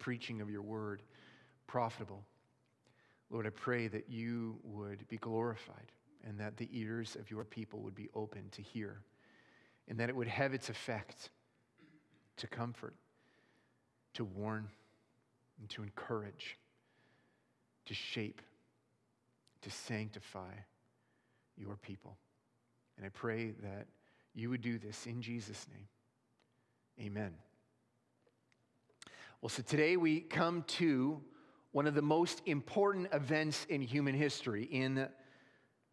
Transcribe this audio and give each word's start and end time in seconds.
preaching 0.00 0.40
of 0.40 0.50
your 0.50 0.62
word 0.62 1.02
profitable. 1.68 2.24
Lord, 3.30 3.46
I 3.46 3.50
pray 3.50 3.86
that 3.86 4.10
you 4.10 4.58
would 4.64 5.06
be 5.08 5.18
glorified 5.18 5.92
and 6.26 6.38
that 6.40 6.56
the 6.56 6.68
ears 6.72 7.14
of 7.14 7.30
your 7.30 7.44
people 7.44 7.78
would 7.80 7.94
be 7.94 8.08
open 8.14 8.48
to 8.50 8.62
hear 8.62 9.02
and 9.88 9.98
that 10.00 10.08
it 10.08 10.16
would 10.16 10.26
have 10.26 10.52
its 10.52 10.68
effect 10.68 11.30
to 12.38 12.48
comfort, 12.48 12.94
to 14.14 14.24
warn, 14.24 14.68
and 15.60 15.68
to 15.70 15.82
encourage, 15.82 16.56
to 17.86 17.94
shape, 17.94 18.40
to 19.62 19.70
sanctify 19.70 20.52
your 21.56 21.76
people. 21.76 22.16
And 22.96 23.06
I 23.06 23.10
pray 23.10 23.52
that 23.62 23.86
you 24.34 24.50
would 24.50 24.62
do 24.62 24.78
this 24.78 25.06
in 25.06 25.22
Jesus' 25.22 25.66
name. 25.68 27.06
Amen. 27.06 27.32
Well, 29.42 29.48
so 29.48 29.62
today 29.62 29.96
we 29.96 30.20
come 30.20 30.64
to 30.64 31.18
one 31.72 31.86
of 31.86 31.94
the 31.94 32.02
most 32.02 32.42
important 32.44 33.08
events 33.14 33.64
in 33.70 33.80
human 33.80 34.14
history 34.14 34.64
in 34.64 35.08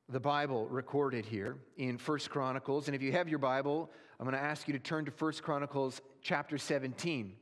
the 0.09 0.19
Bible 0.19 0.67
recorded 0.67 1.25
here 1.25 1.55
in 1.77 1.97
First 1.97 2.29
Chronicles. 2.29 2.89
And 2.89 2.95
if 2.95 3.01
you 3.01 3.13
have 3.13 3.29
your 3.29 3.39
Bible, 3.39 3.89
I'm 4.19 4.25
going 4.25 4.37
to 4.37 4.43
ask 4.43 4.67
you 4.67 4.73
to 4.73 4.79
turn 4.79 5.05
to 5.05 5.11
First 5.11 5.43
Chronicles 5.43 6.01
chapter 6.21 6.57
17. 6.57 7.37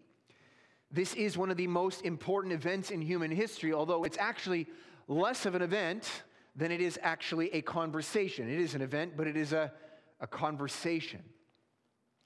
This 0.92 1.16
is 1.16 1.40
one 1.40 1.50
of 1.50 1.58
the 1.58 1.66
most 1.66 2.04
important 2.04 2.54
events 2.54 2.92
in 2.92 3.02
human 3.02 3.32
history, 3.32 3.74
although 3.74 4.04
it's 4.04 4.20
actually 4.20 4.68
less 5.08 5.48
of 5.48 5.56
an 5.56 5.64
event 5.64 6.08
than 6.56 6.72
it 6.72 6.82
is 6.82 7.00
actually 7.02 7.52
a 7.52 7.64
conversation. 7.64 8.48
It 8.48 8.60
is 8.60 8.76
an 8.76 8.84
event, 8.84 9.14
but 9.18 9.26
it 9.26 9.38
is 9.38 9.54
a, 9.54 9.72
a 10.20 10.28
conversation. 10.28 11.24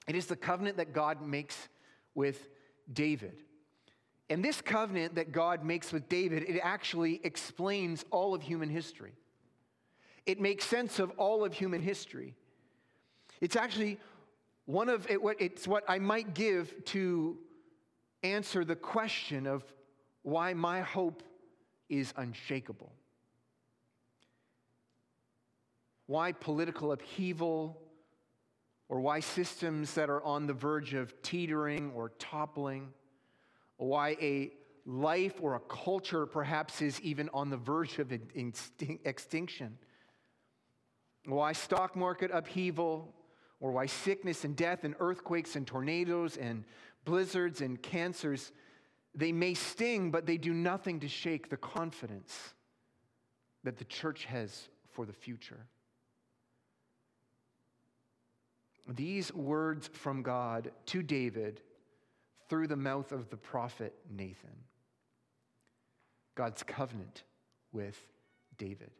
It 0.06 0.16
is 0.16 0.26
the 0.26 0.36
covenant 0.36 0.76
that 0.76 0.92
God 0.92 1.22
makes 1.22 1.56
with 2.14 2.46
David. 2.92 3.42
And 4.30 4.44
this 4.44 4.60
covenant 4.60 5.16
that 5.16 5.32
God 5.32 5.64
makes 5.64 5.92
with 5.92 6.08
David, 6.08 6.44
it 6.44 6.60
actually 6.62 7.20
explains 7.24 8.04
all 8.12 8.32
of 8.32 8.42
human 8.42 8.70
history. 8.70 9.12
It 10.24 10.40
makes 10.40 10.64
sense 10.64 11.00
of 11.00 11.10
all 11.18 11.44
of 11.44 11.52
human 11.52 11.82
history. 11.82 12.36
It's 13.40 13.56
actually 13.56 13.98
one 14.66 14.88
of 14.88 15.10
it, 15.10 15.18
it's 15.40 15.66
what 15.66 15.82
I 15.88 15.98
might 15.98 16.32
give 16.32 16.84
to 16.86 17.38
answer 18.22 18.64
the 18.64 18.76
question 18.76 19.48
of 19.48 19.64
why 20.22 20.54
my 20.54 20.82
hope 20.82 21.24
is 21.88 22.14
unshakable. 22.16 22.92
Why 26.06 26.30
political 26.30 26.92
upheaval 26.92 27.80
or 28.88 29.00
why 29.00 29.20
systems 29.20 29.94
that 29.94 30.08
are 30.08 30.22
on 30.22 30.46
the 30.46 30.52
verge 30.52 30.94
of 30.94 31.20
teetering 31.22 31.90
or 31.96 32.10
toppling 32.20 32.92
why 33.80 34.10
a 34.20 34.52
life 34.84 35.34
or 35.40 35.54
a 35.54 35.60
culture 35.60 36.26
perhaps 36.26 36.82
is 36.82 37.00
even 37.00 37.30
on 37.32 37.48
the 37.48 37.56
verge 37.56 37.98
of 37.98 38.12
extinction, 39.04 39.78
why 41.24 41.52
stock 41.52 41.96
market 41.96 42.30
upheaval, 42.32 43.14
or 43.60 43.72
why 43.72 43.86
sickness 43.86 44.44
and 44.44 44.56
death 44.56 44.84
and 44.84 44.94
earthquakes 45.00 45.54
and 45.56 45.66
tornadoes 45.66 46.36
and 46.36 46.64
blizzards 47.04 47.60
and 47.60 47.82
cancers, 47.82 48.52
they 49.14 49.32
may 49.32 49.54
sting, 49.54 50.10
but 50.10 50.26
they 50.26 50.36
do 50.36 50.52
nothing 50.52 51.00
to 51.00 51.08
shake 51.08 51.50
the 51.50 51.56
confidence 51.56 52.54
that 53.64 53.76
the 53.76 53.84
church 53.84 54.24
has 54.24 54.68
for 54.92 55.04
the 55.04 55.12
future. 55.12 55.66
These 58.88 59.32
words 59.34 59.88
from 59.92 60.22
God 60.22 60.70
to 60.86 61.02
David 61.02 61.60
through 62.50 62.66
the 62.66 62.76
mouth 62.76 63.12
of 63.12 63.30
the 63.30 63.36
prophet 63.36 63.94
Nathan. 64.14 64.50
God's 66.34 66.62
covenant 66.64 67.22
with 67.72 67.96
David. 68.58 68.90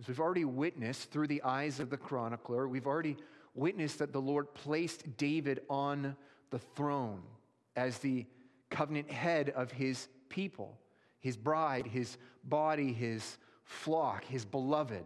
As 0.00 0.08
we've 0.08 0.20
already 0.20 0.46
witnessed 0.46 1.10
through 1.10 1.28
the 1.28 1.42
eyes 1.42 1.80
of 1.80 1.90
the 1.90 1.96
chronicler, 1.98 2.66
we've 2.66 2.86
already 2.86 3.16
witnessed 3.54 3.98
that 3.98 4.12
the 4.12 4.20
Lord 4.20 4.52
placed 4.54 5.16
David 5.18 5.60
on 5.68 6.16
the 6.50 6.58
throne 6.58 7.22
as 7.76 7.98
the 7.98 8.26
covenant 8.70 9.10
head 9.10 9.50
of 9.50 9.70
his 9.70 10.08
people, 10.30 10.78
his 11.20 11.36
bride, 11.36 11.86
his 11.86 12.16
body, 12.42 12.92
his 12.92 13.36
flock, 13.64 14.24
his 14.24 14.44
beloved. 14.44 15.04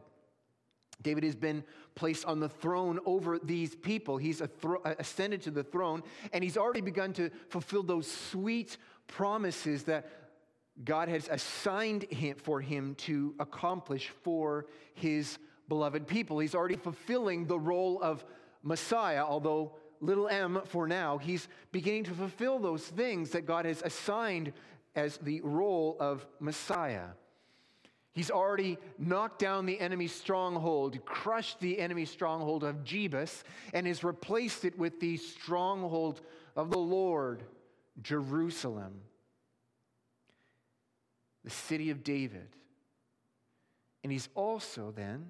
David 1.03 1.25
has 1.25 1.34
been 1.34 1.65
placed 1.94 2.25
on 2.25 2.41
the 2.41 2.49
throne 2.49 2.99
over 3.06 3.38
these 3.38 3.75
people. 3.75 4.16
He's 4.16 4.43
ascended 4.84 5.43
to 5.43 5.50
the 5.50 5.65
throne, 5.65 6.03
and 6.33 6.44
he's 6.44 6.56
already 6.56 6.81
begun 6.81 7.12
to 7.15 7.31
fulfill 7.49 7.83
those 7.83 8.11
sweet 8.11 8.77
promises 9.06 9.84
that 9.84 10.06
God 10.84 11.09
has 11.09 11.28
assigned 11.28 12.05
him, 12.05 12.37
for 12.37 12.60
him 12.60 12.94
to 12.97 13.34
accomplish 13.39 14.10
for 14.22 14.66
his 14.94 15.39
beloved 15.69 16.06
people. 16.06 16.39
He's 16.39 16.55
already 16.55 16.77
fulfilling 16.77 17.47
the 17.47 17.59
role 17.59 18.00
of 18.03 18.25
Messiah, 18.62 19.25
although 19.25 19.77
little 20.00 20.28
m 20.28 20.62
for 20.65 20.87
now, 20.87 21.19
he's 21.19 21.49
beginning 21.72 22.05
to 22.05 22.15
fulfill 22.15 22.59
those 22.59 22.83
things 22.83 23.31
that 23.31 23.47
God 23.47 23.66
has 23.66 23.83
assigned 23.83 24.53
as 24.94 25.19
the 25.19 25.41
role 25.43 25.97
of 26.00 26.27
Messiah. 26.41 27.09
He's 28.12 28.31
already 28.31 28.76
knocked 28.98 29.38
down 29.38 29.66
the 29.66 29.78
enemy's 29.78 30.12
stronghold, 30.12 31.04
crushed 31.04 31.60
the 31.60 31.78
enemy's 31.78 32.10
stronghold 32.10 32.65
of 32.65 32.84
Jebus, 32.84 33.44
and 33.72 33.87
has 33.87 34.03
replaced 34.03 34.65
it 34.65 34.76
with 34.76 34.98
the 34.98 35.16
stronghold 35.16 36.21
of 36.56 36.71
the 36.71 36.78
Lord, 36.78 37.44
Jerusalem, 38.03 39.00
the 41.44 41.50
city 41.50 41.91
of 41.91 42.03
David. 42.03 42.48
And 44.03 44.10
he's 44.10 44.28
also 44.34 44.92
then, 44.94 45.28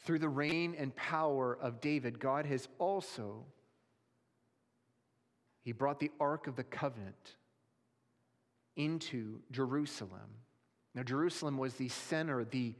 through 0.00 0.18
the 0.18 0.28
reign 0.28 0.74
and 0.78 0.94
power 0.94 1.56
of 1.60 1.80
David, 1.80 2.20
God 2.20 2.44
has 2.46 2.68
also 2.78 3.46
he 5.68 5.72
brought 5.72 6.00
the 6.00 6.10
ark 6.18 6.46
of 6.46 6.56
the 6.56 6.64
covenant 6.64 7.36
into 8.74 9.40
Jerusalem. 9.50 10.30
Now, 10.98 11.04
Jerusalem 11.04 11.58
was 11.58 11.74
the 11.74 11.90
center, 11.90 12.44
the, 12.44 12.74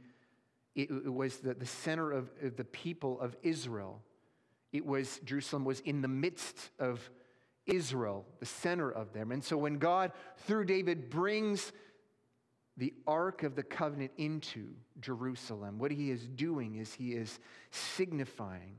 it, 0.75 0.91
it 0.91 1.13
was 1.13 1.37
the, 1.37 1.53
the 1.53 1.65
center 1.65 2.11
of, 2.11 2.29
of 2.43 2.57
the 2.57 2.65
people 2.65 3.17
of 3.21 3.33
Israel. 3.43 4.01
It 4.73 4.85
was, 4.85 5.21
Jerusalem 5.23 5.63
was 5.63 5.79
in 5.79 6.01
the 6.01 6.09
midst 6.09 6.69
of 6.79 7.09
Israel, 7.65 8.25
the 8.41 8.45
center 8.45 8.91
of 8.91 9.13
them. 9.13 9.31
And 9.31 9.41
so 9.41 9.55
when 9.55 9.77
God, 9.77 10.11
through 10.39 10.65
David, 10.65 11.09
brings 11.09 11.71
the 12.75 12.93
Ark 13.07 13.43
of 13.43 13.55
the 13.55 13.63
Covenant 13.63 14.11
into 14.17 14.67
Jerusalem, 14.99 15.79
what 15.79 15.91
he 15.91 16.11
is 16.11 16.27
doing 16.27 16.75
is 16.75 16.93
he 16.93 17.13
is 17.13 17.39
signifying 17.71 18.75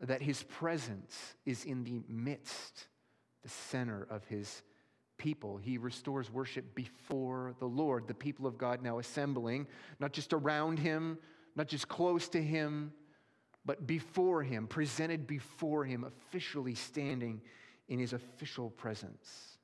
that 0.00 0.22
his 0.22 0.44
presence 0.44 1.34
is 1.44 1.66
in 1.66 1.84
the 1.84 2.00
midst, 2.08 2.86
the 3.42 3.50
center 3.50 4.06
of 4.08 4.24
his 4.28 4.62
people. 5.20 5.58
He 5.58 5.76
restores 5.76 6.32
worship 6.32 6.74
before 6.74 7.54
the 7.60 7.66
Lord, 7.66 8.08
the 8.08 8.14
people 8.14 8.46
of 8.46 8.56
God 8.56 8.82
now 8.82 8.98
assembling, 8.98 9.66
not 10.00 10.12
just 10.12 10.32
around 10.32 10.78
him, 10.78 11.18
not 11.54 11.68
just 11.68 11.86
close 11.86 12.28
to 12.30 12.42
him, 12.42 12.92
but 13.66 13.86
before 13.86 14.42
him, 14.42 14.66
presented 14.66 15.26
before 15.26 15.84
him, 15.84 16.04
officially 16.04 16.74
standing 16.74 17.42
in 17.86 17.98
his 17.98 18.14
official 18.14 18.70
presence. 18.70 19.58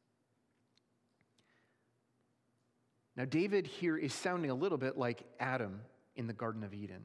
Now, 3.16 3.24
David 3.24 3.66
here 3.66 3.96
is 3.96 4.12
sounding 4.12 4.50
a 4.50 4.54
little 4.54 4.76
bit 4.76 4.98
like 4.98 5.22
Adam 5.40 5.80
in 6.16 6.26
the 6.26 6.34
Garden 6.34 6.64
of 6.64 6.74
Eden. 6.74 7.02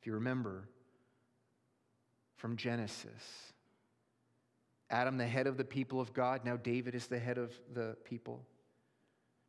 If 0.00 0.06
you 0.06 0.14
remember 0.14 0.66
from 2.36 2.56
Genesis, 2.56 3.51
Adam, 4.92 5.16
the 5.16 5.26
head 5.26 5.46
of 5.46 5.56
the 5.56 5.64
people 5.64 6.00
of 6.00 6.12
God. 6.12 6.44
Now 6.44 6.56
David 6.56 6.94
is 6.94 7.06
the 7.06 7.18
head 7.18 7.38
of 7.38 7.58
the 7.72 7.96
people. 8.04 8.44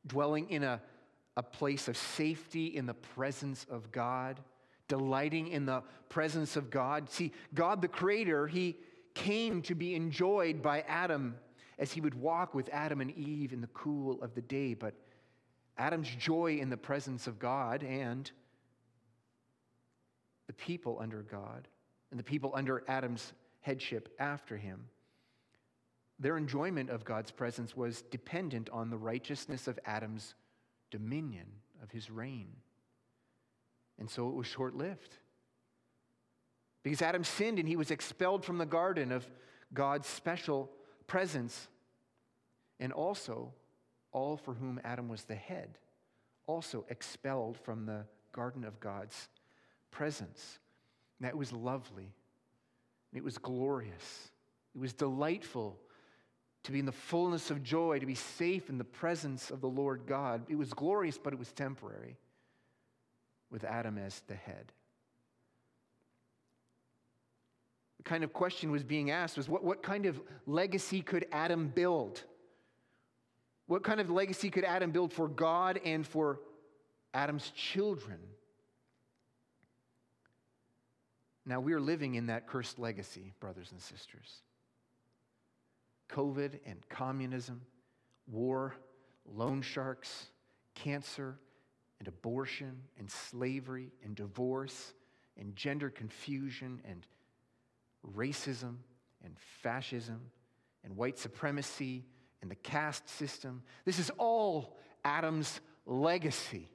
Dwelling 0.07 0.50
in 0.50 0.63
a, 0.63 0.81
a 1.38 1.44
place 1.44 1.88
of 1.88 1.98
safety 1.98 2.68
in 2.68 2.86
the 2.86 2.94
presence 2.94 3.66
of 3.69 3.92
God, 3.92 4.40
delighting 4.88 5.50
in 5.50 5.66
the 5.66 5.84
presence 6.10 6.56
of 6.56 6.69
God. 6.69 7.10
See, 7.10 7.31
God 7.54 7.81
the 7.81 7.88
Creator, 7.88 8.48
He 8.48 8.78
came 9.13 9.62
to 9.63 9.75
be 9.75 9.95
enjoyed 9.95 10.62
by 10.62 10.81
Adam 10.88 11.36
as 11.78 11.92
he 11.92 12.01
would 12.01 12.16
walk 12.16 12.54
with 12.54 12.69
Adam 12.72 13.01
and 13.01 13.12
Eve 13.12 13.54
in 13.54 13.62
the 13.62 13.68
cool 13.68 14.22
of 14.22 14.34
the 14.36 14.42
day. 14.42 14.74
But 14.74 14.94
Adam's 15.78 16.10
joy 16.10 16.57
in 16.57 16.69
the 16.69 16.78
presence 16.78 17.28
of 17.28 17.39
God 17.39 17.84
and 17.84 18.30
the 20.48 20.54
people 20.54 20.98
under 21.01 21.22
God 21.24 21.68
and 22.12 22.19
the 22.19 22.24
people 22.24 22.51
under 22.54 22.84
Adam's 22.88 23.34
headship 23.62 24.13
after 24.19 24.57
him 24.57 24.86
their 26.19 26.38
enjoyment 26.38 26.89
of 26.89 27.04
God's 27.04 27.31
presence 27.31 27.75
was 27.75 28.04
dependent 28.04 28.69
on 28.69 28.89
the 28.89 28.98
righteousness 28.98 29.68
of 29.68 29.80
Adam's 29.86 30.36
dominion, 30.92 31.48
of 31.81 31.92
his 31.92 32.10
reign. 32.10 32.48
And 34.00 34.10
so 34.10 34.30
it 34.30 34.36
was 34.36 34.48
short 34.48 34.75
lived. 34.75 35.18
Because 36.83 37.01
Adam 37.01 37.24
sinned 37.24 37.60
and 37.60 37.68
he 37.68 37.75
was 37.75 37.92
expelled 37.92 38.45
from 38.45 38.57
the 38.57 38.65
garden 38.65 39.12
of 39.12 39.27
God's 39.74 40.07
special 40.07 40.69
presence. 41.07 41.68
and 42.80 42.92
also 42.92 43.54
all 44.12 44.38
for 44.38 44.54
whom 44.54 44.80
Adam 44.83 45.07
was 45.07 45.24
the 45.24 45.36
head, 45.36 45.77
also 46.48 46.86
expelled 46.89 47.57
from 47.57 47.86
the 47.86 48.06
garden 48.31 48.63
of 48.63 48.80
God's 48.80 49.30
presence. 49.92 50.60
And 51.19 51.27
that 51.27 51.38
was 51.38 51.54
lovely. 51.54 52.13
It 53.13 53.24
was 53.24 53.38
glorious. 53.38 54.31
It 54.75 54.81
was 54.81 54.94
delightful 54.94 55.80
to 56.63 56.71
be 56.71 56.80
in 56.80 56.86
the 56.86 56.92
fullness 56.92 57.51
of 57.51 57.62
joy, 57.62 58.00
to 58.00 58.06
be 58.06 58.15
safe 58.15 58.69
in 58.69 58.77
the 58.77 58.83
presence 58.83 59.51
of 59.51 59.60
the 59.62 59.68
Lord 59.68 60.04
God. 60.07 60.44
It 60.50 60.56
was 60.56 60.74
glorious, 60.74 61.18
but 61.18 61.33
it 61.33 61.39
was 61.39 61.51
temporary, 61.51 62.18
with 63.51 63.63
Adam 63.63 63.98
as 63.98 64.21
the 64.27 64.36
head. 64.36 64.71
The 67.98 68.04
kind 68.04 68.24
of 68.24 68.33
question 68.33 68.71
was 68.71 68.83
being 68.83 69.12
asked 69.12 69.38
was 69.38 69.48
what, 69.48 69.63
what 69.63 69.83
kind 69.83 70.06
of 70.06 70.19
legacy 70.45 71.01
could 71.01 71.25
Adam 71.31 71.68
build? 71.68 72.24
What 73.68 73.83
kind 73.83 74.01
of 74.01 74.10
legacy 74.10 74.50
could 74.50 74.65
Adam 74.65 74.92
build 74.92 75.13
for 75.13 75.27
God 75.27 75.80
and 75.86 76.06
for 76.06 76.39
Adam's 77.13 77.50
children? 77.51 78.19
Now, 81.45 81.60
we 81.60 81.74
are 81.74 81.81
living 81.81 82.15
in 82.15 82.27
that 82.27 82.48
cursed 82.48 82.80
legacy, 82.80 83.33
brothers 83.39 83.71
and 83.71 83.81
sisters. 83.81 84.42
COVID 86.10 86.60
and 86.66 86.78
communism, 86.90 87.62
war, 88.28 88.76
loan 89.26 89.62
sharks, 89.62 90.28
cancer 90.76 91.38
and 92.00 92.08
abortion 92.08 92.82
and 92.98 93.10
slavery 93.10 93.92
and 94.04 94.16
divorce 94.16 94.94
and 95.38 95.56
gender 95.56 95.90
confusion 95.90 96.82
and 96.86 97.06
racism 98.16 98.76
and 99.24 99.38
fascism 99.62 100.20
and 100.84 100.96
white 100.98 101.18
supremacy 101.18 102.04
and 102.42 102.52
the 102.52 102.56
caste 102.56 103.08
system. 103.08 103.64
This 103.86 104.00
is 104.00 104.10
all 104.18 104.78
Adam's 105.06 105.62
legacy. 105.86 106.70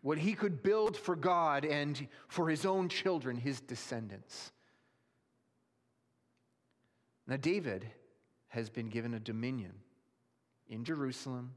What 0.00 0.18
he 0.18 0.34
could 0.34 0.62
build 0.62 0.96
for 0.96 1.16
God 1.16 1.64
and 1.64 2.08
for 2.28 2.48
his 2.48 2.64
own 2.66 2.88
children, 2.88 3.36
his 3.36 3.60
descendants. 3.60 4.52
Now, 7.26 7.36
David 7.36 7.86
has 8.48 8.68
been 8.68 8.88
given 8.88 9.14
a 9.14 9.20
dominion 9.20 9.72
in 10.68 10.84
Jerusalem, 10.84 11.52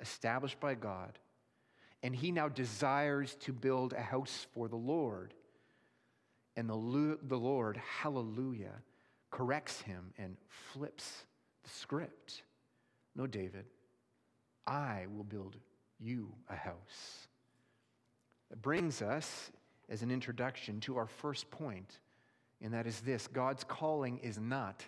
established 0.00 0.60
by 0.60 0.74
God, 0.74 1.18
and 2.02 2.14
he 2.14 2.30
now 2.30 2.48
desires 2.48 3.34
to 3.40 3.52
build 3.52 3.92
a 3.92 4.00
house 4.00 4.46
for 4.52 4.68
the 4.68 4.76
Lord. 4.76 5.34
And 6.56 6.68
the, 6.68 7.18
the 7.22 7.36
Lord, 7.36 7.80
hallelujah, 8.00 8.82
corrects 9.30 9.80
him 9.82 10.12
and 10.18 10.36
flips 10.72 11.24
the 11.64 11.70
script. 11.70 12.42
No, 13.14 13.26
David, 13.26 13.64
I 14.66 15.06
will 15.14 15.24
build 15.24 15.56
you 15.98 16.32
a 16.48 16.56
house. 16.56 17.28
That 18.50 18.62
brings 18.62 19.02
us, 19.02 19.50
as 19.88 20.02
an 20.02 20.10
introduction, 20.10 20.80
to 20.80 20.96
our 20.96 21.06
first 21.06 21.50
point, 21.50 21.98
and 22.62 22.72
that 22.74 22.86
is 22.86 23.00
this 23.00 23.26
God's 23.26 23.64
calling 23.64 24.18
is 24.18 24.38
not 24.38 24.84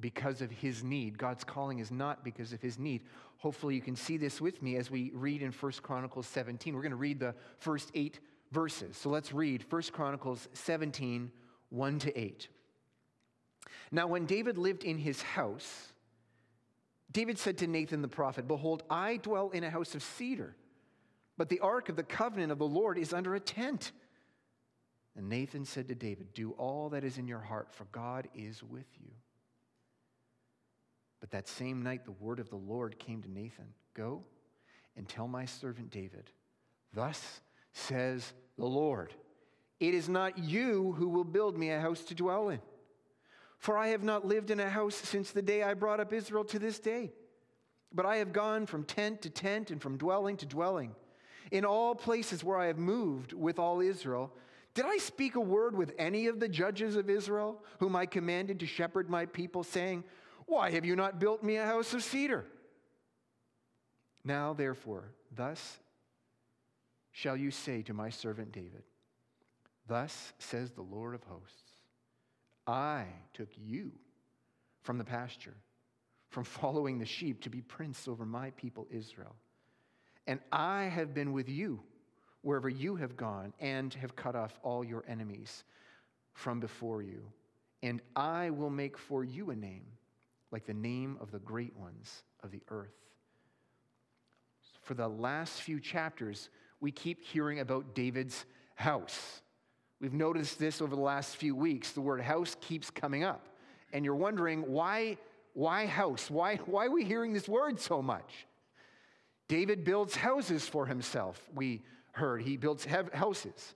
because 0.00 0.40
of 0.40 0.50
his 0.50 0.82
need. 0.82 1.18
God's 1.18 1.44
calling 1.44 1.78
is 1.78 1.90
not 1.90 2.24
because 2.24 2.52
of 2.52 2.60
his 2.60 2.78
need. 2.78 3.02
Hopefully, 3.38 3.74
you 3.74 3.80
can 3.80 3.96
see 3.96 4.16
this 4.16 4.40
with 4.40 4.62
me 4.62 4.76
as 4.76 4.90
we 4.90 5.10
read 5.14 5.42
in 5.42 5.52
1 5.52 5.72
Chronicles 5.82 6.26
17. 6.28 6.74
We're 6.74 6.82
going 6.82 6.90
to 6.90 6.96
read 6.96 7.20
the 7.20 7.34
first 7.58 7.90
eight 7.94 8.20
verses. 8.52 8.96
So 8.96 9.10
let's 9.10 9.32
read 9.32 9.64
1 9.68 9.82
Chronicles 9.92 10.48
17, 10.52 11.30
1 11.70 11.98
to 12.00 12.18
8. 12.18 12.48
Now, 13.90 14.06
when 14.06 14.26
David 14.26 14.58
lived 14.58 14.84
in 14.84 14.98
his 14.98 15.22
house, 15.22 15.92
David 17.10 17.38
said 17.38 17.58
to 17.58 17.66
Nathan 17.66 18.00
the 18.00 18.08
prophet, 18.08 18.48
Behold, 18.48 18.82
I 18.88 19.18
dwell 19.18 19.50
in 19.50 19.64
a 19.64 19.70
house 19.70 19.94
of 19.94 20.02
cedar, 20.02 20.56
but 21.36 21.48
the 21.48 21.60
ark 21.60 21.88
of 21.88 21.96
the 21.96 22.02
covenant 22.02 22.52
of 22.52 22.58
the 22.58 22.66
Lord 22.66 22.96
is 22.96 23.12
under 23.12 23.34
a 23.34 23.40
tent. 23.40 23.92
And 25.14 25.28
Nathan 25.28 25.66
said 25.66 25.88
to 25.88 25.94
David, 25.94 26.32
Do 26.32 26.52
all 26.52 26.88
that 26.90 27.04
is 27.04 27.18
in 27.18 27.28
your 27.28 27.40
heart, 27.40 27.74
for 27.74 27.84
God 27.86 28.28
is 28.34 28.62
with 28.62 28.86
you. 28.98 29.10
But 31.22 31.30
that 31.30 31.46
same 31.46 31.82
night, 31.82 32.04
the 32.04 32.10
word 32.10 32.40
of 32.40 32.50
the 32.50 32.56
Lord 32.56 32.98
came 32.98 33.22
to 33.22 33.30
Nathan 33.30 33.68
Go 33.94 34.24
and 34.96 35.08
tell 35.08 35.28
my 35.28 35.44
servant 35.44 35.90
David, 35.90 36.32
Thus 36.92 37.40
says 37.72 38.34
the 38.58 38.66
Lord, 38.66 39.14
It 39.78 39.94
is 39.94 40.08
not 40.08 40.36
you 40.36 40.92
who 40.98 41.08
will 41.08 41.24
build 41.24 41.56
me 41.56 41.70
a 41.70 41.80
house 41.80 42.02
to 42.06 42.14
dwell 42.16 42.48
in. 42.48 42.60
For 43.58 43.78
I 43.78 43.88
have 43.88 44.02
not 44.02 44.26
lived 44.26 44.50
in 44.50 44.58
a 44.58 44.68
house 44.68 44.96
since 44.96 45.30
the 45.30 45.42
day 45.42 45.62
I 45.62 45.74
brought 45.74 46.00
up 46.00 46.12
Israel 46.12 46.44
to 46.46 46.58
this 46.58 46.80
day. 46.80 47.12
But 47.94 48.04
I 48.04 48.16
have 48.16 48.32
gone 48.32 48.66
from 48.66 48.82
tent 48.82 49.22
to 49.22 49.30
tent 49.30 49.70
and 49.70 49.80
from 49.80 49.98
dwelling 49.98 50.36
to 50.38 50.46
dwelling. 50.46 50.92
In 51.52 51.64
all 51.64 51.94
places 51.94 52.42
where 52.42 52.58
I 52.58 52.66
have 52.66 52.78
moved 52.78 53.32
with 53.32 53.60
all 53.60 53.80
Israel, 53.80 54.32
did 54.74 54.86
I 54.86 54.96
speak 54.96 55.36
a 55.36 55.40
word 55.40 55.76
with 55.76 55.94
any 55.98 56.26
of 56.26 56.40
the 56.40 56.48
judges 56.48 56.96
of 56.96 57.08
Israel, 57.08 57.62
whom 57.78 57.94
I 57.94 58.06
commanded 58.06 58.58
to 58.60 58.66
shepherd 58.66 59.08
my 59.08 59.26
people, 59.26 59.62
saying, 59.62 60.02
why 60.46 60.70
have 60.70 60.84
you 60.84 60.96
not 60.96 61.18
built 61.18 61.42
me 61.42 61.56
a 61.56 61.66
house 61.66 61.94
of 61.94 62.02
cedar? 62.02 62.44
Now, 64.24 64.52
therefore, 64.52 65.12
thus 65.34 65.78
shall 67.10 67.36
you 67.36 67.50
say 67.50 67.82
to 67.82 67.94
my 67.94 68.10
servant 68.10 68.52
David, 68.52 68.82
Thus 69.88 70.32
says 70.38 70.70
the 70.70 70.82
Lord 70.82 71.14
of 71.14 71.22
hosts 71.24 71.72
I 72.66 73.06
took 73.34 73.48
you 73.56 73.92
from 74.82 74.98
the 74.98 75.04
pasture, 75.04 75.56
from 76.30 76.44
following 76.44 76.98
the 76.98 77.06
sheep, 77.06 77.42
to 77.42 77.50
be 77.50 77.60
prince 77.60 78.06
over 78.06 78.24
my 78.24 78.50
people 78.50 78.86
Israel. 78.90 79.34
And 80.26 80.40
I 80.52 80.84
have 80.84 81.14
been 81.14 81.32
with 81.32 81.48
you 81.48 81.80
wherever 82.42 82.68
you 82.68 82.96
have 82.96 83.16
gone, 83.16 83.52
and 83.60 83.94
have 83.94 84.16
cut 84.16 84.34
off 84.34 84.58
all 84.62 84.84
your 84.84 85.04
enemies 85.06 85.62
from 86.32 86.58
before 86.58 87.00
you. 87.02 87.22
And 87.82 88.00
I 88.16 88.50
will 88.50 88.70
make 88.70 88.98
for 88.98 89.22
you 89.22 89.50
a 89.50 89.56
name 89.56 89.86
like 90.52 90.66
the 90.66 90.74
name 90.74 91.16
of 91.20 91.32
the 91.32 91.38
great 91.38 91.74
ones 91.76 92.22
of 92.42 92.50
the 92.50 92.62
earth. 92.68 92.94
For 94.82 94.94
the 94.94 95.08
last 95.08 95.62
few 95.62 95.80
chapters, 95.80 96.50
we 96.80 96.92
keep 96.92 97.22
hearing 97.22 97.60
about 97.60 97.94
David's 97.94 98.44
house. 98.74 99.40
We've 100.00 100.12
noticed 100.12 100.58
this 100.58 100.82
over 100.82 100.94
the 100.94 101.02
last 101.02 101.36
few 101.36 101.54
weeks. 101.54 101.92
The 101.92 102.00
word 102.00 102.20
house 102.20 102.56
keeps 102.60 102.90
coming 102.90 103.24
up. 103.24 103.48
And 103.92 104.04
you're 104.04 104.16
wondering 104.16 104.62
why, 104.72 105.18
why 105.54 105.86
house? 105.86 106.30
Why, 106.30 106.56
why 106.66 106.86
are 106.86 106.90
we 106.90 107.04
hearing 107.04 107.32
this 107.32 107.48
word 107.48 107.78
so 107.80 108.02
much? 108.02 108.46
David 109.48 109.84
builds 109.84 110.16
houses 110.16 110.66
for 110.66 110.86
himself, 110.86 111.40
we 111.54 111.82
heard. 112.12 112.42
He 112.42 112.56
builds 112.56 112.86
houses. 113.12 113.74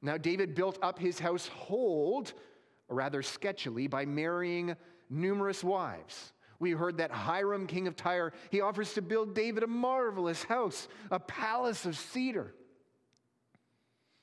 Now, 0.00 0.16
David 0.16 0.54
built 0.54 0.78
up 0.82 0.98
his 0.98 1.18
household, 1.18 2.32
rather 2.88 3.22
sketchily, 3.22 3.90
by 3.90 4.04
marrying 4.04 4.76
numerous 5.10 5.62
wives. 5.62 6.32
We 6.60 6.72
heard 6.72 6.98
that 6.98 7.10
Hiram, 7.10 7.66
king 7.66 7.86
of 7.86 7.96
Tyre, 7.96 8.32
he 8.50 8.60
offers 8.60 8.94
to 8.94 9.02
build 9.02 9.34
David 9.34 9.62
a 9.62 9.68
marvelous 9.68 10.42
house, 10.42 10.88
a 11.10 11.20
palace 11.20 11.86
of 11.86 11.96
cedar. 11.96 12.52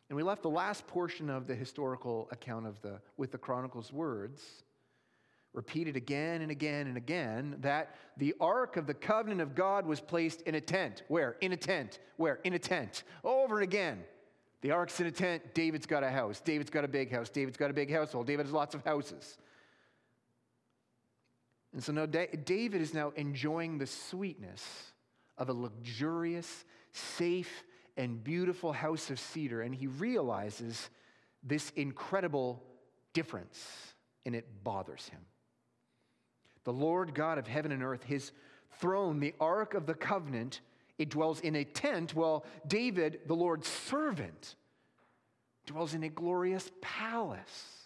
And 0.10 0.18
we 0.18 0.24
left 0.24 0.44
the 0.44 0.50
last 0.50 0.86
portion 0.86 1.30
of 1.30 1.48
the 1.48 1.56
historical 1.56 2.28
account 2.32 2.68
of 2.68 2.82
the 2.82 3.00
with 3.18 3.32
the 3.32 3.38
chronicles 3.38 3.92
words 3.92 4.64
repeated 5.56 5.96
again 5.96 6.42
and 6.42 6.52
again 6.52 6.88
and 6.88 6.98
again 6.98 7.56
that 7.62 7.96
the 8.18 8.36
ark 8.40 8.78
of 8.78 8.86
the 8.86 8.94
covenant 8.94 9.42
of 9.42 9.56
God 9.56 9.86
was 9.86 10.02
placed 10.02 10.42
in 10.42 10.56
a 10.56 10.62
tent. 10.62 11.04
Where? 11.08 11.38
In 11.42 11.54
a 11.54 11.58
tent. 11.58 12.00
Where? 12.18 12.40
In 12.44 12.54
a 12.54 12.60
tent. 12.60 13.04
Over 13.24 13.56
and 13.56 13.64
again. 13.64 14.04
The 14.62 14.72
ark's 14.72 15.00
in 15.00 15.08
a 15.08 15.12
tent. 15.12 15.54
David's 15.54 15.86
got 15.86 16.04
a 16.04 16.10
house. 16.10 16.42
David's 16.42 16.70
got 16.70 16.84
a 16.84 16.88
big 16.88 17.12
house. 17.12 17.30
David's 17.30 17.58
got 17.58 17.72
a 17.72 17.74
big 17.74 17.92
household. 17.92 18.28
David 18.28 18.46
has 18.46 18.54
lots 18.54 18.76
of 18.76 18.84
houses. 18.84 19.38
And 21.76 21.84
so 21.84 21.92
now 21.92 22.06
David 22.06 22.82
is 22.82 22.94
now 22.94 23.12
enjoying 23.18 23.78
the 23.78 23.86
sweetness 23.86 24.64
of 25.38 25.50
a 25.50 25.54
luxurious, 25.54 26.64
safe, 26.94 27.66
and 27.98 28.24
beautiful 28.24 28.72
house 28.72 29.10
of 29.10 29.20
cedar, 29.20 29.62
and 29.62 29.76
he 29.76 29.88
realizes 29.88 30.90
this 31.44 31.72
incredible 31.72 32.64
difference, 33.12 33.94
and 34.26 34.34
it 34.34 34.64
bothers 34.64 35.10
him. 35.10 35.20
The 36.64 36.72
Lord 36.72 37.14
God 37.14 37.38
of 37.38 37.46
heaven 37.46 37.74
and 37.74 37.84
earth, 37.84 38.04
his 38.04 38.32
throne, 38.80 39.20
the 39.20 39.36
ark 39.42 39.74
of 39.74 39.86
the 39.86 39.96
covenant, 39.96 40.62
it 40.98 41.10
dwells 41.10 41.42
in 41.42 41.58
a 41.58 41.66
tent, 41.66 42.16
while 42.16 42.46
David, 42.66 43.20
the 43.28 43.36
Lord's 43.36 43.68
servant, 43.68 44.56
dwells 45.66 45.94
in 45.94 46.04
a 46.04 46.10
glorious 46.10 46.72
palace. 46.80 47.85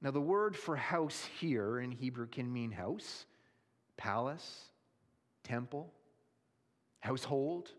Now, 0.00 0.10
the 0.12 0.20
word 0.20 0.56
for 0.56 0.76
house 0.76 1.28
here 1.40 1.80
in 1.80 1.90
Hebrew 1.90 2.26
can 2.26 2.52
mean 2.52 2.70
house, 2.70 3.26
palace, 3.96 4.66
temple, 5.42 5.92
household. 7.00 7.72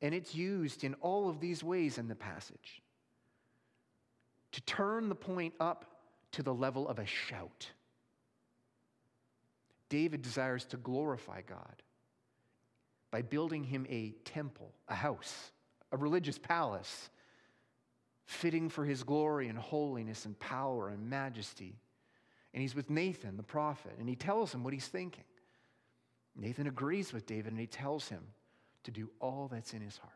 And 0.00 0.14
it's 0.14 0.34
used 0.34 0.84
in 0.84 0.94
all 0.94 1.28
of 1.28 1.40
these 1.40 1.64
ways 1.64 1.98
in 1.98 2.08
the 2.08 2.14
passage 2.14 2.82
to 4.52 4.60
turn 4.62 5.08
the 5.08 5.14
point 5.14 5.54
up 5.58 5.86
to 6.32 6.42
the 6.42 6.54
level 6.54 6.88
of 6.88 6.98
a 6.98 7.06
shout. 7.06 7.68
David 9.88 10.22
desires 10.22 10.64
to 10.66 10.76
glorify 10.76 11.42
God 11.42 11.82
by 13.10 13.22
building 13.22 13.64
him 13.64 13.86
a 13.88 14.14
temple, 14.24 14.72
a 14.88 14.94
house, 14.94 15.52
a 15.90 15.96
religious 15.96 16.38
palace, 16.38 17.10
fitting 18.32 18.68
for 18.68 18.84
his 18.84 19.02
glory 19.02 19.48
and 19.48 19.58
holiness 19.58 20.24
and 20.24 20.38
power 20.38 20.88
and 20.88 21.08
majesty. 21.08 21.76
And 22.54 22.60
he's 22.60 22.74
with 22.74 22.90
Nathan, 22.90 23.36
the 23.36 23.42
prophet, 23.42 23.92
and 23.98 24.08
he 24.08 24.16
tells 24.16 24.52
him 24.52 24.64
what 24.64 24.72
he's 24.72 24.86
thinking. 24.86 25.24
Nathan 26.36 26.66
agrees 26.66 27.12
with 27.12 27.26
David 27.26 27.52
and 27.52 27.60
he 27.60 27.66
tells 27.66 28.08
him 28.08 28.22
to 28.84 28.90
do 28.90 29.10
all 29.20 29.48
that's 29.50 29.74
in 29.74 29.80
his 29.80 29.96
heart. 29.98 30.12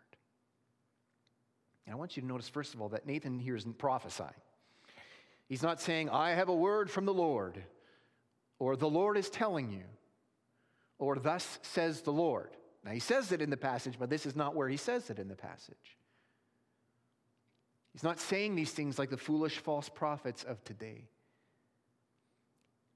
And 1.85 1.95
I 1.95 1.97
want 1.97 2.17
you 2.17 2.23
to 2.23 2.27
notice, 2.27 2.49
first 2.49 2.75
of 2.75 2.83
all, 2.83 2.89
that 2.91 3.07
Nathan 3.07 3.39
here 3.39 3.57
isn't 3.57 3.79
prophesying. 3.79 4.31
He's 5.49 5.63
not 5.63 5.81
saying, 5.81 6.11
I 6.11 6.31
have 6.31 6.49
a 6.49 6.55
word 6.55 6.91
from 6.91 7.05
the 7.05 7.15
Lord, 7.15 7.63
or 8.59 8.77
the 8.77 8.91
Lord 8.91 9.17
is 9.17 9.31
telling 9.31 9.71
you, 9.71 9.85
or 10.99 11.17
thus 11.17 11.59
says 11.63 12.01
the 12.01 12.13
Lord. 12.13 12.51
Now, 12.85 12.91
he 12.91 13.01
says 13.01 13.31
it 13.31 13.43
in 13.43 13.51
the 13.51 13.57
passage, 13.57 13.95
but 13.99 14.11
this 14.11 14.27
is 14.27 14.35
not 14.35 14.57
where 14.57 14.69
he 14.69 14.77
says 14.77 15.11
it 15.11 15.19
in 15.19 15.29
the 15.29 15.37
passage. 15.37 15.97
He's 17.97 18.03
not 18.03 18.21
saying 18.21 18.57
these 18.57 18.73
things 18.73 18.99
like 18.99 19.09
the 19.09 19.17
foolish 19.17 19.57
false 19.57 19.89
prophets 19.89 20.45
of 20.45 20.63
today. 20.65 21.05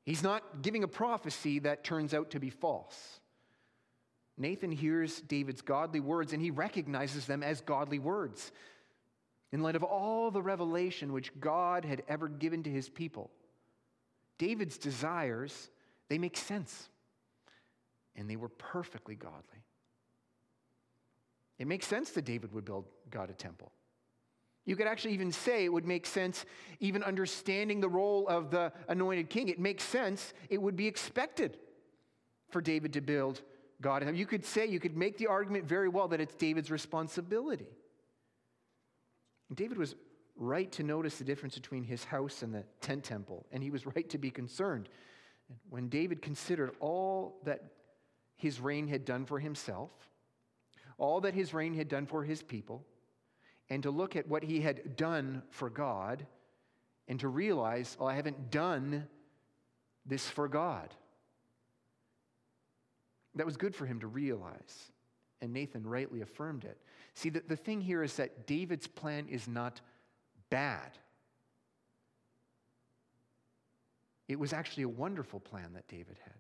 He's 0.04 0.23
not 0.23 0.61
giving 0.61 0.85
a 0.85 0.88
prophecy 0.88 1.59
that 1.61 1.85
turns 1.85 2.12
out 2.12 2.33
to 2.33 2.38
be 2.38 2.50
false. 2.50 3.21
Nathan 4.37 4.71
hears 4.71 5.23
David's 5.23 5.62
godly 5.62 6.00
words 6.00 6.35
and 6.35 6.42
he 6.42 6.50
recognizes 6.50 7.25
them 7.25 7.42
as 7.42 7.62
godly 7.62 7.99
words 7.99 8.52
in 9.52 9.62
light 9.62 9.75
of 9.75 9.83
all 9.83 10.30
the 10.30 10.42
revelation 10.42 11.14
which 11.14 11.33
God 11.40 11.87
had 11.87 12.02
ever 12.07 12.28
given 12.28 12.62
to 12.64 12.71
his 12.71 12.90
people. 12.90 13.30
David's 14.37 14.76
desires, 14.76 15.71
they 16.11 16.19
make 16.19 16.37
sense. 16.37 16.90
And 18.16 18.28
they 18.28 18.37
were 18.37 18.50
perfectly 18.50 19.14
godly. 19.14 19.64
It 21.59 21.66
makes 21.66 21.87
sense 21.87 22.11
that 22.11 22.26
David 22.26 22.52
would 22.52 22.66
build 22.66 22.85
God 23.11 23.30
a 23.30 23.33
temple. 23.33 23.73
You 24.67 24.76
could 24.76 24.87
actually 24.87 25.14
even 25.14 25.33
say 25.33 25.64
it 25.64 25.73
would 25.73 25.87
make 25.87 26.07
sense, 26.07 26.45
even 26.79 27.02
understanding 27.02 27.81
the 27.81 27.88
role 27.88 28.29
of 28.29 28.50
the 28.50 28.73
anointed 28.88 29.31
king. 29.31 29.49
It 29.49 29.59
makes 29.59 29.83
sense. 29.85 30.33
It 30.49 30.61
would 30.61 30.76
be 30.76 30.87
expected 30.87 31.57
for 32.50 32.61
David 32.61 32.93
to 32.93 33.00
build 33.00 33.43
God. 33.81 34.17
You 34.17 34.26
could 34.26 34.45
say, 34.45 34.67
you 34.67 34.79
could 34.79 34.97
make 34.97 35.17
the 35.17 35.29
argument 35.29 35.64
very 35.64 35.88
well 35.88 36.09
that 36.09 36.21
it's 36.21 36.35
David's 36.35 36.71
responsibility. 36.71 37.69
David 39.55 39.79
was 39.79 39.95
right 40.37 40.71
to 40.73 40.83
notice 40.83 41.19
the 41.19 41.25
difference 41.25 41.55
between 41.55 41.83
his 41.83 42.05
house 42.05 42.43
and 42.43 42.55
the 42.55 42.64
tent 42.81 43.05
temple, 43.05 43.47
and 43.52 43.62
he 43.62 43.71
was 43.71 43.87
right 43.87 44.09
to 44.11 44.19
be 44.19 44.31
concerned. 44.31 44.88
When 45.69 45.88
David 45.88 46.23
considered 46.23 46.73
all 46.81 47.40
that 47.45 47.64
his 48.37 48.61
reign 48.61 48.87
had 48.88 49.05
done 49.05 49.26
for 49.26 49.38
himself, 49.38 49.90
all 50.99 51.21
that 51.23 51.35
his 51.35 51.52
reign 51.52 51.75
had 51.75 51.88
done 51.88 52.07
for 52.07 52.23
his 52.23 52.43
people, 52.43 52.87
and 53.71 53.85
to 53.85 53.91
look 53.91 54.17
at 54.17 54.29
what 54.29 54.43
he 54.43 54.61
had 54.61 54.97
done 54.97 55.43
for 55.50 55.71
God, 55.71 56.27
and 57.09 57.19
to 57.21 57.29
realize, 57.29 57.97
oh, 57.99 58.07
I 58.07 58.15
haven't 58.15 58.50
done 58.50 59.07
this 60.07 60.29
for 60.29 60.47
God. 60.47 60.95
That 63.35 63.47
was 63.47 63.57
good 63.57 63.75
for 63.75 63.87
him 63.87 64.00
to 64.00 64.07
realize. 64.07 64.93
And 65.41 65.53
Nathan 65.53 65.85
rightly 65.85 66.21
affirmed 66.21 66.65
it. 66.65 66.79
See, 67.15 67.31
the, 67.31 67.43
the 67.47 67.57
thing 67.57 67.81
here 67.81 68.03
is 68.03 68.15
that 68.17 68.47
David's 68.47 68.87
plan 68.87 69.27
is 69.29 69.49
not 69.49 69.81
bad. 70.50 70.99
It 74.29 74.39
was 74.39 74.53
actually 74.53 74.85
a 74.85 74.89
wonderful 74.89 75.41
plan 75.41 75.73
that 75.75 75.89
David 75.89 76.17
had. 76.23 76.35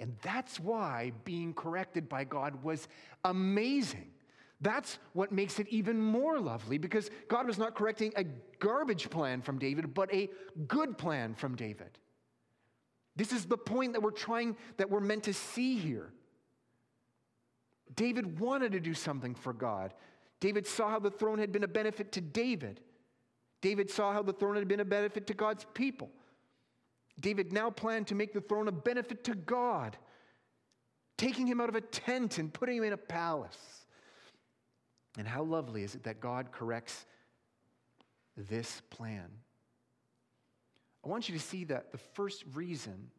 And 0.00 0.16
that's 0.22 0.60
why 0.60 1.12
being 1.24 1.52
corrected 1.52 2.08
by 2.08 2.24
God 2.24 2.62
was 2.62 2.88
amazing. 3.24 4.10
That's 4.60 4.98
what 5.12 5.30
makes 5.30 5.60
it 5.60 5.68
even 5.68 6.00
more 6.00 6.40
lovely 6.40 6.78
because 6.78 7.10
God 7.28 7.46
was 7.46 7.58
not 7.58 7.76
correcting 7.76 8.12
a 8.16 8.24
garbage 8.58 9.08
plan 9.08 9.40
from 9.40 9.58
David, 9.58 9.94
but 9.94 10.12
a 10.12 10.28
good 10.66 10.98
plan 10.98 11.34
from 11.34 11.54
David. 11.54 11.98
This 13.14 13.32
is 13.32 13.46
the 13.46 13.56
point 13.56 13.92
that 13.92 14.00
we're 14.00 14.10
trying, 14.10 14.56
that 14.76 14.90
we're 14.90 15.00
meant 15.00 15.24
to 15.24 15.32
see 15.32 15.76
here. 15.76 16.12
David 17.94 18.38
wanted 18.40 18.72
to 18.72 18.80
do 18.80 18.94
something 18.94 19.34
for 19.34 19.52
God. 19.52 19.94
David 20.40 20.66
saw 20.66 20.90
how 20.90 20.98
the 20.98 21.10
throne 21.10 21.38
had 21.38 21.52
been 21.52 21.64
a 21.64 21.68
benefit 21.68 22.12
to 22.12 22.20
David. 22.20 22.80
David 23.60 23.90
saw 23.90 24.12
how 24.12 24.22
the 24.22 24.32
throne 24.32 24.56
had 24.56 24.68
been 24.68 24.80
a 24.80 24.84
benefit 24.84 25.26
to 25.28 25.34
God's 25.34 25.66
people. 25.74 26.10
David 27.20 27.52
now 27.52 27.70
planned 27.70 28.06
to 28.08 28.14
make 28.14 28.32
the 28.32 28.40
throne 28.40 28.68
a 28.68 28.72
benefit 28.72 29.24
to 29.24 29.34
God, 29.34 29.96
taking 31.16 31.46
him 31.46 31.60
out 31.60 31.68
of 31.68 31.74
a 31.74 31.80
tent 31.80 32.38
and 32.38 32.52
putting 32.52 32.76
him 32.76 32.84
in 32.84 32.92
a 32.92 32.98
palace. 32.98 33.86
And 35.16 35.26
how 35.26 35.42
lovely 35.42 35.82
is 35.82 35.94
it 35.94 36.04
that 36.04 36.20
God 36.20 36.52
corrects 36.52 37.06
this 38.36 38.82
plan? 38.90 39.28
I 41.04 41.08
want 41.08 41.28
you 41.28 41.34
to 41.36 41.40
see 41.42 41.64
that 41.64 41.92
the 41.92 41.98
first 41.98 42.44
reason, 42.54 43.10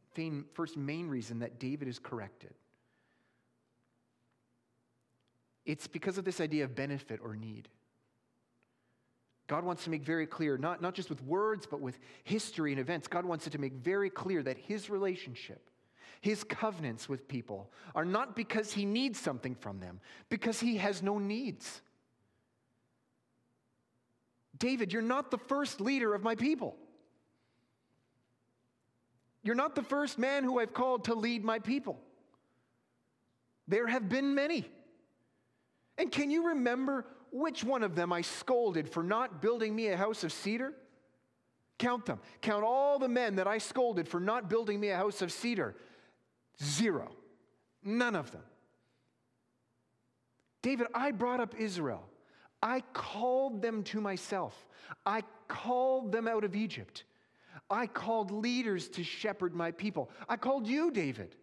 first 0.54 0.78
main 0.78 1.08
reason 1.08 1.40
that 1.40 1.60
David 1.60 1.88
is 1.88 1.98
corrected 1.98 2.54
it's 5.70 5.86
because 5.86 6.18
of 6.18 6.26
this 6.26 6.42
idea 6.42 6.64
of 6.64 6.74
benefit 6.74 7.20
or 7.24 7.36
need. 7.36 7.70
God 9.46 9.64
wants 9.64 9.84
to 9.84 9.92
make 9.92 10.04
very 10.04 10.26
clear, 10.26 10.58
not, 10.58 10.82
not 10.82 10.96
just 10.96 11.12
with 11.12 11.24
words, 11.24 11.68
but 11.70 11.80
with 11.80 12.00
history 12.24 12.72
and 12.72 12.82
events, 12.82 13.08
God 13.08 13.24
wants 13.24 13.46
it 13.46 13.52
to 13.52 13.60
make 13.60 13.74
very 13.74 14.10
clear 14.10 14.42
that 14.42 14.58
his 14.58 14.90
relationship, 14.90 15.69
his 16.22 16.44
covenants 16.44 17.08
with 17.08 17.28
people 17.28 17.72
are 17.96 18.06
not 18.06 18.36
because 18.36 18.74
he 18.74 18.86
needs 18.86 19.20
something 19.20 19.56
from 19.56 19.80
them, 19.80 20.00
because 20.30 20.60
he 20.60 20.78
has 20.78 21.02
no 21.02 21.18
needs. 21.18 21.82
David, 24.58 24.92
you're 24.92 25.02
not 25.02 25.32
the 25.32 25.38
first 25.38 25.80
leader 25.80 26.14
of 26.14 26.22
my 26.22 26.36
people. 26.36 26.76
You're 29.42 29.56
not 29.56 29.76
the 29.76 29.84
first 29.84 30.20
man 30.20 30.44
who 30.44 30.60
I've 30.60 30.74
called 30.74 31.06
to 31.06 31.16
lead 31.16 31.44
my 31.44 31.60
people. 31.60 32.00
There 33.68 33.88
have 33.88 34.10
been 34.10 34.36
many. 34.36 34.70
And 35.98 36.12
can 36.12 36.30
you 36.30 36.48
remember 36.50 37.06
which 37.32 37.64
one 37.64 37.84
of 37.84 37.96
them 37.96 38.12
I 38.12 38.22
scolded 38.22 38.90
for 38.90 39.04
not 39.04 39.42
building 39.42 39.76
me 39.76 39.88
a 39.88 39.98
house 39.98 40.24
of 40.26 40.34
cedar? 40.34 40.74
Count 41.78 42.06
them. 42.06 42.20
Count 42.42 42.66
all 42.66 43.00
the 43.00 43.08
men 43.08 43.38
that 43.38 43.48
I 43.48 43.58
scolded 43.58 44.08
for 44.08 44.20
not 44.20 44.50
building 44.50 44.80
me 44.80 44.90
a 44.90 44.98
house 44.98 45.22
of 45.22 45.32
cedar. 45.32 45.76
Zero. 46.64 47.12
None 47.84 48.16
of 48.16 48.32
them. 48.32 48.44
David, 50.62 50.88
I 50.94 51.12
brought 51.12 51.40
up 51.40 51.56
Israel. 51.58 52.04
I 52.62 52.82
called 52.94 53.62
them 53.62 53.84
to 53.84 54.02
myself. 54.02 54.68
I 55.06 55.24
called 55.48 56.12
them 56.12 56.28
out 56.28 56.44
of 56.44 56.56
Egypt. 56.56 57.06
I 57.70 57.88
called 57.88 58.32
leaders 58.32 58.90
to 58.90 59.04
shepherd 59.04 59.56
my 59.56 59.72
people. 59.72 60.10
I 60.28 60.36
called 60.36 60.68
you, 60.68 60.92
David. 60.92 61.36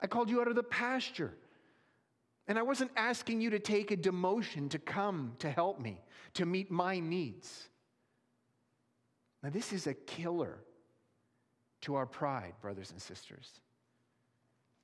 I 0.00 0.06
called 0.06 0.28
you 0.28 0.40
out 0.40 0.48
of 0.48 0.54
the 0.54 0.62
pasture. 0.62 1.34
And 2.48 2.58
I 2.58 2.62
wasn't 2.62 2.90
asking 2.96 3.40
you 3.40 3.50
to 3.50 3.58
take 3.58 3.90
a 3.90 3.96
demotion 3.96 4.68
to 4.70 4.78
come 4.78 5.34
to 5.38 5.50
help 5.50 5.80
me, 5.80 6.00
to 6.34 6.44
meet 6.44 6.70
my 6.70 6.98
needs. 6.98 7.68
Now, 9.42 9.50
this 9.50 9.72
is 9.72 9.86
a 9.86 9.94
killer 9.94 10.58
to 11.82 11.94
our 11.94 12.06
pride, 12.06 12.54
brothers 12.60 12.90
and 12.90 13.00
sisters, 13.00 13.60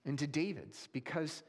and 0.09 0.19
to 0.19 0.27
David's, 0.27 0.89
because 0.93 1.43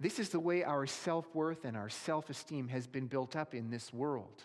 this 0.00 0.18
is 0.18 0.28
the 0.30 0.40
way 0.40 0.64
our 0.64 0.86
self 0.86 1.32
worth 1.34 1.64
and 1.64 1.76
our 1.76 1.88
self 1.88 2.28
esteem 2.28 2.68
has 2.68 2.86
been 2.86 3.06
built 3.06 3.36
up 3.36 3.54
in 3.54 3.70
this 3.70 3.92
world. 3.92 4.44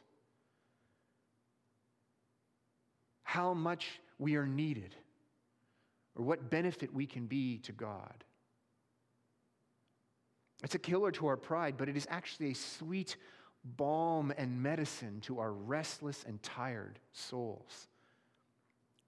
How 3.23 3.53
much 3.53 3.99
we 4.19 4.35
are 4.35 4.45
needed, 4.45 4.95
or 6.15 6.23
what 6.23 6.49
benefit 6.49 6.93
we 6.93 7.07
can 7.07 7.25
be 7.25 7.57
to 7.59 7.71
God. 7.71 8.23
It's 10.63 10.75
a 10.75 10.79
killer 10.79 11.11
to 11.13 11.25
our 11.25 11.37
pride, 11.37 11.75
but 11.77 11.89
it 11.89 11.97
is 11.97 12.05
actually 12.09 12.51
a 12.51 12.55
sweet 12.55 13.17
balm 13.63 14.31
and 14.37 14.61
medicine 14.61 15.21
to 15.21 15.39
our 15.39 15.51
restless 15.51 16.23
and 16.27 16.41
tired 16.43 16.99
souls. 17.13 17.87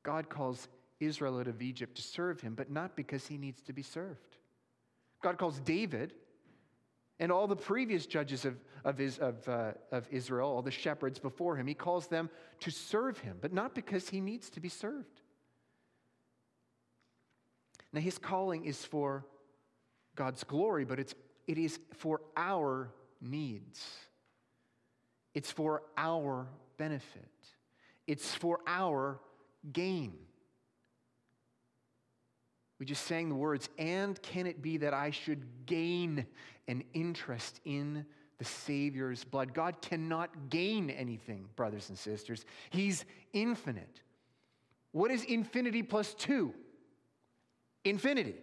God 0.01 0.29
calls 0.29 0.67
Israel 1.05 1.39
out 1.39 1.48
of 1.48 1.62
Egypt 1.62 1.95
to 1.95 2.01
serve 2.01 2.41
him, 2.41 2.55
but 2.55 2.69
not 2.69 2.95
because 2.95 3.27
he 3.27 3.38
needs 3.38 3.62
to 3.63 3.74
be 3.74 3.81
served. 3.81 4.38
God 5.22 5.38
calls 5.38 5.60
David 5.60 6.13
and 7.19 7.31
all 7.31 7.48
the 7.48 7.55
previous 7.55 8.05
judges 8.05 8.43
of, 8.45 8.60
of, 8.83 8.98
his, 8.98 9.19
of, 9.19 9.48
uh, 9.48 9.72
of 9.91 10.07
Israel, 10.12 10.50
all 10.50 10.62
the 10.62 10.72
shepherds 10.72 11.19
before 11.19 11.55
him, 11.55 11.67
he 11.67 11.74
calls 11.74 12.07
them 12.07 12.29
to 12.60 12.72
serve 12.72 13.19
him, 13.19 13.38
but 13.39 13.53
not 13.53 13.75
because 13.75 14.10
he 14.10 14.19
needs 14.19 14.50
to 14.51 14.60
be 14.60 14.69
served. 14.69 15.22
Now, 17.93 18.01
his 18.01 18.17
calling 18.17 18.65
is 18.65 18.83
for 18.83 19.25
God's 20.15 20.43
glory, 20.43 20.83
but 20.83 21.00
it's 21.00 21.13
it 21.48 21.57
is 21.57 21.79
for 21.93 22.22
our 22.36 22.89
needs. 23.22 23.86
It's 25.33 25.51
for 25.51 25.83
our 25.98 26.48
benefit. 26.77 27.29
It's 28.07 28.33
for 28.33 28.60
our 28.67 29.19
gain. 29.72 30.13
We 32.80 32.86
just 32.86 33.06
sang 33.06 33.30
the 33.30 33.36
words, 33.36 33.70
and 33.77 34.22
can 34.22 34.48
it 34.48 34.62
be 34.62 34.77
that 34.77 34.94
I 34.94 35.12
should 35.12 35.46
gain 35.65 36.25
an 36.68 36.84
interest 36.94 37.60
in 37.65 38.06
the 38.39 38.46
Savior's 38.46 39.24
blood? 39.24 39.53
God 39.53 39.82
cannot 39.82 40.50
gain 40.50 40.89
anything, 40.89 41.48
brothers 41.56 41.89
and 41.89 41.98
sisters. 41.98 42.46
He's 42.72 43.06
infinite. 43.32 44.01
What 44.92 45.12
is 45.12 45.24
infinity 45.24 45.84
plus 45.84 46.13
two? 46.13 46.53
Infinity. 47.86 48.36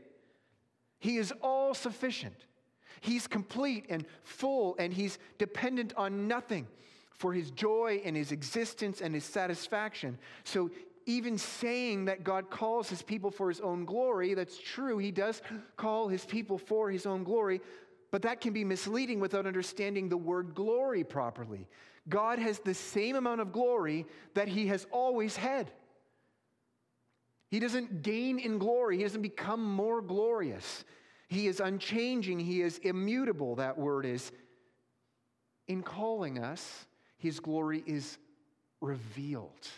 He 0.98 1.16
is 1.16 1.32
all 1.42 1.74
sufficient. 1.74 2.44
He's 3.00 3.26
complete 3.26 3.86
and 3.88 4.04
full, 4.22 4.76
and 4.78 4.92
he's 4.92 5.18
dependent 5.38 5.92
on 5.96 6.28
nothing 6.28 6.66
for 7.12 7.32
his 7.32 7.50
joy 7.50 8.00
and 8.04 8.16
his 8.16 8.32
existence 8.32 9.00
and 9.00 9.14
his 9.14 9.24
satisfaction. 9.24 10.18
So, 10.44 10.70
even 11.06 11.38
saying 11.38 12.06
that 12.06 12.24
God 12.24 12.50
calls 12.50 12.88
his 12.88 13.02
people 13.02 13.30
for 13.30 13.48
his 13.48 13.60
own 13.60 13.84
glory, 13.84 14.34
that's 14.34 14.58
true. 14.58 14.98
He 14.98 15.10
does 15.10 15.42
call 15.76 16.08
his 16.08 16.24
people 16.24 16.58
for 16.58 16.90
his 16.90 17.06
own 17.06 17.24
glory, 17.24 17.60
but 18.10 18.22
that 18.22 18.40
can 18.40 18.52
be 18.52 18.64
misleading 18.64 19.20
without 19.20 19.46
understanding 19.46 20.08
the 20.08 20.16
word 20.16 20.54
glory 20.54 21.04
properly. 21.04 21.68
God 22.08 22.38
has 22.38 22.58
the 22.58 22.74
same 22.74 23.16
amount 23.16 23.40
of 23.40 23.52
glory 23.52 24.06
that 24.34 24.48
he 24.48 24.66
has 24.68 24.86
always 24.90 25.36
had. 25.36 25.70
He 27.50 27.58
doesn't 27.58 28.02
gain 28.02 28.38
in 28.38 28.58
glory, 28.58 28.96
he 28.98 29.02
doesn't 29.02 29.22
become 29.22 29.64
more 29.64 30.00
glorious. 30.00 30.84
He 31.28 31.46
is 31.46 31.60
unchanging, 31.60 32.40
he 32.40 32.62
is 32.62 32.78
immutable, 32.78 33.56
that 33.56 33.78
word 33.78 34.04
is. 34.04 34.32
In 35.68 35.82
calling 35.82 36.42
us, 36.42 36.86
his 37.18 37.38
glory 37.38 37.84
is 37.86 38.18
revealed, 38.80 39.68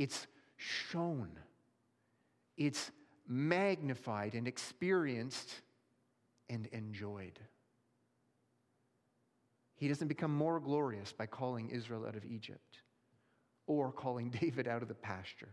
it's 0.00 0.26
shown, 0.56 1.28
it's 2.56 2.90
magnified 3.28 4.34
and 4.34 4.48
experienced 4.48 5.52
and 6.48 6.66
enjoyed. 6.68 7.38
He 9.76 9.88
doesn't 9.88 10.08
become 10.08 10.34
more 10.34 10.58
glorious 10.58 11.12
by 11.12 11.26
calling 11.26 11.68
Israel 11.68 12.06
out 12.06 12.16
of 12.16 12.24
Egypt 12.24 12.78
or 13.66 13.92
calling 13.92 14.30
David 14.40 14.66
out 14.66 14.80
of 14.80 14.88
the 14.88 14.94
pasture. 14.94 15.50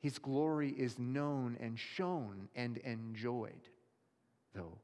His 0.00 0.18
glory 0.18 0.70
is 0.70 0.98
known 0.98 1.58
and 1.60 1.78
shown 1.78 2.48
and 2.54 2.78
enjoyed, 2.78 3.68
though, 4.54 4.78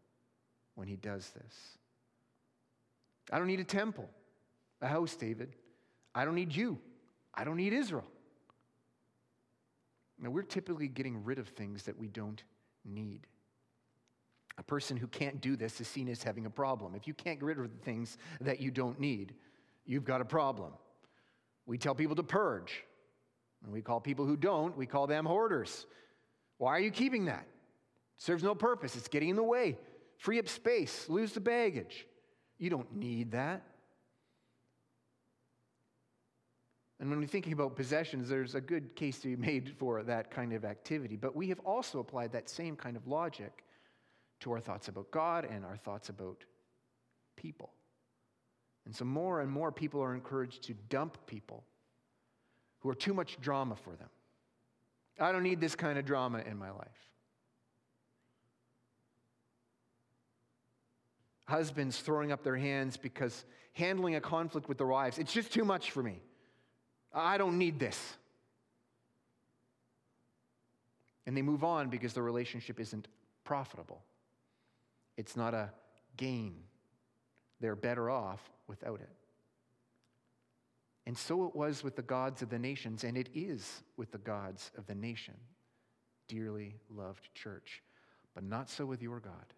when 0.75 0.89
he 0.89 0.97
does 0.97 1.31
this. 1.31 1.79
I 3.31 3.39
don't 3.39 3.47
need 3.47 3.61
a 3.61 3.65
temple, 3.65 4.11
a 4.83 4.89
house, 4.89 5.17
David. 5.17 5.55
I 6.15 6.27
don't 6.27 6.35
need 6.35 6.55
you. 6.55 6.79
I 7.35 7.45
don't 7.45 7.57
need 7.57 7.73
Israel. 7.73 8.07
Now, 10.19 10.31
we're 10.31 10.43
typically 10.43 10.89
getting 10.89 11.25
rid 11.25 11.39
of 11.39 11.49
things 11.49 11.85
that 11.85 11.99
we 11.99 12.09
don't 12.09 12.43
need. 12.85 13.27
A 14.59 14.63
person 14.63 14.97
who 14.97 15.07
can't 15.07 15.41
do 15.41 15.57
this 15.57 15.81
is 15.81 15.89
seen 15.89 16.09
as 16.09 16.23
having 16.23 16.47
a 16.47 16.51
problem. 16.51 16.95
If 16.95 17.09
you 17.09 17.15
can't 17.15 17.41
get 17.41 17.47
rid 17.47 17.59
of 17.59 17.65
the 17.65 17.85
things 17.85 18.19
that 18.41 18.61
you 18.61 18.71
don't 18.71 19.01
need, 19.01 19.35
you've 19.87 20.05
got 20.05 20.21
a 20.21 20.25
problem. 20.25 20.73
We 21.67 21.79
tell 21.79 21.95
people 21.95 22.15
to 22.17 22.23
purge. 22.23 22.85
And 23.65 23.73
we 23.73 23.81
call 23.81 24.01
people 24.01 24.27
who 24.27 24.37
don't, 24.37 24.77
we 24.77 24.87
call 24.87 25.07
them 25.07 25.25
hoarders. 25.25 25.87
Why 26.59 26.73
are 26.73 26.81
you 26.81 26.91
keeping 26.91 27.27
that? 27.27 27.47
It 27.47 28.23
serves 28.23 28.43
no 28.43 28.55
purpose. 28.55 28.97
It's 28.97 29.09
getting 29.09 29.31
in 29.31 29.37
the 29.37 29.43
way. 29.43 29.79
Free 30.19 30.39
up 30.39 30.49
space, 30.49 31.09
lose 31.09 31.33
the 31.33 31.41
baggage. 31.41 32.07
You 32.59 32.71
don't 32.71 32.95
need 32.95 33.33
that. 33.33 33.63
And 37.03 37.11
when 37.11 37.19
we're 37.19 37.27
thinking 37.27 37.53
about 37.53 37.75
possessions, 37.75 38.29
there's 38.29 38.55
a 38.55 38.61
good 38.61 38.95
case 38.95 39.19
to 39.23 39.29
be 39.29 39.35
made 39.35 39.75
for 39.77 40.05
that 40.05 40.31
kind 40.31 40.53
of 40.53 40.65
activity. 40.65 41.17
But 41.17 41.35
we 41.35 41.49
have 41.49 41.59
also 41.65 41.99
applied 41.99 42.31
that 42.31 42.49
same 42.49 42.77
kind 42.77 42.97
of 42.97 43.09
logic 43.09 43.65
to 44.39 44.53
our 44.53 44.61
thoughts 44.61 44.87
about 44.87 45.11
God 45.11 45.45
and 45.45 45.65
our 45.65 45.77
thoughts 45.77 46.11
about 46.11 46.45
people. 47.35 47.73
And 48.85 48.95
so 48.95 49.05
more 49.05 49.41
and 49.41 49.51
more 49.51 49.73
people 49.73 50.01
are 50.01 50.15
encouraged 50.15 50.63
to 50.69 50.75
dump 50.91 51.19
people 51.27 51.65
who 52.79 52.89
are 52.89 52.95
too 52.95 53.15
much 53.15 53.37
drama 53.41 53.75
for 53.75 53.97
them. 53.97 54.09
I 55.19 55.33
don't 55.33 55.43
need 55.43 55.61
this 55.61 55.75
kind 55.75 55.99
of 55.99 56.05
drama 56.05 56.39
in 56.49 56.57
my 56.57 56.71
life. 56.71 57.11
Husbands 61.49 61.99
throwing 61.99 62.31
up 62.31 62.45
their 62.45 62.57
hands 62.57 62.97
because 62.97 63.45
handling 63.73 64.15
a 64.15 64.21
conflict 64.21 64.69
with 64.69 64.79
their 64.79 64.87
wives, 64.87 65.19
it's 65.19 65.33
just 65.33 65.53
too 65.53 65.65
much 65.65 65.91
for 65.91 66.05
me. 66.05 66.23
I 67.15 67.39
don't 67.39 67.59
need 67.59 67.79
this. 67.79 68.17
And 71.27 71.37
they 71.37 71.43
move 71.43 71.63
on 71.63 71.89
because 71.89 72.15
the 72.15 72.23
relationship 72.23 72.81
isn't 72.81 73.09
profitable. 73.45 74.03
It's 75.17 75.37
not 75.37 75.55
a 75.55 75.71
gain. 76.17 76.55
They're 77.61 77.77
better 77.77 78.11
off 78.11 78.41
without 78.67 79.01
it. 79.01 79.11
And 81.07 81.17
so 81.19 81.47
it 81.47 81.55
was 81.55 81.83
with 81.83 81.97
the 81.97 82.03
gods 82.03 82.43
of 82.43 82.51
the 82.51 82.59
nations, 82.59 83.05
and 83.05 83.17
it 83.17 83.29
is 83.35 83.83
with 83.97 84.13
the 84.13 84.19
gods 84.19 84.71
of 84.79 84.87
the 84.87 84.95
nation, 84.95 85.35
dearly 86.29 86.77
loved 86.91 87.29
church. 87.35 87.83
But 88.35 88.45
not 88.45 88.71
so 88.71 88.87
with 88.87 89.03
your 89.03 89.21
God. 89.21 89.53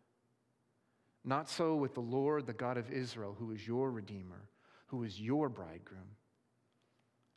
Not 1.25 1.49
so 1.49 1.77
with 1.77 1.95
the 1.95 2.01
Lord, 2.01 2.47
the 2.47 2.53
God 2.53 2.77
of 2.77 2.91
Israel, 2.91 3.37
who 3.39 3.53
is 3.53 3.67
your 3.67 3.91
Redeemer, 3.91 4.49
who 4.87 5.05
is 5.05 5.21
your 5.21 5.49
bridegroom. 5.49 6.17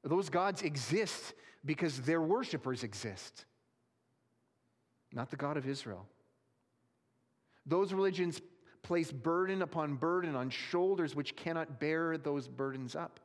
Those 0.04 0.30
gods 0.30 0.62
exist 0.62 1.34
because 1.66 2.02
their 2.02 2.22
worshippers 2.22 2.84
exist, 2.84 3.46
not 5.12 5.30
the 5.30 5.36
God 5.36 5.58
of 5.58 5.68
Israel. 5.68 6.08
Those 7.66 7.92
religions 7.92 8.42
place 8.84 9.12
burden 9.12 9.62
upon 9.62 9.96
burden 9.96 10.36
on 10.36 10.50
shoulders 10.50 11.16
which 11.16 11.36
cannot 11.36 11.80
bear 11.80 12.18
those 12.18 12.48
burdens 12.48 12.96
up. 12.96 13.20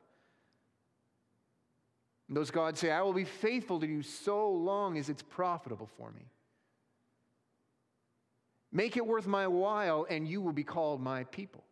And 2.27 2.35
those 2.35 2.51
gods 2.51 2.79
say, 2.79 2.91
I 2.91 3.01
will 3.01 3.13
be 3.13 3.23
faithful 3.23 3.79
to 3.79 3.87
you 3.87 4.01
so 4.01 4.49
long 4.49 4.97
as 4.97 5.09
it's 5.09 5.21
profitable 5.21 5.89
for 5.97 6.11
me. 6.11 6.25
Make 8.71 8.97
it 8.97 9.05
worth 9.05 9.27
my 9.27 9.47
while, 9.47 10.07
and 10.09 10.27
you 10.27 10.41
will 10.41 10.51
be 10.51 10.63
called 10.63 10.99
my 10.99 11.25
people. 11.25 11.63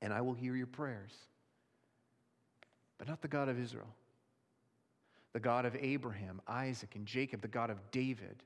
And 0.00 0.12
I 0.12 0.20
will 0.20 0.34
hear 0.34 0.54
your 0.54 0.66
prayers. 0.66 1.12
But 3.02 3.08
not 3.08 3.20
the 3.20 3.26
God 3.26 3.48
of 3.48 3.58
Israel, 3.58 3.92
the 5.32 5.40
God 5.40 5.64
of 5.64 5.74
Abraham, 5.74 6.40
Isaac, 6.46 6.94
and 6.94 7.04
Jacob, 7.04 7.42
the 7.42 7.48
God 7.48 7.68
of 7.68 7.90
David, 7.90 8.44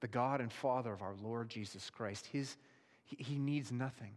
the 0.00 0.08
God 0.08 0.40
and 0.40 0.52
Father 0.52 0.92
of 0.92 1.00
our 1.00 1.14
Lord 1.22 1.48
Jesus 1.48 1.90
Christ. 1.90 2.26
His, 2.26 2.56
he, 3.04 3.14
he 3.22 3.38
needs 3.38 3.70
nothing. 3.70 4.10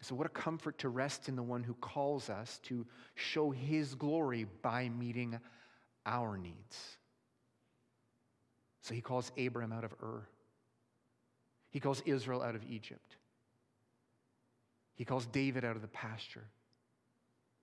So, 0.00 0.14
what 0.14 0.26
a 0.26 0.28
comfort 0.28 0.78
to 0.78 0.90
rest 0.90 1.28
in 1.28 1.34
the 1.34 1.42
one 1.42 1.64
who 1.64 1.74
calls 1.74 2.30
us 2.30 2.60
to 2.66 2.86
show 3.16 3.50
his 3.50 3.96
glory 3.96 4.46
by 4.62 4.88
meeting 4.88 5.40
our 6.06 6.38
needs. 6.38 6.98
So, 8.82 8.94
he 8.94 9.00
calls 9.00 9.32
Abraham 9.36 9.72
out 9.72 9.82
of 9.82 9.92
Ur, 10.00 10.22
he 11.72 11.80
calls 11.80 12.00
Israel 12.06 12.42
out 12.42 12.54
of 12.54 12.62
Egypt, 12.70 13.16
he 14.94 15.04
calls 15.04 15.26
David 15.26 15.64
out 15.64 15.74
of 15.74 15.82
the 15.82 15.88
pasture, 15.88 16.46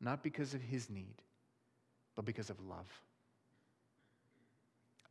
not 0.01 0.23
because 0.23 0.53
of 0.53 0.61
his 0.61 0.89
need, 0.89 1.21
but 2.15 2.25
because 2.25 2.49
of 2.49 2.59
love. 2.61 2.87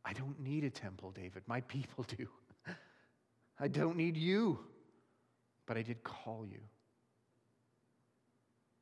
I 0.05 0.13
don't 0.13 0.39
need 0.39 0.63
a 0.63 0.69
temple, 0.69 1.11
David. 1.11 1.43
My 1.45 1.61
people 1.61 2.05
do. 2.17 2.27
I 3.59 3.67
don't 3.67 3.97
need 3.97 4.17
you, 4.17 4.59
but 5.65 5.77
I 5.77 5.81
did 5.81 6.03
call 6.03 6.45
you. 6.49 6.61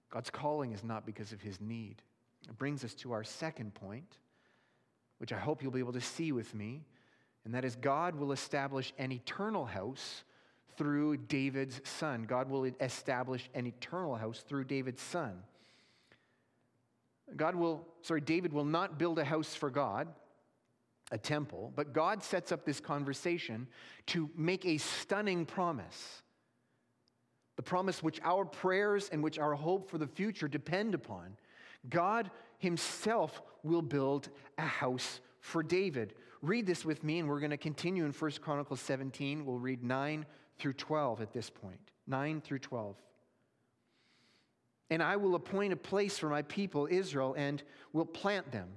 God's 0.09 0.29
calling 0.29 0.71
is 0.71 0.83
not 0.83 1.05
because 1.05 1.33
of 1.33 1.41
his 1.41 1.59
need. 1.59 2.01
It 2.47 2.57
brings 2.57 2.83
us 2.83 2.93
to 2.95 3.11
our 3.11 3.23
second 3.23 3.73
point, 3.73 4.17
which 5.17 5.33
I 5.33 5.37
hope 5.37 5.61
you'll 5.61 5.71
be 5.71 5.79
able 5.79 5.93
to 5.93 6.01
see 6.01 6.31
with 6.31 6.53
me, 6.55 6.85
and 7.43 7.53
that 7.53 7.65
is 7.65 7.75
God 7.75 8.15
will 8.15 8.31
establish 8.31 8.93
an 8.97 9.11
eternal 9.11 9.65
house 9.65 10.23
through 10.77 11.17
David's 11.17 11.81
son. 11.83 12.23
God 12.23 12.49
will 12.49 12.71
establish 12.79 13.49
an 13.53 13.65
eternal 13.65 14.15
house 14.15 14.43
through 14.47 14.65
David's 14.65 15.01
son. 15.01 15.41
God 17.35 17.55
will, 17.55 17.85
sorry, 18.01 18.21
David 18.21 18.53
will 18.53 18.65
not 18.65 18.97
build 18.97 19.19
a 19.19 19.25
house 19.25 19.53
for 19.53 19.69
God, 19.69 20.07
a 21.11 21.17
temple, 21.17 21.73
but 21.75 21.93
God 21.93 22.23
sets 22.23 22.51
up 22.51 22.65
this 22.65 22.79
conversation 22.79 23.67
to 24.07 24.29
make 24.35 24.65
a 24.65 24.77
stunning 24.77 25.45
promise 25.45 26.21
the 27.57 27.63
promise 27.63 28.01
which 28.01 28.21
our 28.23 28.45
prayers 28.45 29.09
and 29.11 29.21
which 29.21 29.37
our 29.37 29.55
hope 29.55 29.89
for 29.89 29.97
the 29.97 30.07
future 30.07 30.47
depend 30.47 30.93
upon. 30.93 31.35
God 31.89 32.31
Himself 32.59 33.41
will 33.63 33.81
build 33.81 34.29
a 34.57 34.65
house 34.65 35.19
for 35.41 35.61
David. 35.63 36.13
Read 36.41 36.67
this 36.67 36.85
with 36.85 37.03
me, 37.03 37.19
and 37.19 37.27
we're 37.27 37.39
going 37.39 37.49
to 37.49 37.57
continue 37.57 38.05
in 38.05 38.11
1 38.11 38.31
Chronicles 38.41 38.79
17. 38.81 39.43
We'll 39.43 39.57
read 39.57 39.83
9 39.83 40.25
through 40.59 40.73
12 40.73 41.21
at 41.21 41.33
this 41.33 41.49
point. 41.49 41.79
9 42.05 42.41
through 42.41 42.59
12. 42.59 42.95
And 44.89 45.03
I 45.03 45.17
will 45.17 45.35
appoint 45.35 45.73
a 45.73 45.77
place 45.77 46.17
for 46.17 46.29
my 46.29 46.43
people, 46.43 46.87
Israel, 46.89 47.35
and 47.37 47.61
will 47.93 48.05
plant 48.05 48.51
them 48.51 48.69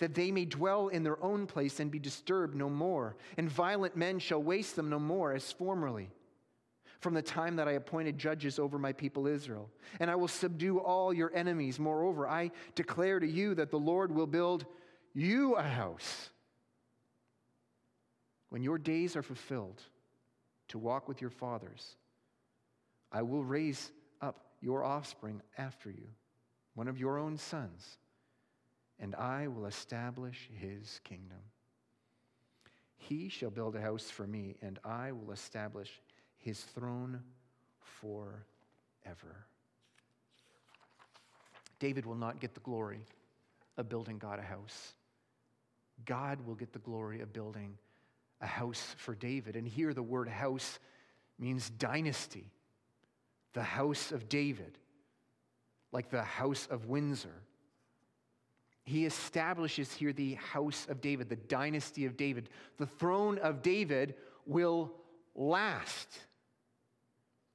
that 0.00 0.14
they 0.14 0.32
may 0.32 0.46
dwell 0.46 0.88
in 0.88 1.02
their 1.02 1.22
own 1.22 1.46
place 1.46 1.78
and 1.78 1.90
be 1.90 1.98
disturbed 1.98 2.54
no 2.56 2.68
more. 2.68 3.16
And 3.36 3.48
violent 3.48 3.96
men 3.96 4.18
shall 4.18 4.42
waste 4.42 4.74
them 4.74 4.90
no 4.90 4.98
more 4.98 5.32
as 5.32 5.52
formerly, 5.52 6.10
from 7.00 7.14
the 7.14 7.22
time 7.22 7.56
that 7.56 7.68
I 7.68 7.72
appointed 7.72 8.18
judges 8.18 8.58
over 8.58 8.78
my 8.78 8.92
people 8.92 9.26
Israel. 9.26 9.70
And 10.00 10.10
I 10.10 10.16
will 10.16 10.28
subdue 10.28 10.78
all 10.80 11.12
your 11.12 11.30
enemies. 11.34 11.78
Moreover, 11.78 12.26
I 12.26 12.50
declare 12.74 13.20
to 13.20 13.26
you 13.26 13.54
that 13.56 13.70
the 13.70 13.78
Lord 13.78 14.10
will 14.10 14.26
build 14.26 14.64
you 15.12 15.54
a 15.56 15.62
house. 15.62 16.30
When 18.48 18.62
your 18.62 18.78
days 18.78 19.16
are 19.16 19.22
fulfilled 19.22 19.82
to 20.68 20.78
walk 20.78 21.08
with 21.08 21.20
your 21.20 21.30
fathers, 21.30 21.96
I 23.12 23.22
will 23.22 23.44
raise 23.44 23.92
your 24.60 24.84
offspring 24.84 25.42
after 25.58 25.90
you, 25.90 26.08
one 26.74 26.88
of 26.88 26.98
your 26.98 27.18
own 27.18 27.36
sons 27.36 27.98
and 29.00 29.14
I 29.14 29.48
will 29.48 29.66
establish 29.66 30.48
his 30.52 31.00
kingdom. 31.04 31.38
He 32.96 33.30
shall 33.30 33.50
build 33.50 33.74
a 33.74 33.80
house 33.80 34.10
for 34.10 34.26
me, 34.26 34.56
and 34.60 34.78
I 34.84 35.12
will 35.12 35.32
establish 35.32 35.90
his 36.36 36.60
throne 36.60 37.20
forever. 37.80 39.46
David 41.78 42.04
will 42.04 42.14
not 42.14 42.40
get 42.40 42.52
the 42.52 42.60
glory 42.60 43.00
of 43.78 43.88
building 43.88 44.18
God 44.18 44.38
a 44.38 44.42
house. 44.42 44.92
God 46.04 46.46
will 46.46 46.54
get 46.54 46.74
the 46.74 46.78
glory 46.78 47.22
of 47.22 47.32
building 47.32 47.78
a 48.42 48.46
house 48.46 48.94
for 48.98 49.14
David. 49.14 49.56
And 49.56 49.66
here 49.66 49.94
the 49.94 50.02
word 50.02 50.28
house 50.28 50.78
means 51.38 51.70
dynasty, 51.70 52.50
the 53.52 53.62
house 53.62 54.12
of 54.12 54.28
David, 54.28 54.78
like 55.92 56.10
the 56.10 56.22
house 56.22 56.66
of 56.70 56.86
Windsor 56.86 57.42
he 58.90 59.06
establishes 59.06 59.92
here 59.92 60.12
the 60.12 60.34
house 60.34 60.86
of 60.88 61.00
David, 61.00 61.28
the 61.28 61.36
dynasty 61.36 62.06
of 62.06 62.16
David. 62.16 62.48
The 62.76 62.86
throne 62.86 63.38
of 63.38 63.62
David 63.62 64.14
will 64.46 64.92
last 65.36 66.08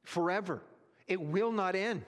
forever, 0.04 0.62
it 1.08 1.20
will 1.20 1.52
not 1.52 1.76
end. 1.76 2.06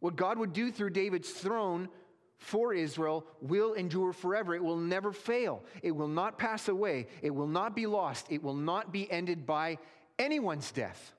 What 0.00 0.16
God 0.16 0.38
would 0.38 0.52
do 0.52 0.70
through 0.70 0.90
David's 0.90 1.30
throne 1.30 1.88
for 2.36 2.74
Israel 2.74 3.26
will 3.40 3.72
endure 3.74 4.12
forever. 4.12 4.54
It 4.54 4.64
will 4.64 4.76
never 4.76 5.12
fail. 5.12 5.62
It 5.82 5.92
will 5.92 6.08
not 6.08 6.38
pass 6.38 6.68
away. 6.68 7.06
It 7.22 7.30
will 7.30 7.46
not 7.46 7.74
be 7.74 7.86
lost. 7.86 8.26
It 8.30 8.42
will 8.42 8.54
not 8.54 8.92
be 8.92 9.10
ended 9.10 9.46
by 9.46 9.78
anyone's 10.18 10.70
death, 10.70 11.14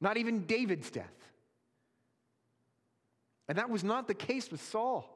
not 0.00 0.16
even 0.16 0.46
David's 0.46 0.90
death. 0.90 1.06
And 3.48 3.58
that 3.58 3.70
was 3.70 3.82
not 3.82 4.06
the 4.06 4.14
case 4.14 4.50
with 4.50 4.62
Saul. 4.62 5.08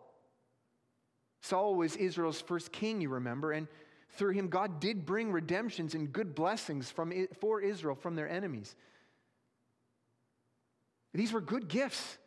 Saul 1.42 1.74
was 1.74 1.96
Israel's 1.96 2.40
first 2.40 2.72
king, 2.72 3.00
you 3.00 3.10
remember, 3.10 3.52
and 3.52 3.68
through 4.10 4.32
him, 4.32 4.48
God 4.48 4.80
did 4.80 5.06
bring 5.06 5.32
redemptions 5.32 5.94
and 5.94 6.12
good 6.12 6.34
blessings 6.34 6.90
from, 6.90 7.12
for 7.40 7.60
Israel 7.60 7.94
from 7.94 8.14
their 8.14 8.28
enemies. 8.28 8.74
These 11.14 11.32
were 11.32 11.40
good 11.40 11.68
gifts. 11.68 12.18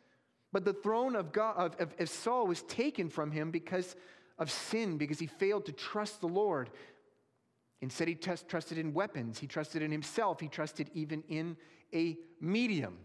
But 0.52 0.64
the 0.64 0.72
throne 0.72 1.16
of, 1.16 1.32
God, 1.32 1.56
of, 1.56 1.80
of, 1.80 1.94
of 1.98 2.08
Saul 2.08 2.46
was 2.46 2.62
taken 2.62 3.10
from 3.10 3.30
him 3.30 3.50
because 3.50 3.94
of 4.38 4.50
sin, 4.50 4.96
because 4.96 5.18
he 5.18 5.26
failed 5.26 5.66
to 5.66 5.72
trust 5.72 6.20
the 6.20 6.28
Lord. 6.28 6.70
Instead, 7.80 8.08
he 8.08 8.14
trusted 8.14 8.78
in 8.78 8.94
weapons, 8.94 9.38
he 9.38 9.46
trusted 9.46 9.82
in 9.82 9.90
himself, 9.90 10.40
he 10.40 10.48
trusted 10.48 10.90
even 10.94 11.22
in 11.28 11.56
a 11.92 12.16
medium. 12.40 12.98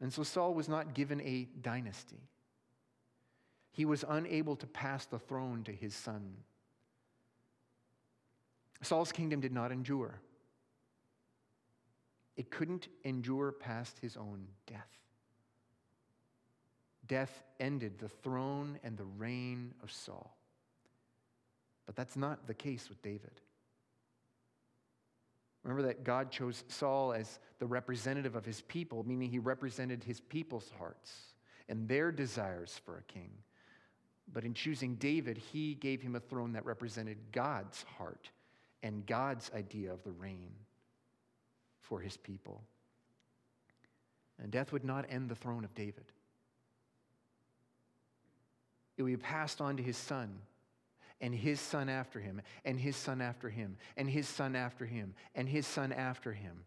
And 0.00 0.12
so 0.12 0.22
Saul 0.22 0.54
was 0.54 0.68
not 0.68 0.94
given 0.94 1.20
a 1.20 1.48
dynasty 1.60 2.30
he 3.72 3.84
was 3.84 4.04
unable 4.08 4.56
to 4.56 4.66
pass 4.66 5.06
the 5.06 5.18
throne 5.18 5.64
to 5.64 5.72
his 5.72 5.94
son. 5.94 6.34
Saul's 8.82 9.12
kingdom 9.12 9.40
did 9.40 9.52
not 9.52 9.72
endure. 9.72 10.20
It 12.36 12.50
couldn't 12.50 12.88
endure 13.04 13.52
past 13.52 13.98
his 13.98 14.16
own 14.16 14.46
death. 14.66 14.98
Death 17.06 17.42
ended 17.58 17.98
the 17.98 18.08
throne 18.08 18.78
and 18.82 18.96
the 18.96 19.04
reign 19.04 19.74
of 19.82 19.90
Saul. 19.90 20.36
But 21.86 21.96
that's 21.96 22.16
not 22.16 22.46
the 22.46 22.54
case 22.54 22.88
with 22.88 23.02
David. 23.02 23.40
Remember 25.62 25.88
that 25.88 26.04
God 26.04 26.30
chose 26.30 26.64
Saul 26.68 27.12
as 27.12 27.38
the 27.58 27.66
representative 27.66 28.34
of 28.34 28.44
his 28.44 28.62
people, 28.62 29.04
meaning 29.06 29.30
he 29.30 29.38
represented 29.38 30.02
his 30.02 30.20
people's 30.20 30.70
hearts 30.78 31.12
and 31.68 31.86
their 31.86 32.10
desires 32.10 32.80
for 32.84 32.96
a 32.96 33.02
king. 33.02 33.30
But 34.32 34.44
in 34.44 34.54
choosing 34.54 34.94
David, 34.94 35.36
he 35.36 35.74
gave 35.74 36.00
him 36.00 36.16
a 36.16 36.20
throne 36.20 36.52
that 36.52 36.64
represented 36.64 37.18
God's 37.32 37.84
heart 37.98 38.30
and 38.82 39.04
God's 39.06 39.50
idea 39.54 39.92
of 39.92 40.02
the 40.02 40.12
reign 40.12 40.52
for 41.80 42.00
his 42.00 42.16
people. 42.16 42.62
And 44.42 44.50
death 44.50 44.72
would 44.72 44.84
not 44.84 45.04
end 45.10 45.28
the 45.28 45.34
throne 45.34 45.64
of 45.64 45.74
David. 45.74 46.04
It 48.96 49.02
would 49.02 49.10
be 49.10 49.16
passed 49.16 49.60
on 49.60 49.76
to 49.76 49.82
his 49.82 49.96
son, 49.96 50.38
and 51.20 51.34
his 51.34 51.60
son 51.60 51.88
after 51.88 52.20
him, 52.20 52.40
and 52.64 52.80
his 52.80 52.96
son 52.96 53.20
after 53.20 53.48
him, 53.48 53.76
and 53.96 54.08
his 54.08 54.28
son 54.28 54.56
after 54.56 54.86
him, 54.86 55.14
and 55.34 55.48
his 55.48 55.66
son 55.66 55.92
after 55.92 56.32
him. 56.32 56.64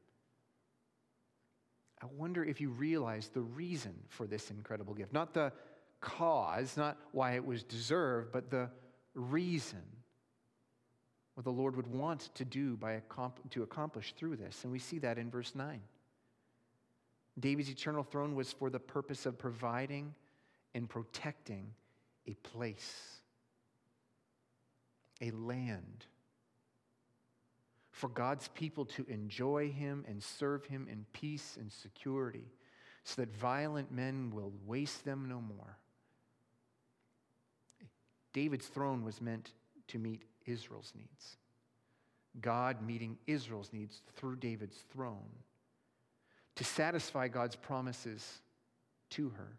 I 2.01 2.05
wonder 2.17 2.43
if 2.43 2.59
you 2.59 2.69
realize 2.69 3.29
the 3.29 3.41
reason 3.41 3.93
for 4.09 4.27
this 4.27 4.51
incredible 4.51 4.93
gift. 4.93 5.13
Not 5.13 5.33
the 5.33 5.53
cause, 6.01 6.75
not 6.75 6.97
why 7.13 7.35
it 7.35 7.45
was 7.45 7.63
deserved, 7.63 8.31
but 8.31 8.51
the 8.51 8.69
reason 9.15 9.81
what 11.35 11.45
the 11.45 11.51
Lord 11.51 11.75
would 11.75 11.87
want 11.87 12.29
to 12.35 12.45
do 12.45 12.75
by 12.77 13.01
to 13.51 13.63
accomplish 13.63 14.13
through 14.17 14.35
this. 14.35 14.63
And 14.63 14.71
we 14.71 14.79
see 14.79 14.99
that 14.99 15.17
in 15.17 15.31
verse 15.31 15.55
9. 15.55 15.81
David's 17.39 17.69
eternal 17.69 18.03
throne 18.03 18.35
was 18.35 18.51
for 18.51 18.69
the 18.69 18.79
purpose 18.79 19.25
of 19.25 19.39
providing 19.39 20.13
and 20.75 20.87
protecting 20.87 21.73
a 22.27 22.33
place, 22.35 23.21
a 25.23 25.31
land, 25.31 26.05
for 27.91 28.09
God's 28.09 28.49
people 28.49 28.85
to 28.85 29.05
enjoy 29.07 29.71
him 29.71 30.03
and 30.07 30.21
serve 30.21 30.65
him 30.65 30.87
in 30.91 31.05
peace 31.13 31.57
and 31.59 31.71
security, 31.71 32.51
so 33.03 33.21
that 33.21 33.35
violent 33.35 33.91
men 33.91 34.31
will 34.33 34.51
waste 34.65 35.05
them 35.05 35.27
no 35.27 35.39
more. 35.41 35.77
David's 38.33 38.67
throne 38.67 39.03
was 39.03 39.21
meant 39.21 39.51
to 39.87 39.99
meet 39.99 40.23
Israel's 40.45 40.91
needs. 40.95 41.37
God 42.41 42.81
meeting 42.81 43.17
Israel's 43.27 43.71
needs 43.71 44.01
through 44.15 44.37
David's 44.37 44.83
throne 44.91 45.29
to 46.55 46.63
satisfy 46.63 47.27
God's 47.27 47.55
promises 47.55 48.39
to 49.11 49.29
her. 49.29 49.57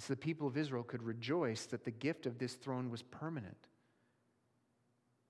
And 0.00 0.04
so 0.06 0.14
the 0.14 0.18
people 0.20 0.46
of 0.46 0.56
Israel 0.56 0.82
could 0.82 1.02
rejoice 1.02 1.66
that 1.66 1.84
the 1.84 1.90
gift 1.90 2.24
of 2.24 2.38
this 2.38 2.54
throne 2.54 2.90
was 2.90 3.02
permanent. 3.02 3.68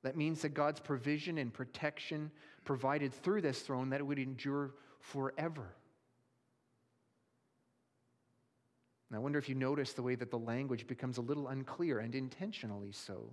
That 0.05 0.17
means 0.17 0.43
that 0.43 0.51
God's 0.51 0.79
provision 0.79 1.39
and 1.39 1.53
protection 1.53 2.31
provided 2.65 3.13
through 3.13 3.41
this 3.41 3.63
throne 3.63 3.91
that 3.91 3.99
it 3.99 4.05
would 4.05 4.21
endure 4.21 4.75
forever. 5.01 5.75
And 9.09 9.17
I 9.17 9.19
wonder 9.19 9.41
if 9.41 9.49
you 9.49 9.57
notice 9.57 9.93
the 9.93 10.05
way 10.05 10.15
that 10.15 10.31
the 10.31 10.39
language 10.39 10.87
becomes 10.87 11.19
a 11.19 11.23
little 11.23 11.49
unclear 11.49 11.99
and 11.99 12.15
intentionally 12.15 12.93
so. 12.93 13.29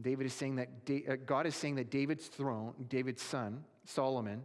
David 0.00 0.26
is 0.26 0.34
saying 0.34 0.54
that 0.54 0.68
uh, 0.88 1.16
God 1.26 1.48
is 1.48 1.56
saying 1.56 1.74
that 1.74 1.90
David's 1.90 2.28
throne, 2.28 2.74
David's 2.88 3.22
son, 3.22 3.64
Solomon, 3.86 4.44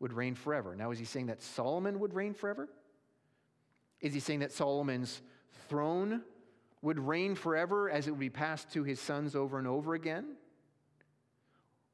would 0.00 0.12
reign 0.12 0.34
forever. 0.34 0.74
Now, 0.74 0.90
is 0.90 0.98
he 0.98 1.04
saying 1.04 1.26
that 1.26 1.42
Solomon 1.42 2.00
would 2.00 2.12
reign 2.12 2.34
forever? 2.34 2.68
Is 4.00 4.14
he 4.14 4.20
saying 4.20 4.40
that 4.40 4.52
Solomon's 4.52 5.22
throne 5.68 6.22
would 6.82 6.98
reign 6.98 7.34
forever 7.34 7.90
as 7.90 8.06
it 8.06 8.10
would 8.10 8.20
be 8.20 8.30
passed 8.30 8.72
to 8.72 8.84
his 8.84 9.00
sons 9.00 9.34
over 9.34 9.58
and 9.58 9.66
over 9.66 9.94
again? 9.94 10.36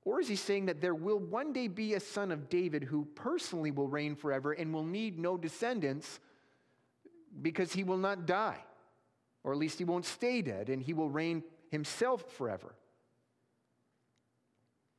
Or 0.04 0.20
is 0.20 0.28
he 0.28 0.36
saying 0.36 0.66
that 0.66 0.80
there 0.80 0.94
will 0.94 1.18
one 1.18 1.52
day 1.52 1.68
be 1.68 1.94
a 1.94 2.00
son 2.00 2.32
of 2.32 2.48
David 2.48 2.82
who 2.82 3.04
personally 3.14 3.70
will 3.70 3.86
reign 3.88 4.16
forever 4.16 4.52
and 4.52 4.74
will 4.74 4.84
need 4.84 5.18
no 5.18 5.36
descendants 5.36 6.18
because 7.40 7.72
he 7.72 7.84
will 7.84 7.98
not 7.98 8.26
die, 8.26 8.58
or 9.44 9.52
at 9.52 9.58
least 9.58 9.78
he 9.78 9.84
won't 9.84 10.04
stay 10.04 10.42
dead, 10.42 10.68
and 10.68 10.82
he 10.82 10.92
will 10.92 11.08
reign 11.08 11.42
himself 11.70 12.30
forever. 12.32 12.74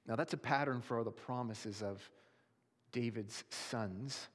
Now, 0.07 0.15
that's 0.15 0.33
a 0.33 0.37
pattern 0.37 0.81
for 0.81 0.97
all 0.97 1.03
the 1.03 1.11
promises 1.11 1.83
of 1.83 2.09
David's 2.91 3.43
sons 3.49 4.27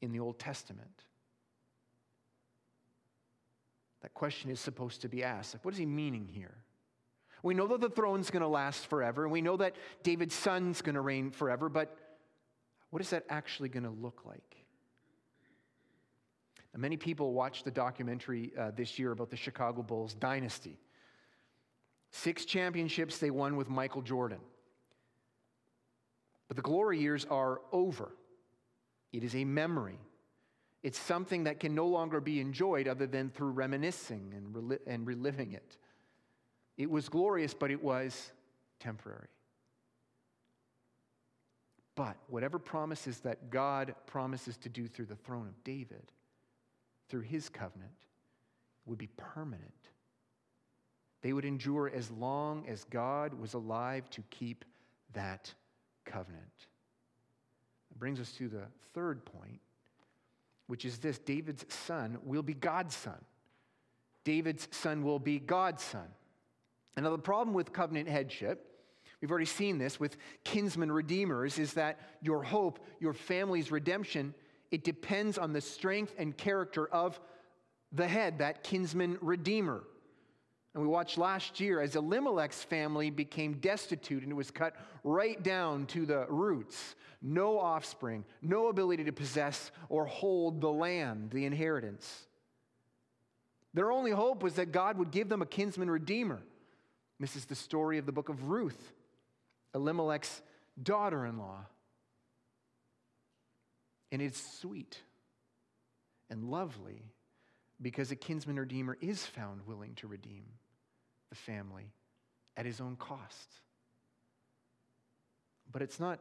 in 0.00 0.12
the 0.12 0.20
Old 0.20 0.38
Testament. 0.38 1.04
That 4.02 4.14
question 4.14 4.50
is 4.50 4.60
supposed 4.60 5.02
to 5.02 5.08
be 5.08 5.22
asked. 5.22 5.54
Like, 5.54 5.64
what 5.64 5.74
is 5.74 5.78
he 5.78 5.86
meaning 5.86 6.28
here? 6.28 6.56
We 7.42 7.54
know 7.54 7.66
that 7.68 7.80
the 7.80 7.90
throne's 7.90 8.30
going 8.30 8.42
to 8.42 8.48
last 8.48 8.86
forever, 8.86 9.24
and 9.24 9.32
we 9.32 9.40
know 9.40 9.56
that 9.56 9.74
David's 10.02 10.34
son's 10.34 10.82
going 10.82 10.94
to 10.94 11.00
reign 11.00 11.30
forever, 11.30 11.68
but 11.68 11.96
what 12.90 13.02
is 13.02 13.10
that 13.10 13.24
actually 13.28 13.68
going 13.68 13.84
to 13.84 13.90
look 13.90 14.22
like? 14.24 14.56
Many 16.76 16.96
people 16.96 17.32
watched 17.34 17.64
the 17.64 17.70
documentary 17.70 18.52
uh, 18.58 18.70
this 18.74 18.98
year 18.98 19.12
about 19.12 19.30
the 19.30 19.36
Chicago 19.36 19.82
Bulls 19.82 20.14
dynasty. 20.14 20.78
Six 22.10 22.44
championships 22.44 23.18
they 23.18 23.30
won 23.30 23.56
with 23.56 23.68
Michael 23.68 24.02
Jordan. 24.02 24.40
But 26.48 26.56
the 26.56 26.62
glory 26.62 26.98
years 26.98 27.26
are 27.30 27.60
over. 27.72 28.12
It 29.12 29.22
is 29.22 29.34
a 29.34 29.44
memory. 29.44 29.98
It's 30.82 30.98
something 30.98 31.44
that 31.44 31.60
can 31.60 31.74
no 31.74 31.86
longer 31.86 32.20
be 32.20 32.40
enjoyed 32.40 32.88
other 32.88 33.06
than 33.06 33.30
through 33.30 33.50
reminiscing 33.50 34.32
and, 34.36 34.54
rel- 34.54 34.78
and 34.86 35.06
reliving 35.06 35.52
it. 35.52 35.76
It 36.76 36.90
was 36.90 37.08
glorious, 37.08 37.54
but 37.54 37.70
it 37.70 37.82
was 37.82 38.32
temporary. 38.80 39.28
But 41.94 42.16
whatever 42.28 42.58
promises 42.58 43.20
that 43.20 43.50
God 43.50 43.94
promises 44.06 44.56
to 44.58 44.68
do 44.68 44.88
through 44.88 45.06
the 45.06 45.16
throne 45.16 45.46
of 45.46 45.62
David, 45.62 46.10
through 47.08 47.20
his 47.20 47.48
covenant, 47.48 47.92
would 48.86 48.98
be 48.98 49.08
permanent. 49.16 49.72
They 51.20 51.32
would 51.32 51.44
endure 51.44 51.90
as 51.94 52.10
long 52.10 52.66
as 52.66 52.84
God 52.84 53.34
was 53.34 53.54
alive 53.54 54.08
to 54.10 54.22
keep 54.30 54.64
that 55.12 55.52
covenant. 56.04 56.66
It 57.90 57.98
brings 57.98 58.18
us 58.18 58.32
to 58.32 58.48
the 58.48 58.64
third 58.94 59.24
point, 59.24 59.60
which 60.66 60.84
is 60.84 60.98
this 60.98 61.18
David's 61.18 61.64
son 61.72 62.18
will 62.24 62.42
be 62.42 62.54
God's 62.54 62.96
son. 62.96 63.18
David's 64.24 64.68
son 64.70 65.02
will 65.02 65.18
be 65.18 65.38
God's 65.38 65.82
son. 65.82 66.06
And 66.96 67.04
now, 67.04 67.10
the 67.10 67.18
problem 67.18 67.54
with 67.54 67.72
covenant 67.72 68.08
headship, 68.08 68.66
we've 69.20 69.30
already 69.30 69.46
seen 69.46 69.78
this 69.78 69.98
with 69.98 70.16
kinsman 70.44 70.92
redeemers, 70.92 71.58
is 71.58 71.74
that 71.74 71.98
your 72.20 72.42
hope, 72.42 72.78
your 73.00 73.14
family's 73.14 73.70
redemption, 73.70 74.34
it 74.70 74.84
depends 74.84 75.38
on 75.38 75.52
the 75.52 75.60
strength 75.60 76.14
and 76.18 76.36
character 76.36 76.86
of 76.86 77.18
the 77.92 78.06
head, 78.06 78.38
that 78.38 78.62
kinsman 78.62 79.18
redeemer. 79.20 79.82
And 80.74 80.82
we 80.82 80.88
watched 80.88 81.18
last 81.18 81.60
year 81.60 81.80
as 81.80 81.96
Elimelech's 81.96 82.62
family 82.62 83.10
became 83.10 83.54
destitute 83.54 84.22
and 84.22 84.32
it 84.32 84.34
was 84.34 84.50
cut 84.50 84.74
right 85.04 85.42
down 85.42 85.86
to 85.86 86.06
the 86.06 86.26
roots. 86.28 86.94
No 87.20 87.58
offspring, 87.58 88.24
no 88.40 88.68
ability 88.68 89.04
to 89.04 89.12
possess 89.12 89.70
or 89.90 90.06
hold 90.06 90.60
the 90.60 90.72
land, 90.72 91.30
the 91.30 91.44
inheritance. 91.44 92.26
Their 93.74 93.92
only 93.92 94.10
hope 94.12 94.42
was 94.42 94.54
that 94.54 94.72
God 94.72 94.98
would 94.98 95.10
give 95.10 95.28
them 95.28 95.42
a 95.42 95.46
kinsman 95.46 95.90
redeemer. 95.90 96.40
This 97.20 97.36
is 97.36 97.44
the 97.44 97.54
story 97.54 97.98
of 97.98 98.06
the 98.06 98.12
book 98.12 98.28
of 98.30 98.48
Ruth, 98.48 98.92
Elimelech's 99.74 100.40
daughter 100.82 101.26
in 101.26 101.38
law. 101.38 101.66
And 104.10 104.20
it's 104.20 104.58
sweet 104.60 104.98
and 106.30 106.44
lovely 106.44 107.02
because 107.80 108.10
a 108.10 108.16
kinsman 108.16 108.58
redeemer 108.58 108.96
is 109.00 109.24
found 109.24 109.66
willing 109.66 109.94
to 109.96 110.06
redeem 110.06 110.44
the 111.32 111.36
family 111.36 111.90
at 112.58 112.66
his 112.66 112.78
own 112.78 112.94
cost. 112.96 113.48
But 115.72 115.80
it's 115.80 115.98
not 115.98 116.20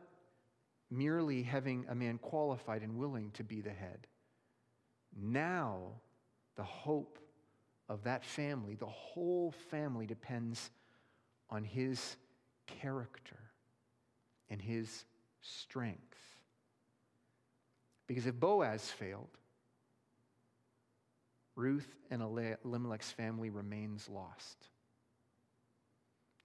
merely 0.90 1.44
having 1.44 1.86
a 1.90 1.96
man 1.96 2.18
qualified 2.18 2.82
and 2.82 2.96
willing 2.96 3.32
to 3.32 3.44
be 3.44 3.60
the 3.60 3.72
head. 3.72 4.08
Now, 5.14 5.80
the 6.56 6.64
hope 6.64 7.20
of 7.90 8.06
that 8.06 8.24
family, 8.24 8.76
the 8.76 8.86
whole 8.86 9.54
family 9.70 10.06
depends 10.06 10.72
on 11.50 11.66
his 11.66 12.16
character 12.66 13.40
and 14.50 14.62
his 14.62 15.04
strength. 15.42 16.20
Because 18.08 18.26
if 18.26 18.40
Boaz 18.40 18.90
failed, 18.90 19.28
Ruth 21.58 21.94
and 22.10 22.22
Elimelech's 22.22 23.12
family 23.12 23.50
remains 23.50 24.08
lost. 24.08 24.70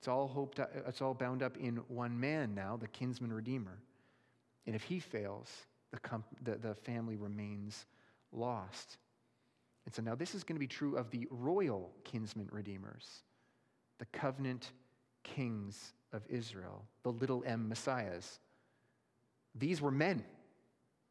It's 0.06 0.12
all, 0.12 0.28
hoped, 0.28 0.60
uh, 0.60 0.66
it's 0.86 1.02
all 1.02 1.14
bound 1.14 1.42
up 1.42 1.56
in 1.56 1.78
one 1.88 2.20
man 2.20 2.54
now, 2.54 2.76
the 2.76 2.86
kinsman 2.86 3.32
redeemer. 3.32 3.80
And 4.64 4.76
if 4.76 4.84
he 4.84 5.00
fails, 5.00 5.50
the, 5.90 5.98
the, 6.42 6.58
the 6.68 6.74
family 6.76 7.16
remains 7.16 7.86
lost. 8.30 8.98
And 9.84 9.92
so 9.92 10.02
now 10.02 10.14
this 10.14 10.36
is 10.36 10.44
going 10.44 10.54
to 10.54 10.60
be 10.60 10.68
true 10.68 10.96
of 10.96 11.10
the 11.10 11.26
royal 11.28 11.90
kinsman 12.04 12.48
redeemers, 12.52 13.24
the 13.98 14.06
covenant 14.12 14.70
kings 15.24 15.92
of 16.12 16.22
Israel, 16.28 16.84
the 17.02 17.10
little 17.10 17.42
m 17.44 17.68
messiahs. 17.68 18.38
These 19.56 19.80
were 19.80 19.90
men. 19.90 20.24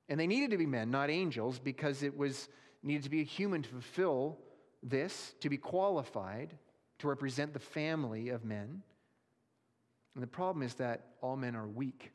And 0.07 0.17
they 0.17 0.27
needed 0.27 0.51
to 0.51 0.57
be 0.57 0.65
men, 0.65 0.89
not 0.89 1.09
angels, 1.09 1.59
because 1.59 2.01
it 2.01 2.15
was 2.15 2.47
needed 2.81 3.03
to 3.03 3.09
be 3.09 3.19
a 3.19 3.25
human 3.25 3.61
to 3.61 3.67
fulfill 3.67 4.37
this, 4.81 5.35
to 5.41 5.49
be 5.49 5.57
qualified 5.57 6.57
to 6.99 7.07
represent 7.07 7.53
the 7.53 7.59
family 7.59 8.29
of 8.29 8.45
men. 8.45 8.81
And 10.13 10.23
the 10.23 10.27
problem 10.27 10.63
is 10.63 10.75
that 10.75 11.07
all 11.21 11.35
men 11.35 11.55
are 11.55 11.67
weak, 11.67 12.11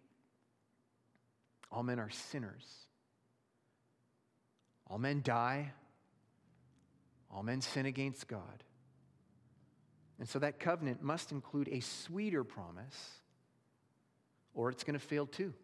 all 1.71 1.83
men 1.83 1.99
are 1.99 2.11
sinners. 2.11 2.67
All 4.89 4.99
men 4.99 5.23
die, 5.23 5.71
all 7.31 7.45
men 7.45 7.61
sin 7.61 7.87
against 7.87 8.27
God. 8.27 8.65
And 10.19 10.29
so 10.29 10.41
that 10.41 10.59
covenant 10.59 11.01
must 11.01 11.31
include 11.31 11.69
a 11.69 11.81
sweeter 11.81 12.43
promise, 12.43 13.21
or 14.53 14.69
it's 14.69 14.83
going 14.83 14.99
to 14.99 15.05
fail 15.05 15.27
too. 15.27 15.55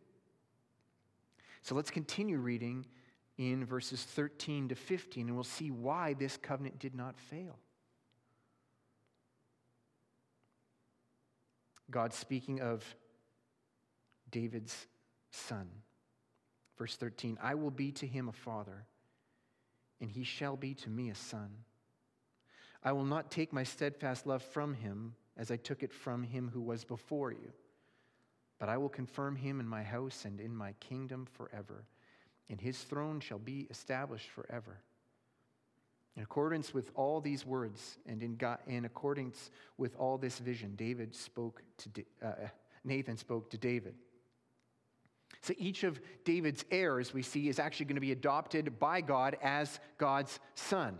So 1.62 1.74
let's 1.74 1.90
continue 1.90 2.38
reading 2.38 2.87
in 3.37 3.64
verses 3.64 4.02
13 4.05 4.68
to 4.68 4.76
15, 4.76 5.26
and 5.26 5.35
we'll 5.35 5.42
see 5.44 5.72
why 5.72 6.14
this 6.14 6.37
covenant 6.37 6.79
did 6.79 6.94
not 6.94 7.18
fail. 7.18 7.59
God 11.90 12.12
speaking 12.12 12.61
of 12.61 12.85
David's 14.31 14.87
son. 15.31 15.68
Verse 16.79 16.96
13 16.96 17.38
I 17.42 17.55
will 17.55 17.70
be 17.70 17.92
to 17.92 18.07
him 18.07 18.29
a 18.29 18.33
father, 18.33 18.85
and 20.01 20.11
he 20.11 20.25
shall 20.25 20.57
be 20.57 20.75
to 20.75 20.90
me 20.90 21.11
a 21.11 21.14
son. 21.14 21.51
I 22.83 22.92
will 22.92 23.05
not 23.05 23.31
take 23.31 23.53
my 23.53 23.64
steadfast 23.64 24.27
love 24.27 24.42
from 24.42 24.75
him 24.75 25.14
as 25.37 25.51
I 25.51 25.57
took 25.57 25.83
it 25.83 25.92
from 25.92 26.22
him 26.22 26.51
who 26.53 26.61
was 26.61 26.85
before 26.85 27.33
you, 27.33 27.53
but 28.59 28.68
I 28.68 28.79
will 28.79 28.88
confirm 28.88 29.37
him 29.37 29.61
in 29.61 29.68
my 29.68 29.83
house 29.83 30.25
and 30.25 30.40
in 30.40 30.55
my 30.55 30.72
kingdom 30.75 31.27
forever, 31.33 31.85
and 32.49 32.61
his 32.61 32.79
throne 32.79 33.20
shall 33.20 33.38
be 33.38 33.66
established 33.70 34.29
forever. 34.29 34.79
In 36.16 36.22
accordance 36.22 36.72
with 36.72 36.90
all 36.94 37.20
these 37.20 37.44
words 37.44 37.98
and 38.07 38.22
in, 38.22 38.37
God, 38.37 38.59
in 38.66 38.87
accordance 38.87 39.50
with 39.76 39.94
all 39.96 40.16
this 40.16 40.38
vision, 40.38 40.74
David 40.74 41.14
spoke 41.14 41.62
to 41.79 42.05
uh, 42.24 42.33
Nathan 42.85 43.16
spoke 43.16 43.50
to 43.50 43.59
David. 43.59 43.94
So 45.42 45.52
each 45.59 45.85
of 45.85 46.00
David's 46.24 46.64
heirs 46.70 47.12
we 47.12 47.22
see 47.22 47.48
is 47.48 47.59
actually 47.59 47.87
going 47.87 47.96
to 47.96 48.00
be 48.00 48.12
adopted 48.12 48.79
by 48.79 49.00
God 49.00 49.37
as 49.42 49.79
God's 49.98 50.40
son. 50.55 50.98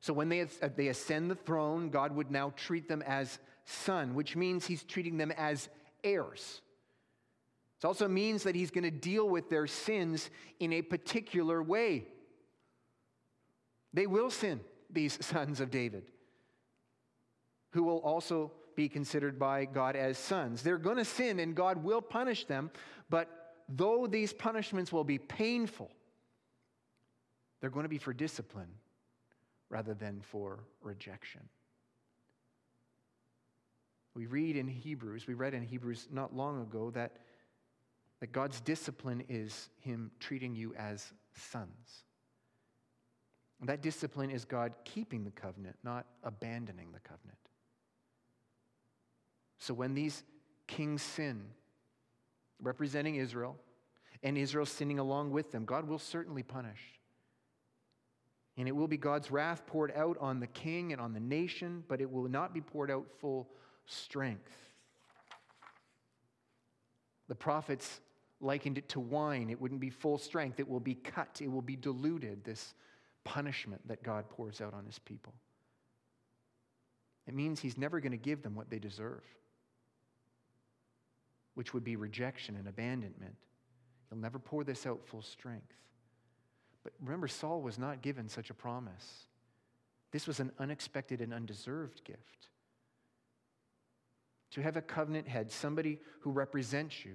So 0.00 0.12
when 0.12 0.28
they, 0.28 0.42
uh, 0.42 0.68
they 0.76 0.88
ascend 0.88 1.30
the 1.30 1.34
throne, 1.34 1.88
God 1.88 2.14
would 2.14 2.30
now 2.30 2.52
treat 2.56 2.88
them 2.88 3.02
as 3.02 3.38
son, 3.64 4.14
which 4.14 4.36
means 4.36 4.66
he's 4.66 4.84
treating 4.84 5.16
them 5.16 5.32
as 5.32 5.68
heirs. 6.02 6.60
It 7.80 7.86
also 7.86 8.08
means 8.08 8.42
that 8.42 8.54
he's 8.54 8.70
going 8.70 8.84
to 8.84 8.90
deal 8.90 9.28
with 9.28 9.48
their 9.48 9.66
sins 9.66 10.30
in 10.60 10.72
a 10.74 10.82
particular 10.82 11.62
way. 11.62 12.06
They 13.94 14.06
will 14.06 14.28
sin, 14.28 14.60
these 14.90 15.24
sons 15.24 15.60
of 15.60 15.70
David, 15.70 16.10
who 17.70 17.84
will 17.84 17.98
also 17.98 18.52
be 18.76 18.88
considered 18.88 19.38
by 19.38 19.64
God 19.64 19.96
as 19.96 20.18
sons. 20.18 20.62
They're 20.62 20.78
going 20.78 20.96
to 20.96 21.04
sin 21.04 21.38
and 21.38 21.54
God 21.54 21.82
will 21.82 22.02
punish 22.02 22.44
them, 22.44 22.70
but 23.08 23.54
though 23.68 24.06
these 24.06 24.32
punishments 24.32 24.92
will 24.92 25.04
be 25.04 25.18
painful, 25.18 25.90
they're 27.60 27.70
going 27.70 27.84
to 27.84 27.88
be 27.88 27.98
for 27.98 28.12
discipline 28.12 28.68
rather 29.70 29.94
than 29.94 30.20
for 30.20 30.58
rejection. 30.82 31.40
We 34.14 34.26
read 34.26 34.56
in 34.56 34.68
Hebrews, 34.68 35.26
we 35.26 35.34
read 35.34 35.54
in 35.54 35.62
Hebrews 35.62 36.08
not 36.10 36.34
long 36.34 36.62
ago 36.62 36.90
that, 36.90 37.16
that 38.20 38.32
God's 38.32 38.60
discipline 38.60 39.24
is 39.28 39.70
Him 39.80 40.10
treating 40.20 40.54
you 40.54 40.74
as 40.76 41.12
sons. 41.34 42.03
That 43.66 43.82
discipline 43.82 44.30
is 44.30 44.44
God 44.44 44.72
keeping 44.84 45.24
the 45.24 45.30
covenant, 45.30 45.76
not 45.82 46.06
abandoning 46.22 46.92
the 46.92 47.00
covenant. 47.00 47.38
So 49.58 49.72
when 49.72 49.94
these 49.94 50.22
kings 50.66 51.02
sin, 51.02 51.42
representing 52.60 53.16
Israel, 53.16 53.56
and 54.22 54.36
Israel 54.36 54.66
sinning 54.66 54.98
along 54.98 55.30
with 55.30 55.52
them, 55.52 55.64
God 55.64 55.86
will 55.88 55.98
certainly 55.98 56.42
punish. 56.42 56.80
And 58.56 58.68
it 58.68 58.72
will 58.72 58.88
be 58.88 58.96
God's 58.96 59.30
wrath 59.30 59.66
poured 59.66 59.92
out 59.96 60.16
on 60.20 60.40
the 60.40 60.46
king 60.46 60.92
and 60.92 61.00
on 61.00 61.12
the 61.12 61.20
nation, 61.20 61.82
but 61.88 62.00
it 62.00 62.10
will 62.10 62.28
not 62.28 62.54
be 62.54 62.60
poured 62.60 62.90
out 62.90 63.06
full 63.20 63.48
strength. 63.86 64.52
The 67.28 67.34
prophets 67.34 68.00
likened 68.40 68.78
it 68.78 68.88
to 68.90 69.00
wine. 69.00 69.50
It 69.50 69.60
wouldn't 69.60 69.80
be 69.80 69.90
full 69.90 70.18
strength, 70.18 70.60
it 70.60 70.68
will 70.68 70.80
be 70.80 70.94
cut, 70.94 71.40
it 71.40 71.50
will 71.50 71.62
be 71.62 71.76
diluted. 71.76 72.44
This 72.44 72.74
punishment 73.24 73.86
that 73.88 74.02
God 74.02 74.28
pours 74.28 74.60
out 74.60 74.74
on 74.74 74.84
his 74.84 74.98
people. 74.98 75.34
It 77.26 77.34
means 77.34 77.60
he's 77.60 77.78
never 77.78 78.00
going 78.00 78.12
to 78.12 78.18
give 78.18 78.42
them 78.42 78.54
what 78.54 78.70
they 78.70 78.78
deserve, 78.78 79.22
which 81.54 81.72
would 81.72 81.84
be 81.84 81.96
rejection 81.96 82.56
and 82.56 82.68
abandonment. 82.68 83.36
He'll 84.08 84.18
never 84.18 84.38
pour 84.38 84.62
this 84.62 84.86
out 84.86 85.00
full 85.06 85.22
strength. 85.22 85.72
But 86.82 86.92
remember, 87.00 87.28
Saul 87.28 87.62
was 87.62 87.78
not 87.78 88.02
given 88.02 88.28
such 88.28 88.50
a 88.50 88.54
promise. 88.54 89.26
This 90.12 90.26
was 90.26 90.38
an 90.38 90.52
unexpected 90.58 91.20
and 91.22 91.32
undeserved 91.32 92.04
gift. 92.04 92.48
To 94.52 94.62
have 94.62 94.76
a 94.76 94.82
covenant 94.82 95.26
head, 95.26 95.50
somebody 95.50 95.98
who 96.20 96.30
represents 96.30 97.04
you 97.04 97.14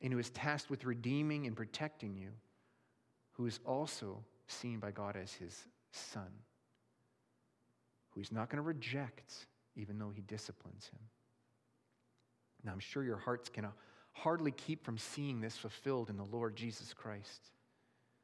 and 0.00 0.12
who 0.12 0.18
is 0.18 0.30
tasked 0.30 0.70
with 0.70 0.84
redeeming 0.84 1.46
and 1.46 1.56
protecting 1.56 2.16
you, 2.16 2.30
who 3.32 3.46
is 3.46 3.58
also 3.66 4.22
seen 4.46 4.78
by 4.78 4.90
God 4.90 5.16
as 5.16 5.32
his 5.32 5.64
son 5.92 6.30
who 8.14 8.20
he's 8.20 8.32
not 8.32 8.48
going 8.48 8.56
to 8.56 8.62
reject, 8.62 9.46
even 9.76 9.98
though 9.98 10.10
he 10.14 10.22
disciplines 10.22 10.86
him. 10.86 11.00
Now, 12.64 12.72
I'm 12.72 12.80
sure 12.80 13.02
your 13.02 13.16
hearts 13.16 13.48
can 13.48 13.64
uh, 13.64 13.70
hardly 14.12 14.52
keep 14.52 14.84
from 14.84 14.96
seeing 14.96 15.40
this 15.40 15.56
fulfilled 15.56 16.08
in 16.08 16.16
the 16.16 16.24
Lord 16.24 16.56
Jesus 16.56 16.94
Christ, 16.94 17.50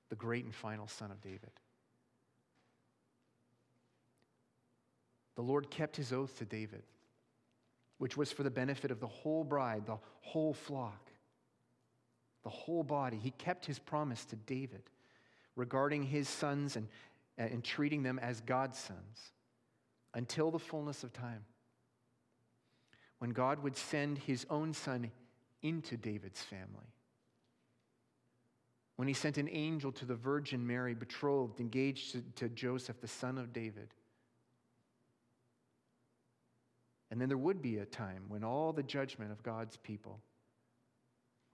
the 0.09 0.17
great 0.17 0.45
and 0.45 0.55
final 0.55 0.87
Son 0.87 1.11
of 1.11 1.21
David. 1.21 1.51
The 5.35 5.43
Lord 5.43 5.71
kept 5.71 5.97
his 5.97 6.13
oath 6.13 6.39
to 6.39 6.45
David, 6.45 6.83
which 7.99 8.17
was 8.17 8.31
for 8.31 8.43
the 8.43 8.51
benefit 8.51 8.91
of 8.91 9.01
the 9.01 9.07
whole 9.07 9.45
bride, 9.45 9.87
the 9.87 9.99
whole 10.21 10.55
flock, 10.55 11.11
the 12.45 12.51
whole 12.51 12.83
body. 12.83 13.19
He 13.21 13.31
kept 13.33 13.67
his 13.67 13.79
promise 13.79 14.25
to 14.27 14.37
David 14.37 14.83
regarding 15.57 16.03
his 16.03 16.29
sons 16.29 16.77
and, 16.77 16.89
uh, 17.39 17.43
and 17.43 17.65
treating 17.65 18.03
them 18.03 18.19
as 18.19 18.41
God's 18.41 18.79
sons 18.79 19.33
until 20.15 20.51
the 20.51 20.59
fullness 20.59 21.05
of 21.05 21.13
time, 21.13 21.45
when 23.19 23.31
God 23.31 23.63
would 23.63 23.77
send 23.77 24.19
his 24.19 24.47
own 24.51 24.73
son 24.73 25.11
into 25.63 25.97
David's 25.97 26.43
family. 26.43 26.93
When 28.97 29.09
he 29.09 29.15
sent 29.15 29.39
an 29.39 29.49
angel 29.51 29.93
to 29.93 30.05
the 30.05 30.15
Virgin 30.15 30.67
Mary, 30.67 30.95
betrothed, 30.95 31.61
engaged 31.61 32.13
to, 32.13 32.23
to 32.37 32.49
Joseph, 32.49 33.01
the 33.01 33.09
son 33.09 33.39
of 33.39 33.53
David. 33.53 33.95
And 37.11 37.21
then 37.21 37.29
there 37.29 37.39
would 37.39 37.63
be 37.63 37.79
a 37.79 37.87
time 37.87 38.25
when 38.29 38.45
all 38.45 38.73
the 38.73 38.83
judgment 38.83 39.33
of 39.33 39.43
God's 39.43 39.77
people, 39.79 40.21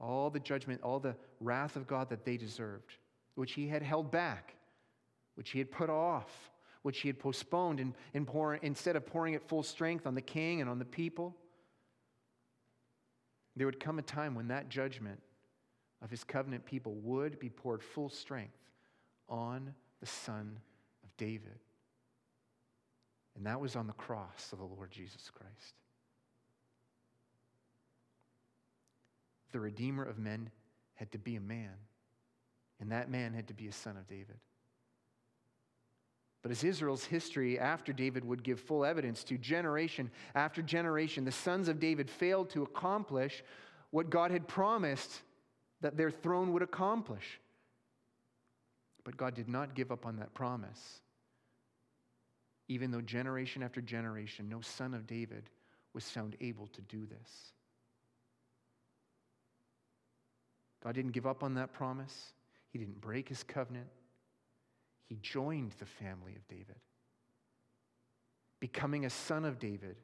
all 0.00 0.28
the 0.28 0.40
judgment, 0.40 0.82
all 0.82 0.98
the 0.98 1.16
wrath 1.40 1.76
of 1.76 1.86
God 1.86 2.10
that 2.10 2.24
they 2.24 2.36
deserved, 2.36 2.96
which 3.36 3.52
he 3.52 3.68
had 3.68 3.82
held 3.82 4.10
back, 4.10 4.56
which 5.36 5.50
he 5.50 5.58
had 5.58 5.70
put 5.70 5.88
off, 5.88 6.50
which 6.82 7.00
he 7.00 7.08
had 7.08 7.18
postponed 7.18 7.78
in, 7.78 7.94
in 8.12 8.26
pour, 8.26 8.54
instead 8.56 8.96
of 8.96 9.06
pouring 9.06 9.34
it 9.34 9.42
full 9.42 9.62
strength 9.62 10.06
on 10.06 10.14
the 10.14 10.20
king 10.20 10.60
and 10.60 10.68
on 10.68 10.78
the 10.78 10.84
people. 10.84 11.36
There 13.54 13.66
would 13.66 13.80
come 13.80 13.98
a 13.98 14.02
time 14.02 14.34
when 14.34 14.48
that 14.48 14.68
judgment 14.68 15.20
of 16.02 16.10
his 16.10 16.24
covenant 16.24 16.66
people 16.66 16.94
would 16.96 17.38
be 17.38 17.48
poured 17.48 17.82
full 17.82 18.08
strength 18.08 18.58
on 19.28 19.74
the 20.00 20.06
Son 20.06 20.58
of 21.04 21.16
David. 21.16 21.58
And 23.36 23.46
that 23.46 23.60
was 23.60 23.76
on 23.76 23.86
the 23.86 23.92
cross 23.92 24.50
of 24.52 24.58
the 24.58 24.64
Lord 24.64 24.90
Jesus 24.90 25.30
Christ. 25.30 25.74
The 29.52 29.60
Redeemer 29.60 30.04
of 30.04 30.18
men 30.18 30.50
had 30.94 31.12
to 31.12 31.18
be 31.18 31.36
a 31.36 31.40
man, 31.40 31.72
and 32.80 32.92
that 32.92 33.10
man 33.10 33.32
had 33.34 33.48
to 33.48 33.54
be 33.54 33.68
a 33.68 33.72
son 33.72 33.96
of 33.96 34.06
David. 34.06 34.36
But 36.42 36.52
as 36.52 36.62
Israel's 36.62 37.04
history 37.04 37.58
after 37.58 37.92
David 37.92 38.24
would 38.24 38.44
give 38.44 38.60
full 38.60 38.84
evidence 38.84 39.24
to, 39.24 39.36
generation 39.36 40.10
after 40.34 40.62
generation, 40.62 41.24
the 41.24 41.32
sons 41.32 41.66
of 41.68 41.80
David 41.80 42.08
failed 42.08 42.50
to 42.50 42.62
accomplish 42.62 43.42
what 43.90 44.10
God 44.10 44.30
had 44.30 44.46
promised 44.46 45.22
that 45.80 45.96
their 45.96 46.10
throne 46.10 46.52
would 46.52 46.62
accomplish. 46.62 47.40
But 49.04 49.16
God 49.16 49.34
did 49.34 49.48
not 49.48 49.74
give 49.74 49.90
up 49.90 50.06
on 50.06 50.16
that 50.16 50.34
promise, 50.34 51.00
even 52.68 52.90
though 52.90 53.00
generation 53.00 53.62
after 53.62 53.80
generation, 53.80 54.48
no 54.48 54.60
son 54.60 54.94
of 54.94 55.06
David 55.06 55.50
was 55.94 56.08
found 56.08 56.36
able 56.40 56.66
to 56.68 56.82
do 56.82 57.06
this. 57.06 57.52
God 60.84 60.94
didn't 60.94 61.12
give 61.12 61.26
up 61.26 61.42
on 61.42 61.54
that 61.54 61.72
promise, 61.72 62.32
He 62.76 62.84
didn't 62.84 63.00
break 63.00 63.30
His 63.30 63.42
covenant 63.42 63.86
he 65.06 65.16
joined 65.22 65.72
the 65.78 65.86
family 65.86 66.34
of 66.34 66.46
David, 66.48 66.76
becoming 68.60 69.06
a 69.06 69.10
son 69.10 69.44
of 69.44 69.58
David 69.58 69.96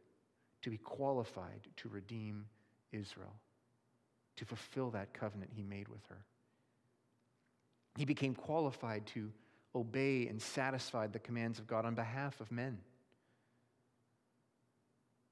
to 0.62 0.70
be 0.70 0.78
qualified 0.78 1.60
to 1.78 1.88
redeem 1.88 2.46
Israel, 2.92 3.34
to 4.36 4.44
fulfill 4.44 4.90
that 4.90 5.12
covenant 5.12 5.50
he 5.54 5.62
made 5.62 5.88
with 5.88 6.06
her. 6.08 6.24
He 7.98 8.04
became 8.04 8.34
qualified 8.34 9.06
to 9.08 9.32
obey 9.74 10.28
and 10.28 10.40
satisfy 10.40 11.08
the 11.08 11.18
commands 11.18 11.58
of 11.58 11.66
God 11.66 11.84
on 11.84 11.94
behalf 11.94 12.40
of 12.40 12.52
men. 12.52 12.78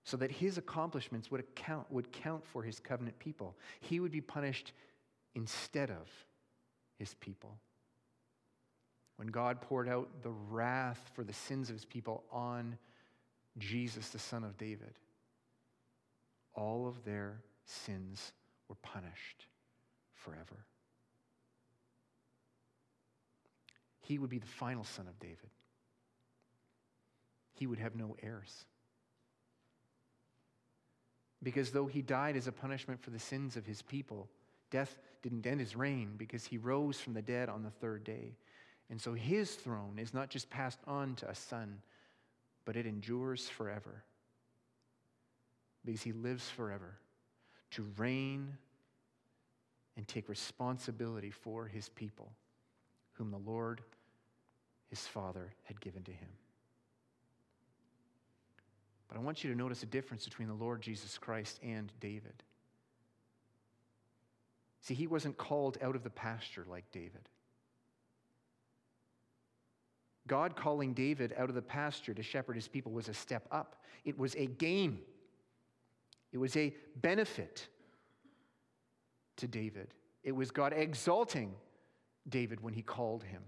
So 0.02 0.16
that 0.16 0.32
his 0.32 0.58
accomplishments 0.58 1.30
would, 1.30 1.40
account, 1.40 1.86
would 1.92 2.10
count 2.10 2.44
for 2.44 2.62
his 2.62 2.80
covenant 2.80 3.18
people. 3.18 3.56
He 3.80 4.00
would 4.00 4.10
be 4.10 4.20
punished 4.20 4.72
instead 5.34 5.90
of 5.90 6.08
his 7.00 7.14
people 7.14 7.58
when 9.20 9.28
God 9.28 9.60
poured 9.60 9.86
out 9.86 10.22
the 10.22 10.30
wrath 10.30 11.10
for 11.12 11.22
the 11.22 11.34
sins 11.34 11.68
of 11.68 11.74
his 11.74 11.84
people 11.84 12.24
on 12.32 12.78
Jesus, 13.58 14.08
the 14.08 14.18
son 14.18 14.44
of 14.44 14.56
David, 14.56 14.94
all 16.54 16.88
of 16.88 17.04
their 17.04 17.42
sins 17.66 18.32
were 18.66 18.76
punished 18.76 19.44
forever. 20.14 20.64
He 23.98 24.18
would 24.18 24.30
be 24.30 24.38
the 24.38 24.46
final 24.46 24.84
son 24.84 25.06
of 25.06 25.20
David. 25.20 25.50
He 27.52 27.66
would 27.66 27.78
have 27.78 27.94
no 27.94 28.16
heirs. 28.22 28.64
Because 31.42 31.72
though 31.72 31.88
he 31.88 32.00
died 32.00 32.36
as 32.36 32.46
a 32.46 32.52
punishment 32.52 33.02
for 33.02 33.10
the 33.10 33.18
sins 33.18 33.58
of 33.58 33.66
his 33.66 33.82
people, 33.82 34.30
death 34.70 34.98
didn't 35.22 35.46
end 35.46 35.60
his 35.60 35.76
reign 35.76 36.14
because 36.16 36.44
he 36.44 36.58
rose 36.58 36.98
from 36.98 37.14
the 37.14 37.22
dead 37.22 37.48
on 37.48 37.62
the 37.62 37.70
third 37.70 38.04
day. 38.04 38.36
And 38.88 39.00
so 39.00 39.14
his 39.14 39.54
throne 39.54 39.98
is 39.98 40.14
not 40.14 40.30
just 40.30 40.50
passed 40.50 40.80
on 40.86 41.14
to 41.16 41.30
a 41.30 41.34
son, 41.34 41.80
but 42.64 42.76
it 42.76 42.86
endures 42.86 43.48
forever. 43.48 44.02
Because 45.84 46.02
he 46.02 46.12
lives 46.12 46.48
forever 46.48 46.96
to 47.72 47.86
reign 47.96 48.56
and 49.96 50.06
take 50.08 50.28
responsibility 50.28 51.30
for 51.30 51.66
his 51.66 51.88
people, 51.90 52.32
whom 53.12 53.30
the 53.30 53.38
Lord, 53.38 53.80
his 54.88 55.06
Father, 55.06 55.52
had 55.64 55.80
given 55.80 56.02
to 56.04 56.12
him. 56.12 56.28
But 59.08 59.18
I 59.18 59.20
want 59.20 59.42
you 59.42 59.50
to 59.50 59.56
notice 59.56 59.82
a 59.82 59.86
difference 59.86 60.24
between 60.24 60.48
the 60.48 60.54
Lord 60.54 60.80
Jesus 60.80 61.18
Christ 61.18 61.58
and 61.62 61.92
David. 62.00 62.42
See, 64.90 64.94
he 64.94 65.06
wasn't 65.06 65.36
called 65.38 65.78
out 65.82 65.94
of 65.94 66.02
the 66.02 66.10
pasture 66.10 66.64
like 66.68 66.82
David. 66.90 67.28
God 70.26 70.56
calling 70.56 70.94
David 70.94 71.32
out 71.38 71.48
of 71.48 71.54
the 71.54 71.62
pasture 71.62 72.12
to 72.12 72.24
shepherd 72.24 72.56
his 72.56 72.66
people 72.66 72.90
was 72.90 73.08
a 73.08 73.14
step 73.14 73.46
up, 73.52 73.84
it 74.04 74.18
was 74.18 74.34
a 74.34 74.46
gain, 74.46 74.98
it 76.32 76.38
was 76.38 76.56
a 76.56 76.74
benefit 76.96 77.68
to 79.36 79.46
David. 79.46 79.94
It 80.24 80.32
was 80.32 80.50
God 80.50 80.72
exalting 80.74 81.54
David 82.28 82.60
when 82.60 82.74
he 82.74 82.82
called 82.82 83.22
him 83.22 83.44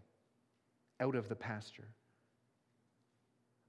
out 1.00 1.16
of 1.16 1.28
the 1.28 1.34
pasture. 1.34 1.88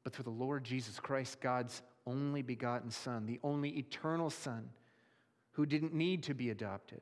But 0.04 0.14
for 0.14 0.22
the 0.22 0.30
Lord 0.30 0.64
Jesus 0.64 1.00
Christ, 1.00 1.42
God's 1.42 1.82
only 2.06 2.44
begotten 2.44 2.92
Son, 2.92 3.26
the 3.26 3.40
only 3.44 3.70
eternal 3.80 4.30
Son, 4.30 4.70
who 5.54 5.66
didn't 5.66 5.96
need 5.96 6.22
to 6.22 6.36
be 6.36 6.52
adopted, 6.52 7.02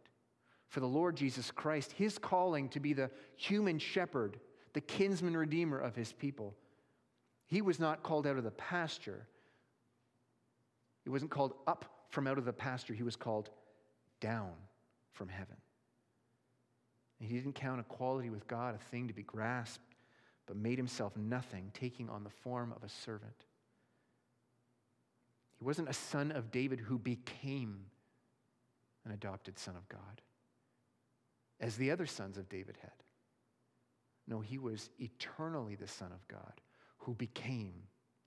for 0.71 0.79
the 0.79 0.87
Lord 0.87 1.17
Jesus 1.17 1.51
Christ, 1.51 1.91
his 1.91 2.17
calling 2.17 2.69
to 2.69 2.79
be 2.79 2.93
the 2.93 3.11
human 3.35 3.77
shepherd 3.77 4.39
the 4.71 4.79
kinsman 4.79 5.35
redeemer 5.35 5.77
of 5.77 5.97
his 5.97 6.13
people. 6.13 6.55
He 7.45 7.61
was 7.61 7.77
not 7.77 8.03
called 8.03 8.25
out 8.25 8.37
of 8.37 8.45
the 8.45 8.51
pasture. 8.51 9.27
He 11.03 11.09
wasn't 11.09 11.29
called 11.29 11.55
up 11.67 12.05
from 12.07 12.25
out 12.25 12.37
of 12.37 12.45
the 12.45 12.53
pasture, 12.53 12.93
he 12.93 13.03
was 13.03 13.17
called 13.17 13.49
down 14.21 14.51
from 15.11 15.27
heaven. 15.27 15.57
And 17.19 17.29
he 17.29 17.35
didn't 17.35 17.55
count 17.55 17.81
equality 17.81 18.29
with 18.29 18.47
God 18.47 18.73
a 18.73 18.77
thing 18.91 19.09
to 19.09 19.13
be 19.13 19.23
grasped, 19.23 19.95
but 20.45 20.55
made 20.55 20.77
himself 20.77 21.15
nothing, 21.17 21.71
taking 21.73 22.09
on 22.09 22.23
the 22.23 22.29
form 22.29 22.73
of 22.75 22.83
a 22.83 22.89
servant. 22.89 23.45
He 25.57 25.65
wasn't 25.65 25.89
a 25.89 25.93
son 25.93 26.31
of 26.31 26.49
David 26.49 26.79
who 26.79 26.97
became 26.97 27.85
an 29.05 29.11
adopted 29.11 29.59
son 29.59 29.75
of 29.75 29.87
God, 29.89 30.21
as 31.61 31.77
the 31.77 31.91
other 31.91 32.07
sons 32.07 32.37
of 32.37 32.49
David 32.49 32.77
had. 32.81 32.91
No, 34.27 34.41
he 34.41 34.57
was 34.57 34.89
eternally 34.99 35.75
the 35.75 35.87
Son 35.87 36.11
of 36.11 36.27
God 36.27 36.59
who 36.97 37.13
became 37.13 37.73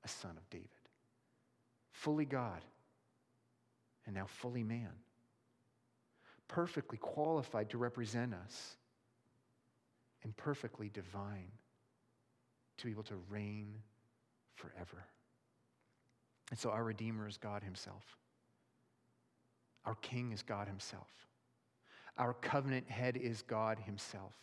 a 0.04 0.08
son 0.08 0.36
of 0.36 0.48
David. 0.50 0.68
Fully 1.92 2.24
God 2.24 2.62
and 4.06 4.14
now 4.14 4.26
fully 4.26 4.62
man. 4.62 4.92
Perfectly 6.48 6.98
qualified 6.98 7.70
to 7.70 7.78
represent 7.78 8.34
us 8.34 8.76
and 10.22 10.36
perfectly 10.36 10.88
divine 10.88 11.50
to 12.78 12.86
be 12.86 12.90
able 12.90 13.02
to 13.04 13.16
reign 13.30 13.74
forever. 14.54 15.04
And 16.50 16.58
so 16.58 16.70
our 16.70 16.84
Redeemer 16.84 17.26
is 17.26 17.38
God 17.38 17.62
Himself. 17.62 18.04
Our 19.86 19.94
King 19.96 20.32
is 20.32 20.42
God 20.42 20.68
Himself. 20.68 21.08
Our 22.16 22.34
covenant 22.34 22.88
head 22.88 23.16
is 23.16 23.42
God 23.42 23.78
Himself. 23.78 24.34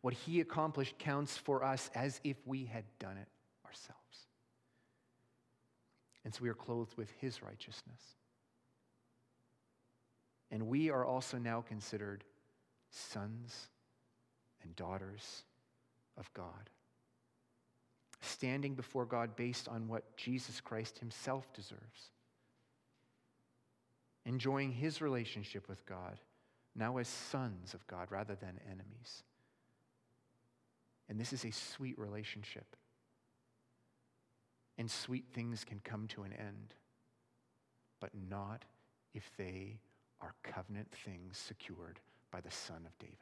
What 0.00 0.14
He 0.14 0.40
accomplished 0.40 0.98
counts 0.98 1.36
for 1.36 1.64
us 1.64 1.90
as 1.94 2.20
if 2.24 2.36
we 2.46 2.64
had 2.64 2.84
done 2.98 3.16
it 3.16 3.28
ourselves. 3.64 4.26
And 6.24 6.34
so 6.34 6.42
we 6.42 6.48
are 6.48 6.54
clothed 6.54 6.96
with 6.96 7.10
His 7.20 7.42
righteousness. 7.42 8.00
And 10.50 10.66
we 10.66 10.90
are 10.90 11.04
also 11.04 11.38
now 11.38 11.60
considered 11.60 12.24
sons 12.90 13.68
and 14.62 14.74
daughters 14.76 15.44
of 16.16 16.32
God, 16.32 16.70
standing 18.22 18.74
before 18.74 19.04
God 19.04 19.36
based 19.36 19.68
on 19.68 19.88
what 19.88 20.16
Jesus 20.16 20.60
Christ 20.60 20.98
Himself 20.98 21.52
deserves 21.52 22.10
enjoying 24.28 24.70
his 24.70 25.00
relationship 25.00 25.68
with 25.68 25.84
God, 25.86 26.20
now 26.78 26.96
as 26.98 27.08
sons 27.08 27.74
of 27.74 27.86
God 27.86 28.06
rather 28.10 28.36
than 28.36 28.60
enemies. 28.66 29.24
And 31.08 31.18
this 31.20 31.32
is 31.32 31.44
a 31.44 31.50
sweet 31.50 31.98
relationship. 31.98 32.76
And 34.78 34.90
sweet 34.90 35.24
things 35.34 35.64
can 35.64 35.80
come 35.82 36.06
to 36.08 36.22
an 36.22 36.32
end, 36.32 36.74
but 38.00 38.10
not 38.28 38.64
if 39.12 39.28
they 39.36 39.80
are 40.20 40.34
covenant 40.44 40.88
things 41.04 41.36
secured 41.36 41.98
by 42.30 42.40
the 42.40 42.50
Son 42.50 42.82
of 42.86 42.96
David. 42.98 43.16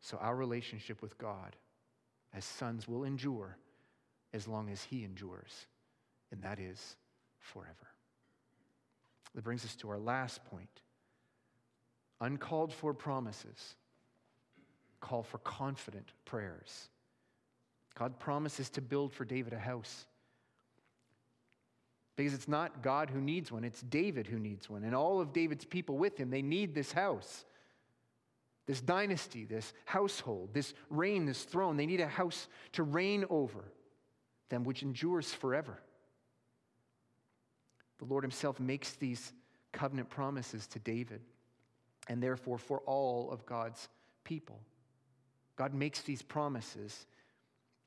So 0.00 0.16
our 0.18 0.34
relationship 0.34 1.02
with 1.02 1.16
God 1.18 1.56
as 2.32 2.44
sons 2.44 2.88
will 2.88 3.04
endure 3.04 3.56
as 4.32 4.48
long 4.48 4.68
as 4.68 4.82
He 4.82 5.04
endures, 5.04 5.66
and 6.32 6.42
that 6.42 6.58
is 6.58 6.96
forever. 7.38 7.93
That 9.34 9.44
brings 9.44 9.64
us 9.64 9.74
to 9.76 9.90
our 9.90 9.98
last 9.98 10.44
point. 10.44 10.82
Uncalled 12.20 12.72
for 12.72 12.94
promises 12.94 13.74
call 15.04 15.22
for 15.22 15.38
confident 15.38 16.12
prayers. 16.24 16.88
God 17.94 18.18
promises 18.18 18.70
to 18.70 18.80
build 18.80 19.12
for 19.12 19.26
David 19.26 19.52
a 19.52 19.58
house. 19.58 20.06
Because 22.16 22.32
it's 22.32 22.48
not 22.48 22.82
God 22.82 23.10
who 23.10 23.20
needs 23.20 23.52
one, 23.52 23.64
it's 23.64 23.82
David 23.82 24.26
who 24.26 24.38
needs 24.38 24.70
one. 24.70 24.82
And 24.82 24.94
all 24.94 25.20
of 25.20 25.32
David's 25.32 25.64
people 25.64 25.98
with 25.98 26.16
him, 26.16 26.30
they 26.30 26.42
need 26.42 26.74
this 26.74 26.90
house, 26.90 27.44
this 28.66 28.80
dynasty, 28.80 29.44
this 29.44 29.74
household, 29.84 30.54
this 30.54 30.72
reign, 30.88 31.26
this 31.26 31.42
throne. 31.42 31.76
They 31.76 31.86
need 31.86 32.00
a 32.00 32.08
house 32.08 32.48
to 32.72 32.82
reign 32.82 33.26
over 33.28 33.64
them, 34.48 34.64
which 34.64 34.82
endures 34.82 35.32
forever. 35.32 35.78
The 37.98 38.04
Lord 38.04 38.24
Himself 38.24 38.60
makes 38.60 38.92
these 38.92 39.32
covenant 39.72 40.08
promises 40.08 40.66
to 40.68 40.78
David 40.78 41.20
and 42.08 42.22
therefore 42.22 42.58
for 42.58 42.80
all 42.80 43.30
of 43.30 43.46
God's 43.46 43.88
people. 44.24 44.60
God 45.56 45.74
makes 45.74 46.02
these 46.02 46.22
promises. 46.22 47.06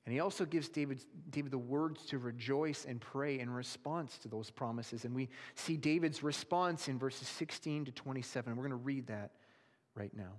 And 0.05 0.13
he 0.13 0.19
also 0.21 0.45
gives 0.45 0.69
David, 0.69 1.03
David 1.29 1.51
the 1.51 1.57
words 1.57 2.05
to 2.07 2.17
rejoice 2.17 2.85
and 2.85 3.01
pray 3.01 3.39
in 3.39 3.49
response 3.49 4.17
to 4.19 4.29
those 4.29 4.49
promises. 4.49 5.03
And 5.03 5.13
we 5.13 5.29
see 5.55 5.75
David's 5.75 6.23
response 6.23 6.87
in 6.87 6.97
verses 6.97 7.27
16 7.27 7.85
to 7.85 7.91
27. 7.91 8.55
We're 8.55 8.63
going 8.63 8.69
to 8.69 8.77
read 8.77 9.07
that 9.07 9.31
right 9.95 10.15
now. 10.15 10.33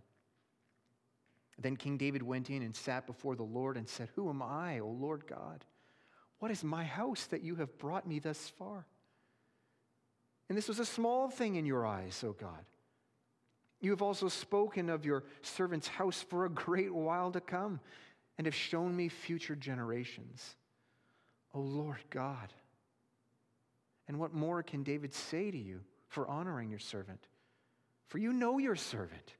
Then 1.61 1.77
King 1.77 1.99
David 1.99 2.23
went 2.23 2.51
in 2.51 2.63
and 2.63 2.75
sat 2.75 3.07
before 3.07 3.37
the 3.37 3.43
Lord 3.43 3.77
and 3.77 3.89
said, 3.89 4.09
Who 4.15 4.31
am 4.31 4.43
I, 4.43 4.79
O 4.79 4.89
Lord 4.89 5.27
God? 5.27 5.65
What 6.39 6.51
is 6.53 6.63
my 6.63 6.85
house 6.85 7.27
that 7.27 7.43
you 7.43 7.57
have 7.57 7.77
brought 7.79 8.07
me 8.07 8.21
thus 8.21 8.53
far? 8.59 8.87
And 10.49 10.57
this 10.57 10.69
was 10.69 10.79
a 10.79 10.85
small 10.85 11.29
thing 11.29 11.57
in 11.57 11.67
your 11.67 11.87
eyes, 11.87 12.23
O 12.25 12.33
God. 12.33 12.65
You 13.81 13.91
have 13.91 14.03
also 14.03 14.29
spoken 14.29 14.89
of 14.89 15.05
your 15.05 15.25
servant's 15.43 15.89
house 15.89 16.25
for 16.29 16.45
a 16.45 16.51
great 16.51 16.93
while 16.93 17.31
to 17.33 17.41
come 17.41 17.81
and 18.37 18.47
have 18.47 18.55
shown 18.55 18.97
me 18.97 19.09
future 19.09 19.55
generations. 19.55 20.57
O 21.55 21.61
Lord 21.61 22.03
God. 22.11 22.53
And 24.07 24.19
what 24.19 24.33
more 24.33 24.63
can 24.63 24.83
David 24.83 25.15
say 25.15 25.51
to 25.51 25.59
you 25.59 25.81
for 26.09 26.27
honoring 26.29 26.71
your 26.71 26.79
servant? 26.79 27.27
For 28.07 28.19
you 28.19 28.33
know 28.33 28.59
your 28.59 28.77
servant. 28.77 29.35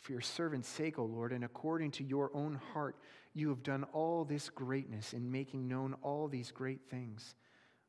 For 0.00 0.12
your 0.12 0.20
servant's 0.20 0.68
sake, 0.68 0.98
O 0.98 1.04
Lord, 1.04 1.32
and 1.32 1.44
according 1.44 1.92
to 1.92 2.04
your 2.04 2.30
own 2.34 2.60
heart, 2.72 2.96
you 3.32 3.48
have 3.48 3.62
done 3.62 3.84
all 3.92 4.24
this 4.24 4.48
greatness 4.50 5.12
in 5.12 5.30
making 5.30 5.66
known 5.66 5.94
all 6.02 6.28
these 6.28 6.52
great 6.52 6.80
things. 6.90 7.34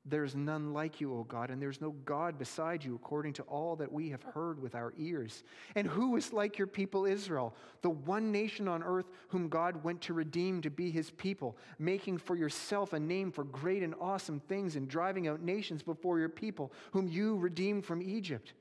There's 0.10 0.36
none 0.36 0.74
like 0.74 1.02
you, 1.02 1.14
O 1.14 1.24
God, 1.24 1.50
and 1.50 1.62
there's 1.62 1.82
no 1.82 1.92
God 2.06 2.40
beside 2.40 2.84
you, 2.84 2.96
according 2.96 3.34
to 3.34 3.44
all 3.44 3.76
that 3.76 3.92
we 3.92 4.10
have 4.10 4.24
heard 4.24 4.62
with 4.62 4.74
our 4.74 4.94
ears. 4.98 5.44
And 5.76 5.86
who 5.86 6.16
is 6.16 6.32
like 6.32 6.58
your 6.58 6.68
people 6.68 7.06
Israel, 7.06 7.54
the 7.82 7.90
one 7.90 8.32
nation 8.32 8.68
on 8.68 8.84
earth 8.84 9.08
whom 9.28 9.50
God 9.50 9.84
went 9.84 10.00
to 10.02 10.14
redeem 10.14 10.62
to 10.62 10.70
be 10.70 10.90
his 10.90 11.10
people, 11.12 11.58
making 11.78 12.20
for 12.20 12.36
yourself 12.36 12.94
a 12.94 13.00
name 13.00 13.32
for 13.32 13.44
great 13.44 13.84
and 13.84 13.96
awesome 14.00 14.40
things, 14.40 14.78
and 14.78 14.88
driving 14.88 15.28
out 15.28 15.42
nations 15.42 15.84
before 15.84 16.20
your 16.20 16.30
people, 16.30 16.72
whom 16.92 17.08
you 17.08 17.36
redeemed 17.36 17.86
from 17.86 18.02
Egypt? 18.02 18.54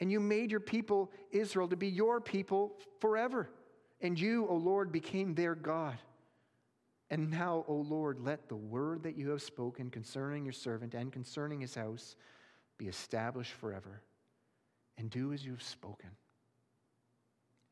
And 0.00 0.12
you 0.12 0.20
made 0.20 0.50
your 0.50 0.60
people 0.60 1.10
Israel 1.32 1.68
to 1.68 1.76
be 1.76 1.88
your 1.88 2.20
people 2.20 2.76
forever. 3.00 3.48
And 4.00 4.18
you, 4.18 4.46
O 4.48 4.54
Lord, 4.54 4.92
became 4.92 5.34
their 5.34 5.54
God. 5.54 5.96
And 7.14 7.30
now, 7.30 7.64
O 7.68 7.74
Lord, 7.74 8.18
let 8.18 8.48
the 8.48 8.56
word 8.56 9.04
that 9.04 9.16
you 9.16 9.30
have 9.30 9.40
spoken 9.40 9.88
concerning 9.88 10.42
your 10.42 10.52
servant 10.52 10.94
and 10.94 11.12
concerning 11.12 11.60
his 11.60 11.76
house 11.76 12.16
be 12.76 12.88
established 12.88 13.52
forever. 13.52 14.02
And 14.98 15.10
do 15.10 15.32
as 15.32 15.44
you 15.44 15.52
have 15.52 15.62
spoken. 15.62 16.10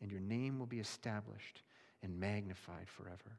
And 0.01 0.13
your 0.13 0.21
name 0.21 0.61
will 0.61 0.67
be 0.67 0.79
established 0.79 1.65
and 2.05 2.21
magnified 2.21 2.89
forever. 2.89 3.37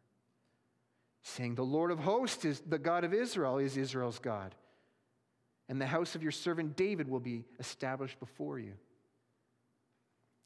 Saying, 1.22 1.56
The 1.56 1.64
Lord 1.64 1.90
of 1.90 2.00
hosts 2.00 2.44
is 2.44 2.60
the 2.60 2.78
God 2.78 3.06
of 3.06 3.14
Israel, 3.14 3.58
is 3.58 3.78
Israel's 3.78 4.20
God. 4.20 4.56
And 5.70 5.80
the 5.80 5.88
house 5.88 6.16
of 6.16 6.22
your 6.22 6.34
servant 6.34 6.76
David 6.76 7.08
will 7.08 7.22
be 7.22 7.46
established 7.62 8.20
before 8.20 8.60
you. 8.60 8.74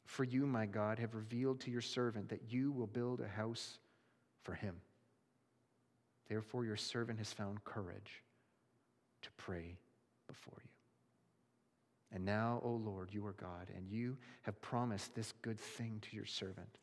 For 0.05 0.23
you, 0.23 0.45
my 0.45 0.67
God, 0.67 0.99
have 0.99 1.15
revealed 1.15 1.61
to 1.61 1.71
your 1.71 1.81
servant 1.81 2.29
that 2.29 2.43
you 2.47 2.71
will 2.71 2.85
build 2.85 3.21
a 3.21 3.27
house 3.27 3.79
for 4.43 4.53
him. 4.53 4.75
Therefore, 6.27 6.65
your 6.65 6.75
servant 6.75 7.19
has 7.19 7.31
found 7.31 7.63
courage 7.63 8.23
to 9.21 9.29
pray 9.37 9.77
before 10.27 10.59
you. 10.63 10.69
And 12.11 12.25
now, 12.25 12.61
O 12.63 12.71
Lord, 12.71 13.09
you 13.11 13.25
are 13.25 13.33
God, 13.33 13.69
and 13.75 13.89
you 13.89 14.17
have 14.43 14.61
promised 14.61 15.13
this 15.13 15.33
good 15.41 15.59
thing 15.59 16.01
to 16.09 16.15
your 16.15 16.25
servant. 16.25 16.79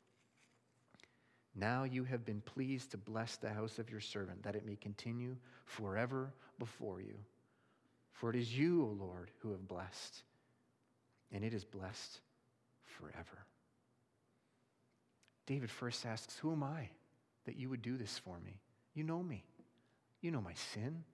Now 1.54 1.84
you 1.84 2.04
have 2.04 2.24
been 2.24 2.40
pleased 2.40 2.90
to 2.90 2.98
bless 2.98 3.36
the 3.36 3.52
house 3.52 3.78
of 3.78 3.90
your 3.90 4.00
servant, 4.00 4.42
that 4.42 4.56
it 4.56 4.66
may 4.66 4.76
continue 4.76 5.36
forever 5.64 6.32
before 6.58 7.00
you. 7.00 7.14
For 8.12 8.30
it 8.30 8.36
is 8.36 8.56
you, 8.56 8.82
O 8.82 9.04
Lord, 9.04 9.30
who 9.38 9.52
have 9.52 9.68
blessed, 9.68 10.22
and 11.32 11.44
it 11.44 11.54
is 11.54 11.64
blessed 11.64 12.20
forever. 12.84 13.46
David 15.46 15.70
first 15.70 16.04
asks, 16.06 16.36
Who 16.38 16.52
am 16.52 16.62
I 16.62 16.88
that 17.44 17.56
you 17.56 17.68
would 17.68 17.82
do 17.82 17.96
this 17.96 18.18
for 18.18 18.38
me? 18.40 18.60
You 18.94 19.04
know 19.04 19.22
me. 19.22 19.44
You 20.20 20.30
know 20.30 20.40
my 20.40 20.54
sin. 20.54 21.04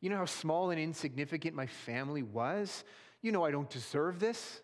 You 0.00 0.10
know 0.10 0.16
how 0.16 0.26
small 0.26 0.70
and 0.70 0.80
insignificant 0.80 1.54
my 1.54 1.66
family 1.66 2.22
was. 2.22 2.84
You 3.22 3.32
know 3.32 3.44
I 3.44 3.50
don't 3.50 3.68
deserve 3.68 4.18
this. 4.18 4.62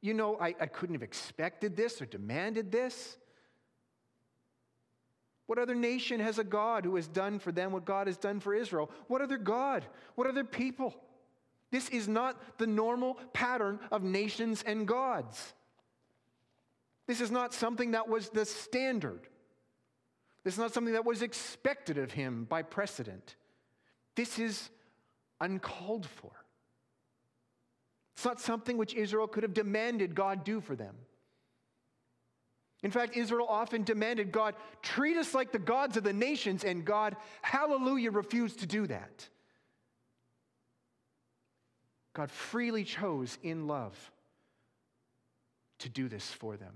You 0.00 0.14
know 0.14 0.38
I, 0.40 0.54
I 0.60 0.66
couldn't 0.66 0.94
have 0.94 1.02
expected 1.02 1.76
this 1.76 2.00
or 2.00 2.06
demanded 2.06 2.70
this. 2.70 3.16
What 5.46 5.58
other 5.58 5.74
nation 5.74 6.20
has 6.20 6.38
a 6.38 6.44
God 6.44 6.84
who 6.84 6.96
has 6.96 7.08
done 7.08 7.38
for 7.38 7.52
them 7.52 7.72
what 7.72 7.86
God 7.86 8.06
has 8.06 8.18
done 8.18 8.38
for 8.38 8.54
Israel? 8.54 8.90
What 9.06 9.22
other 9.22 9.38
God? 9.38 9.86
What 10.14 10.26
other 10.26 10.44
people? 10.44 10.94
This 11.70 11.88
is 11.88 12.06
not 12.06 12.58
the 12.58 12.66
normal 12.66 13.14
pattern 13.32 13.80
of 13.90 14.02
nations 14.02 14.62
and 14.66 14.86
gods. 14.86 15.54
This 17.06 17.20
is 17.20 17.30
not 17.30 17.54
something 17.54 17.92
that 17.92 18.08
was 18.08 18.28
the 18.28 18.44
standard. 18.44 19.26
This 20.48 20.54
is 20.54 20.60
not 20.60 20.72
something 20.72 20.94
that 20.94 21.04
was 21.04 21.20
expected 21.20 21.98
of 21.98 22.10
him 22.10 22.44
by 22.44 22.62
precedent. 22.62 23.36
This 24.16 24.38
is 24.38 24.70
uncalled 25.42 26.06
for. 26.06 26.30
It's 28.16 28.24
not 28.24 28.40
something 28.40 28.78
which 28.78 28.94
Israel 28.94 29.26
could 29.26 29.42
have 29.42 29.52
demanded 29.52 30.14
God 30.14 30.44
do 30.44 30.62
for 30.62 30.74
them. 30.74 30.94
In 32.82 32.90
fact, 32.90 33.14
Israel 33.14 33.46
often 33.46 33.84
demanded 33.84 34.32
God 34.32 34.54
treat 34.80 35.18
us 35.18 35.34
like 35.34 35.52
the 35.52 35.58
gods 35.58 35.98
of 35.98 36.02
the 36.02 36.14
nations, 36.14 36.64
and 36.64 36.82
God, 36.82 37.16
hallelujah, 37.42 38.10
refused 38.10 38.60
to 38.60 38.66
do 38.66 38.86
that. 38.86 39.28
God 42.14 42.30
freely 42.30 42.84
chose 42.84 43.36
in 43.42 43.66
love 43.66 43.94
to 45.80 45.90
do 45.90 46.08
this 46.08 46.32
for 46.32 46.56
them. 46.56 46.72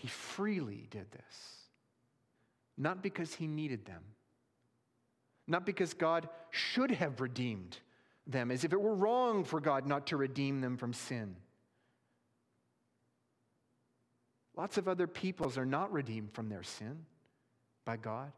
He 0.00 0.08
freely 0.08 0.86
did 0.88 1.12
this, 1.12 1.66
not 2.78 3.02
because 3.02 3.34
he 3.34 3.46
needed 3.46 3.84
them, 3.84 4.02
not 5.46 5.66
because 5.66 5.92
God 5.92 6.26
should 6.48 6.90
have 6.90 7.20
redeemed 7.20 7.76
them, 8.26 8.50
as 8.50 8.64
if 8.64 8.72
it 8.72 8.80
were 8.80 8.94
wrong 8.94 9.44
for 9.44 9.60
God 9.60 9.86
not 9.86 10.06
to 10.06 10.16
redeem 10.16 10.62
them 10.62 10.78
from 10.78 10.94
sin. 10.94 11.36
Lots 14.56 14.78
of 14.78 14.88
other 14.88 15.06
peoples 15.06 15.58
are 15.58 15.66
not 15.66 15.92
redeemed 15.92 16.32
from 16.32 16.48
their 16.48 16.62
sin 16.62 17.04
by 17.84 17.98
God. 17.98 18.32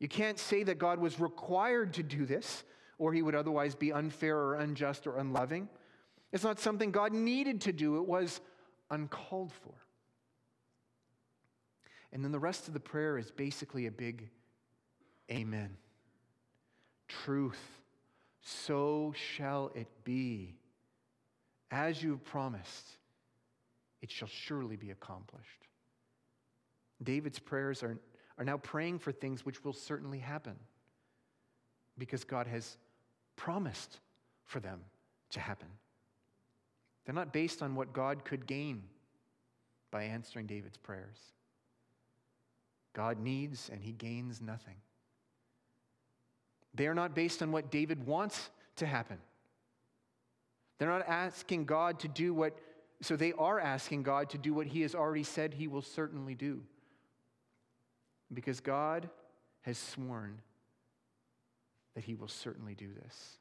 You 0.00 0.08
can't 0.08 0.40
say 0.40 0.64
that 0.64 0.78
God 0.78 0.98
was 0.98 1.20
required 1.20 1.94
to 1.94 2.02
do 2.02 2.26
this, 2.26 2.64
or 2.98 3.12
he 3.12 3.22
would 3.22 3.36
otherwise 3.36 3.76
be 3.76 3.92
unfair 3.92 4.36
or 4.36 4.56
unjust 4.56 5.06
or 5.06 5.18
unloving. 5.18 5.68
It's 6.32 6.42
not 6.42 6.58
something 6.58 6.90
God 6.90 7.12
needed 7.12 7.60
to 7.60 7.72
do, 7.72 7.98
it 7.98 8.08
was 8.08 8.40
uncalled 8.90 9.52
for. 9.52 9.83
And 12.14 12.24
then 12.24 12.30
the 12.30 12.38
rest 12.38 12.68
of 12.68 12.74
the 12.74 12.80
prayer 12.80 13.18
is 13.18 13.32
basically 13.32 13.86
a 13.86 13.90
big 13.90 14.30
amen. 15.30 15.76
Truth, 17.08 17.80
so 18.40 19.12
shall 19.16 19.72
it 19.74 19.88
be. 20.04 20.54
As 21.72 22.02
you've 22.02 22.24
promised, 22.24 22.86
it 24.00 24.12
shall 24.12 24.28
surely 24.28 24.76
be 24.76 24.92
accomplished. 24.92 25.66
David's 27.02 27.40
prayers 27.40 27.82
are, 27.82 27.98
are 28.38 28.44
now 28.44 28.58
praying 28.58 29.00
for 29.00 29.10
things 29.10 29.44
which 29.44 29.64
will 29.64 29.72
certainly 29.72 30.20
happen 30.20 30.54
because 31.98 32.22
God 32.22 32.46
has 32.46 32.76
promised 33.34 33.98
for 34.44 34.60
them 34.60 34.80
to 35.30 35.40
happen. 35.40 35.68
They're 37.04 37.14
not 37.14 37.32
based 37.32 37.60
on 37.60 37.74
what 37.74 37.92
God 37.92 38.24
could 38.24 38.46
gain 38.46 38.84
by 39.90 40.04
answering 40.04 40.46
David's 40.46 40.78
prayers. 40.78 41.18
God 42.94 43.18
needs 43.18 43.68
and 43.70 43.82
he 43.82 43.92
gains 43.92 44.40
nothing. 44.40 44.76
They 46.74 46.86
are 46.86 46.94
not 46.94 47.14
based 47.14 47.42
on 47.42 47.52
what 47.52 47.70
David 47.70 48.06
wants 48.06 48.50
to 48.76 48.86
happen. 48.86 49.18
They're 50.78 50.88
not 50.88 51.06
asking 51.06 51.66
God 51.66 52.00
to 52.00 52.08
do 52.08 52.34
what 52.34 52.58
so 53.00 53.16
they 53.16 53.32
are 53.34 53.60
asking 53.60 54.02
God 54.02 54.30
to 54.30 54.38
do 54.38 54.54
what 54.54 54.66
He 54.66 54.80
has 54.82 54.94
already 54.94 55.24
said 55.24 55.52
He 55.52 55.68
will 55.68 55.82
certainly 55.82 56.34
do. 56.34 56.62
Because 58.32 58.60
God 58.60 59.10
has 59.62 59.76
sworn 59.76 60.40
that 61.94 62.04
He 62.04 62.14
will 62.14 62.28
certainly 62.28 62.74
do 62.74 62.88
this. 63.02 63.38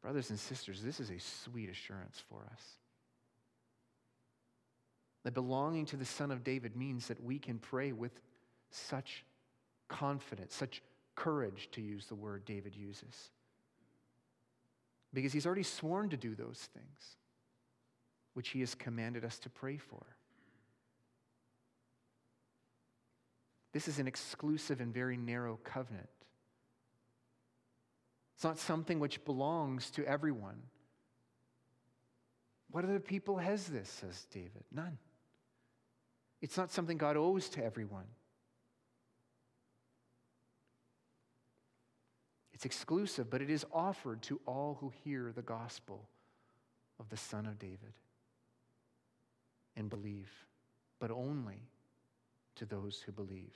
Brothers 0.00 0.30
and 0.30 0.38
sisters, 0.38 0.80
this 0.80 1.00
is 1.00 1.10
a 1.10 1.18
sweet 1.18 1.68
assurance 1.68 2.22
for 2.28 2.46
us. 2.52 2.62
That 5.26 5.34
belonging 5.34 5.86
to 5.86 5.96
the 5.96 6.04
Son 6.04 6.30
of 6.30 6.44
David 6.44 6.76
means 6.76 7.08
that 7.08 7.20
we 7.20 7.40
can 7.40 7.58
pray 7.58 7.90
with 7.90 8.12
such 8.70 9.24
confidence, 9.88 10.54
such 10.54 10.84
courage, 11.16 11.68
to 11.72 11.80
use 11.80 12.06
the 12.06 12.14
word 12.14 12.44
David 12.44 12.76
uses. 12.76 13.32
Because 15.12 15.32
he's 15.32 15.44
already 15.44 15.64
sworn 15.64 16.10
to 16.10 16.16
do 16.16 16.36
those 16.36 16.68
things 16.72 17.16
which 18.34 18.50
he 18.50 18.60
has 18.60 18.76
commanded 18.76 19.24
us 19.24 19.40
to 19.40 19.50
pray 19.50 19.78
for. 19.78 20.06
This 23.72 23.88
is 23.88 23.98
an 23.98 24.06
exclusive 24.06 24.80
and 24.80 24.94
very 24.94 25.16
narrow 25.16 25.58
covenant. 25.64 26.06
It's 28.36 28.44
not 28.44 28.60
something 28.60 29.00
which 29.00 29.24
belongs 29.24 29.90
to 29.90 30.06
everyone. 30.06 30.62
What 32.70 32.84
other 32.84 33.00
people 33.00 33.38
has 33.38 33.66
this, 33.66 33.88
says 33.88 34.24
David? 34.30 34.62
None. 34.70 34.98
It's 36.40 36.56
not 36.56 36.70
something 36.70 36.98
God 36.98 37.16
owes 37.16 37.48
to 37.50 37.64
everyone. 37.64 38.06
It's 42.52 42.64
exclusive, 42.64 43.28
but 43.28 43.42
it 43.42 43.50
is 43.50 43.66
offered 43.72 44.22
to 44.22 44.40
all 44.46 44.78
who 44.80 44.90
hear 45.04 45.30
the 45.30 45.42
gospel 45.42 46.08
of 46.98 47.08
the 47.10 47.16
Son 47.16 47.44
of 47.46 47.58
David 47.58 47.92
and 49.76 49.90
believe, 49.90 50.30
but 50.98 51.10
only 51.10 51.60
to 52.54 52.64
those 52.64 53.02
who 53.04 53.12
believe. 53.12 53.54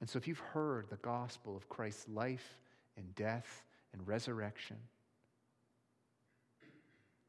And 0.00 0.08
so, 0.08 0.16
if 0.16 0.26
you've 0.26 0.38
heard 0.38 0.88
the 0.88 0.96
gospel 0.96 1.56
of 1.56 1.68
Christ's 1.68 2.08
life 2.08 2.56
and 2.96 3.14
death 3.14 3.64
and 3.92 4.06
resurrection, 4.06 4.76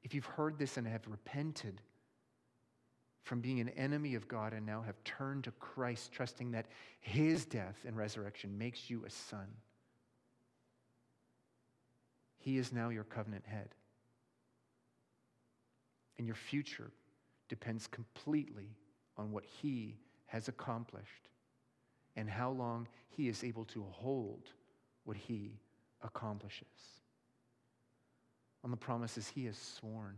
if 0.03 0.13
you've 0.13 0.25
heard 0.25 0.57
this 0.57 0.77
and 0.77 0.87
have 0.87 1.05
repented 1.07 1.81
from 3.23 3.41
being 3.41 3.59
an 3.59 3.69
enemy 3.69 4.15
of 4.15 4.27
God 4.27 4.53
and 4.53 4.65
now 4.65 4.81
have 4.81 5.03
turned 5.03 5.43
to 5.43 5.51
Christ, 5.51 6.11
trusting 6.11 6.51
that 6.51 6.67
his 6.99 7.45
death 7.45 7.77
and 7.85 7.95
resurrection 7.95 8.57
makes 8.57 8.89
you 8.89 9.05
a 9.05 9.09
son, 9.09 9.47
he 12.37 12.57
is 12.57 12.71
now 12.71 12.89
your 12.89 13.03
covenant 13.03 13.45
head. 13.45 13.69
And 16.17 16.25
your 16.25 16.35
future 16.35 16.91
depends 17.47 17.87
completely 17.87 18.69
on 19.17 19.31
what 19.31 19.43
he 19.45 19.97
has 20.27 20.47
accomplished 20.47 21.29
and 22.15 22.29
how 22.29 22.51
long 22.51 22.87
he 23.09 23.27
is 23.27 23.43
able 23.43 23.65
to 23.65 23.83
hold 23.91 24.49
what 25.03 25.17
he 25.17 25.59
accomplishes. 26.03 26.67
On 28.63 28.71
the 28.71 28.77
promises 28.77 29.27
he 29.27 29.45
has 29.45 29.57
sworn. 29.57 30.15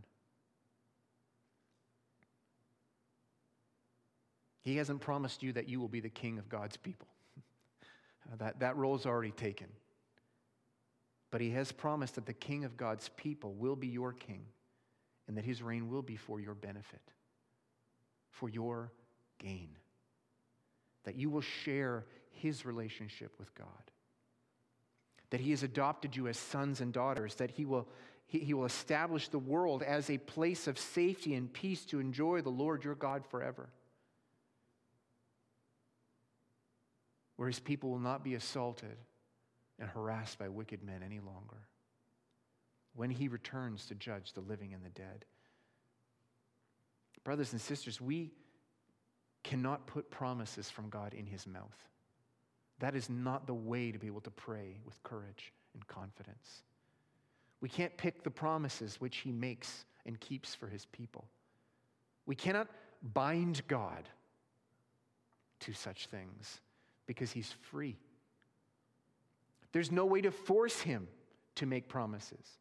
He 4.62 4.76
hasn't 4.76 5.00
promised 5.00 5.42
you 5.42 5.52
that 5.52 5.68
you 5.68 5.80
will 5.80 5.88
be 5.88 6.00
the 6.00 6.08
king 6.08 6.38
of 6.38 6.48
God's 6.48 6.76
people. 6.76 7.08
Uh, 8.32 8.36
that, 8.36 8.60
that 8.60 8.76
role's 8.76 9.04
already 9.04 9.32
taken. 9.32 9.66
But 11.32 11.40
he 11.40 11.50
has 11.50 11.72
promised 11.72 12.14
that 12.14 12.24
the 12.24 12.32
king 12.32 12.64
of 12.64 12.76
God's 12.76 13.08
people 13.16 13.52
will 13.52 13.74
be 13.74 13.88
your 13.88 14.12
king 14.12 14.44
and 15.26 15.36
that 15.36 15.44
his 15.44 15.60
reign 15.60 15.88
will 15.88 16.02
be 16.02 16.14
for 16.14 16.38
your 16.38 16.54
benefit 16.54 17.00
for 18.32 18.48
your 18.48 18.90
gain. 19.38 19.68
That 21.04 21.14
you 21.14 21.30
will 21.30 21.42
share 21.42 22.06
his 22.30 22.66
relationship 22.66 23.32
with 23.38 23.54
God. 23.54 23.66
That 25.30 25.40
he 25.40 25.50
has 25.50 25.62
adopted 25.62 26.16
you 26.16 26.26
as 26.26 26.36
sons 26.36 26.80
and 26.80 26.92
daughters. 26.92 27.36
That 27.36 27.52
he 27.52 27.64
will, 27.64 27.86
he, 28.26 28.40
he 28.40 28.54
will 28.54 28.64
establish 28.64 29.28
the 29.28 29.38
world 29.38 29.82
as 29.82 30.10
a 30.10 30.18
place 30.18 30.66
of 30.66 30.78
safety 30.78 31.34
and 31.34 31.52
peace 31.52 31.84
to 31.86 32.00
enjoy 32.00 32.40
the 32.42 32.50
Lord 32.50 32.84
your 32.84 32.94
God 32.94 33.24
forever. 33.24 33.68
Where 37.42 37.48
his 37.48 37.58
people 37.58 37.90
will 37.90 37.98
not 37.98 38.22
be 38.22 38.36
assaulted 38.36 38.96
and 39.80 39.88
harassed 39.88 40.38
by 40.38 40.48
wicked 40.48 40.84
men 40.84 41.02
any 41.04 41.18
longer. 41.18 41.66
When 42.94 43.10
he 43.10 43.26
returns 43.26 43.84
to 43.86 43.96
judge 43.96 44.32
the 44.32 44.42
living 44.42 44.72
and 44.72 44.84
the 44.84 44.90
dead. 44.90 45.24
Brothers 47.24 47.50
and 47.50 47.60
sisters, 47.60 48.00
we 48.00 48.30
cannot 49.42 49.88
put 49.88 50.08
promises 50.08 50.70
from 50.70 50.88
God 50.88 51.14
in 51.14 51.26
his 51.26 51.44
mouth. 51.44 51.88
That 52.78 52.94
is 52.94 53.10
not 53.10 53.48
the 53.48 53.54
way 53.54 53.90
to 53.90 53.98
be 53.98 54.06
able 54.06 54.20
to 54.20 54.30
pray 54.30 54.78
with 54.84 55.02
courage 55.02 55.52
and 55.74 55.84
confidence. 55.88 56.62
We 57.60 57.68
can't 57.68 57.96
pick 57.96 58.22
the 58.22 58.30
promises 58.30 59.00
which 59.00 59.16
he 59.16 59.32
makes 59.32 59.84
and 60.06 60.20
keeps 60.20 60.54
for 60.54 60.68
his 60.68 60.86
people. 60.86 61.26
We 62.24 62.36
cannot 62.36 62.68
bind 63.02 63.66
God 63.66 64.08
to 65.58 65.72
such 65.72 66.06
things 66.06 66.60
because 67.06 67.32
he's 67.32 67.52
free. 67.70 67.96
There's 69.72 69.90
no 69.90 70.04
way 70.04 70.20
to 70.20 70.30
force 70.30 70.80
him 70.80 71.08
to 71.56 71.66
make 71.66 71.88
promises. 71.88 72.58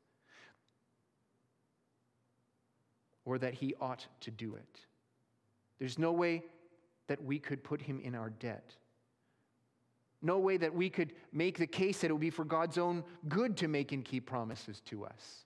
or 3.25 3.37
that 3.37 3.53
he 3.53 3.73
ought 3.79 4.05
to 4.21 4.31
do 4.31 4.55
it. 4.55 4.79
There's 5.79 5.99
no 5.99 6.11
way 6.11 6.43
that 7.07 7.23
we 7.23 7.39
could 7.39 7.63
put 7.63 7.81
him 7.81 7.99
in 7.99 8.15
our 8.15 8.29
debt. 8.29 8.75
No 10.21 10.37
way 10.37 10.57
that 10.57 10.73
we 10.73 10.89
could 10.89 11.13
make 11.31 11.57
the 11.57 11.67
case 11.67 11.99
that 11.99 12.09
it 12.09 12.13
would 12.13 12.21
be 12.21 12.29
for 12.29 12.45
God's 12.45 12.77
own 12.77 13.03
good 13.27 13.57
to 13.57 13.67
make 13.67 13.91
and 13.91 14.05
keep 14.05 14.25
promises 14.27 14.81
to 14.85 15.05
us. 15.05 15.45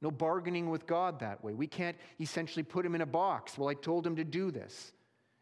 No 0.00 0.10
bargaining 0.10 0.70
with 0.70 0.86
God 0.86 1.20
that 1.20 1.42
way. 1.44 1.54
We 1.54 1.66
can't 1.66 1.96
essentially 2.20 2.62
put 2.62 2.84
him 2.84 2.94
in 2.94 3.00
a 3.00 3.06
box. 3.06 3.56
Well, 3.56 3.68
I 3.68 3.74
told 3.74 4.06
him 4.06 4.16
to 4.16 4.24
do 4.24 4.50
this, 4.50 4.92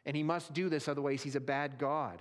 and 0.07 0.17
he 0.17 0.23
must 0.23 0.53
do 0.53 0.69
this, 0.69 0.89
otherwise, 0.89 1.23
he's 1.23 1.37
a 1.37 1.41
bad 1.41 1.79
God. 1.79 2.21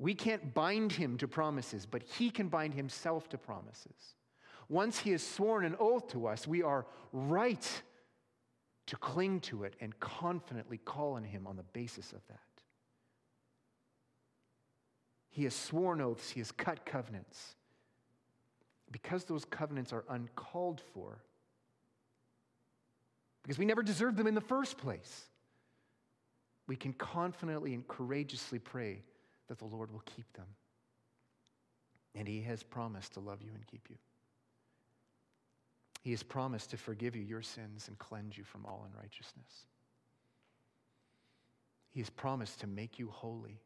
We 0.00 0.14
can't 0.14 0.54
bind 0.54 0.92
him 0.92 1.18
to 1.18 1.28
promises, 1.28 1.84
but 1.84 2.02
he 2.02 2.30
can 2.30 2.48
bind 2.48 2.72
himself 2.72 3.28
to 3.28 3.38
promises. 3.38 4.14
Once 4.70 4.98
he 4.98 5.10
has 5.10 5.22
sworn 5.22 5.62
an 5.62 5.76
oath 5.78 6.08
to 6.08 6.26
us, 6.26 6.46
we 6.46 6.62
are 6.62 6.86
right 7.12 7.82
to 8.86 8.96
cling 8.96 9.40
to 9.40 9.64
it 9.64 9.76
and 9.78 10.00
confidently 10.00 10.78
call 10.78 11.12
on 11.12 11.22
him 11.22 11.46
on 11.46 11.56
the 11.56 11.62
basis 11.74 12.12
of 12.12 12.26
that. 12.28 12.40
He 15.28 15.44
has 15.44 15.54
sworn 15.54 16.00
oaths, 16.00 16.30
he 16.30 16.40
has 16.40 16.50
cut 16.50 16.86
covenants. 16.86 17.56
Because 18.90 19.24
those 19.24 19.44
covenants 19.44 19.92
are 19.92 20.04
uncalled 20.08 20.80
for, 20.94 21.22
because 23.42 23.58
we 23.58 23.66
never 23.66 23.82
deserved 23.82 24.16
them 24.16 24.26
in 24.26 24.34
the 24.34 24.40
first 24.40 24.78
place, 24.78 25.26
we 26.66 26.74
can 26.74 26.94
confidently 26.94 27.74
and 27.74 27.86
courageously 27.86 28.58
pray 28.58 29.02
that 29.50 29.58
the 29.58 29.66
Lord 29.66 29.92
will 29.92 30.02
keep 30.16 30.32
them. 30.32 30.46
And 32.14 32.26
He 32.26 32.40
has 32.42 32.62
promised 32.62 33.14
to 33.14 33.20
love 33.20 33.42
you 33.42 33.50
and 33.54 33.66
keep 33.66 33.90
you. 33.90 33.96
He 36.02 36.12
has 36.12 36.22
promised 36.22 36.70
to 36.70 36.76
forgive 36.76 37.14
you 37.14 37.22
your 37.22 37.42
sins 37.42 37.88
and 37.88 37.98
cleanse 37.98 38.38
you 38.38 38.44
from 38.44 38.64
all 38.64 38.86
unrighteousness. 38.90 39.66
He 41.90 42.00
has 42.00 42.08
promised 42.08 42.60
to 42.60 42.66
make 42.66 42.98
you 42.98 43.08
holy 43.08 43.60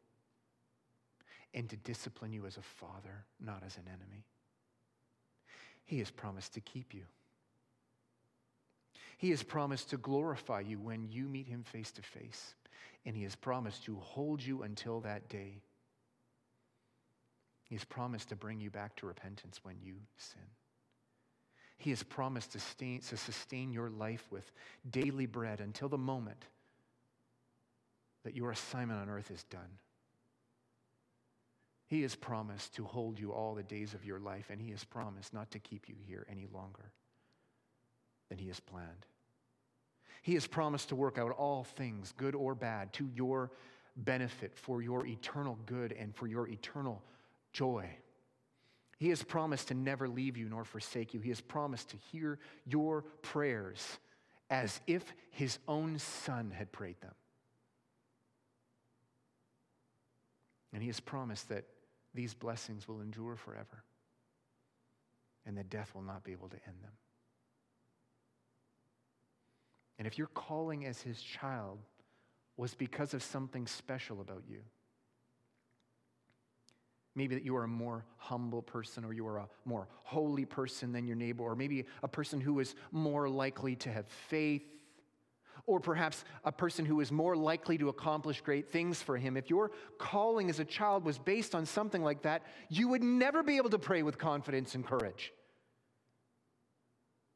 and 1.53 1.69
to 1.69 1.77
discipline 1.77 2.33
you 2.33 2.45
as 2.45 2.57
a 2.57 2.61
father, 2.61 3.23
not 3.39 3.61
as 3.65 3.77
an 3.77 3.83
enemy. 3.87 4.25
He 5.85 5.99
has 5.99 6.09
promised 6.09 6.55
to 6.55 6.61
keep 6.61 6.93
you. 6.93 7.03
He 9.17 9.29
has 9.29 9.43
promised 9.43 9.91
to 9.91 9.97
glorify 9.97 10.61
you 10.61 10.79
when 10.79 11.07
you 11.09 11.27
meet 11.27 11.47
him 11.47 11.63
face 11.63 11.91
to 11.91 12.01
face. 12.01 12.55
And 13.05 13.15
he 13.15 13.23
has 13.23 13.35
promised 13.35 13.85
to 13.85 13.95
hold 13.95 14.41
you 14.41 14.63
until 14.63 14.99
that 15.01 15.29
day. 15.29 15.61
He 17.65 17.75
has 17.75 17.83
promised 17.83 18.29
to 18.29 18.35
bring 18.35 18.61
you 18.61 18.69
back 18.69 18.95
to 18.97 19.07
repentance 19.07 19.59
when 19.63 19.75
you 19.81 19.95
sin. 20.17 20.41
He 21.77 21.89
has 21.89 22.03
promised 22.03 22.53
to 22.53 22.59
sustain, 22.59 23.01
to 23.01 23.17
sustain 23.17 23.73
your 23.73 23.89
life 23.89 24.25
with 24.31 24.49
daily 24.89 25.25
bread 25.25 25.59
until 25.59 25.89
the 25.89 25.97
moment 25.97 26.45
that 28.23 28.35
your 28.35 28.51
assignment 28.51 29.01
on 29.01 29.09
earth 29.09 29.29
is 29.29 29.43
done. 29.45 29.79
He 31.87 32.01
has 32.03 32.15
promised 32.15 32.75
to 32.75 32.83
hold 32.83 33.19
you 33.19 33.31
all 33.31 33.53
the 33.55 33.63
days 33.63 33.93
of 33.93 34.05
your 34.05 34.19
life, 34.19 34.49
and 34.49 34.61
He 34.61 34.71
has 34.71 34.83
promised 34.83 35.33
not 35.33 35.51
to 35.51 35.59
keep 35.59 35.89
you 35.89 35.95
here 36.07 36.25
any 36.29 36.47
longer 36.51 36.91
than 38.29 38.37
He 38.37 38.47
has 38.47 38.59
planned. 38.59 39.05
He 40.21 40.33
has 40.33 40.47
promised 40.47 40.89
to 40.89 40.95
work 40.95 41.17
out 41.17 41.31
all 41.31 41.63
things, 41.63 42.13
good 42.17 42.33
or 42.33 42.55
bad, 42.55 42.93
to 42.93 43.07
your 43.13 43.51
benefit, 43.97 44.57
for 44.57 44.81
your 44.81 45.05
eternal 45.05 45.59
good, 45.65 45.91
and 45.91 46.15
for 46.15 46.25
your 46.25 46.47
eternal 46.47 47.03
joy. 47.55 47.89
He 48.97 49.09
has 49.09 49.23
promised 49.23 49.69
to 49.69 49.73
never 49.73 50.07
leave 50.07 50.37
you 50.37 50.49
nor 50.49 50.65
forsake 50.65 51.13
you. 51.13 51.21
He 51.21 51.29
has 51.29 51.41
promised 51.41 51.89
to 51.89 51.97
hear 52.11 52.37
your 52.65 53.03
prayers 53.21 53.99
as 54.49 54.79
if 54.85 55.13
his 55.31 55.57
own 55.67 55.97
son 55.97 56.51
had 56.51 56.71
prayed 56.71 56.99
them. 57.01 57.13
And 60.73 60.83
he 60.83 60.89
has 60.89 60.99
promised 60.99 61.49
that 61.49 61.63
these 62.13 62.33
blessings 62.33 62.87
will 62.87 63.01
endure 63.01 63.37
forever 63.37 63.83
and 65.45 65.57
that 65.57 65.69
death 65.69 65.93
will 65.95 66.01
not 66.01 66.23
be 66.23 66.33
able 66.33 66.49
to 66.49 66.57
end 66.67 66.77
them. 66.83 66.91
And 69.97 70.07
if 70.07 70.17
your 70.17 70.27
calling 70.27 70.85
as 70.85 71.01
his 71.01 71.21
child 71.21 71.79
was 72.57 72.73
because 72.73 73.13
of 73.13 73.23
something 73.23 73.65
special 73.65 74.19
about 74.19 74.43
you, 74.49 74.61
Maybe 77.15 77.35
that 77.35 77.45
you 77.45 77.55
are 77.55 77.63
a 77.63 77.67
more 77.67 78.05
humble 78.17 78.61
person, 78.61 79.05
or 79.05 79.13
you 79.13 79.25
are 79.25 79.37
a 79.37 79.47
more 79.63 79.87
holy 80.03 80.43
person 80.43 80.91
than 80.91 81.07
your 81.07 81.15
neighbor, 81.15 81.43
or 81.43 81.55
maybe 81.55 81.85
a 82.03 82.07
person 82.09 82.41
who 82.41 82.59
is 82.59 82.75
more 82.91 83.29
likely 83.29 83.77
to 83.77 83.89
have 83.89 84.05
faith, 84.07 84.63
or 85.65 85.79
perhaps 85.79 86.25
a 86.43 86.51
person 86.51 86.85
who 86.85 86.99
is 86.99 87.13
more 87.13 87.35
likely 87.35 87.77
to 87.77 87.87
accomplish 87.89 88.41
great 88.41 88.69
things 88.69 89.01
for 89.01 89.17
him. 89.17 89.37
If 89.37 89.49
your 89.49 89.71
calling 89.97 90.49
as 90.49 90.59
a 90.59 90.65
child 90.65 91.05
was 91.05 91.17
based 91.17 91.55
on 91.55 91.65
something 91.65 92.03
like 92.03 92.23
that, 92.23 92.43
you 92.69 92.89
would 92.89 93.01
never 93.01 93.43
be 93.43 93.57
able 93.57 93.69
to 93.69 93.79
pray 93.79 94.03
with 94.03 94.17
confidence 94.17 94.75
and 94.75 94.85
courage. 94.85 95.31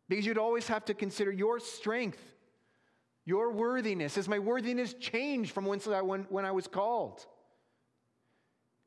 Because 0.10 0.26
you'd 0.26 0.38
always 0.38 0.68
have 0.68 0.86
to 0.86 0.94
consider 0.94 1.32
your 1.32 1.60
strength, 1.60 2.22
your 3.26 3.52
worthiness. 3.52 4.16
Has 4.16 4.28
my 4.28 4.40
worthiness 4.40 4.94
changed 4.96 5.52
from 5.52 5.66
when 5.66 6.46
I 6.46 6.52
was 6.52 6.68
called? 6.68 7.26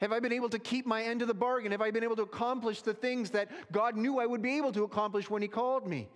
Have 0.02 0.12
I 0.12 0.18
been 0.18 0.32
able 0.32 0.48
to 0.48 0.58
keep 0.58 0.84
my 0.84 1.04
end 1.04 1.22
of 1.22 1.28
the 1.28 1.34
bargain? 1.34 1.70
Have 1.70 1.80
I 1.80 1.92
been 1.92 2.02
able 2.02 2.16
to 2.16 2.22
accomplish 2.22 2.82
the 2.82 2.92
things 2.92 3.30
that 3.30 3.48
God 3.70 3.96
knew 3.96 4.18
I 4.18 4.26
would 4.26 4.42
be 4.42 4.56
able 4.56 4.72
to 4.72 4.82
accomplish 4.82 5.30
when 5.30 5.42
He 5.42 5.48
called 5.48 5.86
me? 5.86 6.08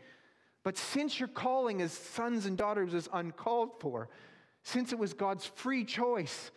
But 0.64 0.76
since 0.76 1.20
your 1.20 1.28
calling 1.28 1.80
as 1.80 1.93
sons 1.93 2.47
and 2.47 2.59
daughters 2.59 2.95
is 2.95 3.09
uncalled 3.12 3.78
for, 3.78 4.09
since 4.64 4.93
it 4.93 4.99
was 4.99 5.14
God's 5.14 5.47
free 5.47 5.84
choice, 5.84 6.51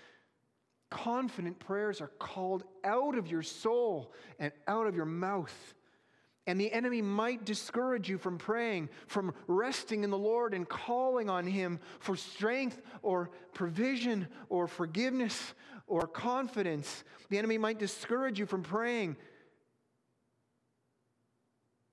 confident 0.90 1.60
prayers 1.60 2.02
are 2.02 2.12
called 2.18 2.64
out 2.84 3.16
of 3.16 3.28
your 3.28 3.44
soul 3.44 4.12
and 4.40 4.52
out 4.68 4.88
of 4.88 4.96
your 4.96 5.06
mouth. 5.06 5.76
And 6.48 6.60
the 6.60 6.72
enemy 6.72 7.04
might 7.04 7.46
discourage 7.46 8.10
you 8.10 8.18
from 8.18 8.40
praying, 8.40 8.90
from 9.06 9.36
resting 9.46 10.04
in 10.04 10.10
the 10.10 10.18
Lord 10.18 10.56
and 10.56 10.68
calling 10.68 11.30
on 11.30 11.46
Him 11.46 11.80
for 12.00 12.16
strength 12.16 12.82
or 13.04 13.30
provision 13.54 14.28
or 14.50 14.68
forgiveness 14.68 15.54
or 15.90 16.08
confidence. 16.08 17.04
The 17.30 17.38
enemy 17.38 17.58
might 17.58 17.80
discourage 17.80 18.40
you 18.40 18.46
from 18.46 18.64
praying 18.64 19.18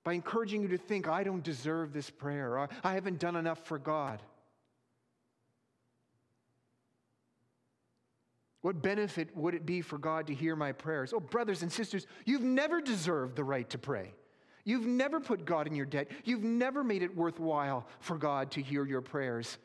by 0.03 0.13
encouraging 0.13 0.61
you 0.61 0.69
to 0.69 0.77
think, 0.77 1.05
I 1.09 1.25
don't 1.25 1.43
deserve 1.43 1.91
this 1.91 2.09
prayer, 2.09 2.57
or 2.57 2.69
I 2.81 2.93
haven't 2.93 3.19
done 3.19 3.35
enough 3.35 3.65
for 3.65 3.77
God. 3.77 4.21
What 8.61 8.81
benefit 8.81 9.35
would 9.35 9.53
it 9.53 9.65
be 9.65 9.81
for 9.81 9.97
God 9.97 10.27
to 10.27 10.33
hear 10.33 10.55
my 10.55 10.71
prayers? 10.71 11.13
Oh, 11.13 11.19
brothers 11.19 11.61
and 11.61 11.71
sisters, 11.71 12.07
you've 12.25 12.41
never 12.41 12.79
deserved 12.79 13.35
the 13.35 13.43
right 13.43 13.69
to 13.69 13.77
pray. 13.77 14.13
You've 14.63 14.85
never 14.85 15.19
put 15.19 15.45
God 15.45 15.67
in 15.67 15.75
your 15.75 15.85
debt. 15.85 16.09
You've 16.23 16.43
never 16.43 16.83
made 16.83 17.03
it 17.03 17.15
worthwhile 17.15 17.85
for 17.99 18.17
God 18.17 18.51
to 18.51 18.61
hear 18.61 18.85
your 18.85 19.01
prayers. 19.01 19.57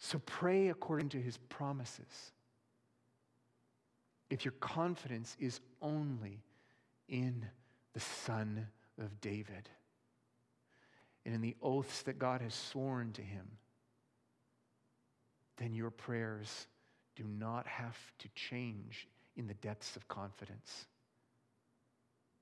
So 0.00 0.18
pray 0.24 0.68
according 0.68 1.10
to 1.10 1.20
his 1.20 1.36
promises. 1.36 2.32
If 4.30 4.44
your 4.44 4.54
confidence 4.60 5.36
is 5.38 5.60
only 5.82 6.42
in 7.08 7.44
the 7.92 8.00
Son 8.00 8.66
of 8.98 9.20
David 9.20 9.68
and 11.26 11.34
in 11.34 11.42
the 11.42 11.54
oaths 11.60 12.02
that 12.02 12.18
God 12.18 12.40
has 12.40 12.54
sworn 12.54 13.12
to 13.12 13.22
him, 13.22 13.46
then 15.58 15.74
your 15.74 15.90
prayers 15.90 16.66
do 17.14 17.24
not 17.24 17.66
have 17.66 17.98
to 18.20 18.28
change 18.34 19.06
in 19.36 19.46
the 19.46 19.54
depths 19.54 19.96
of 19.96 20.08
confidence 20.08 20.86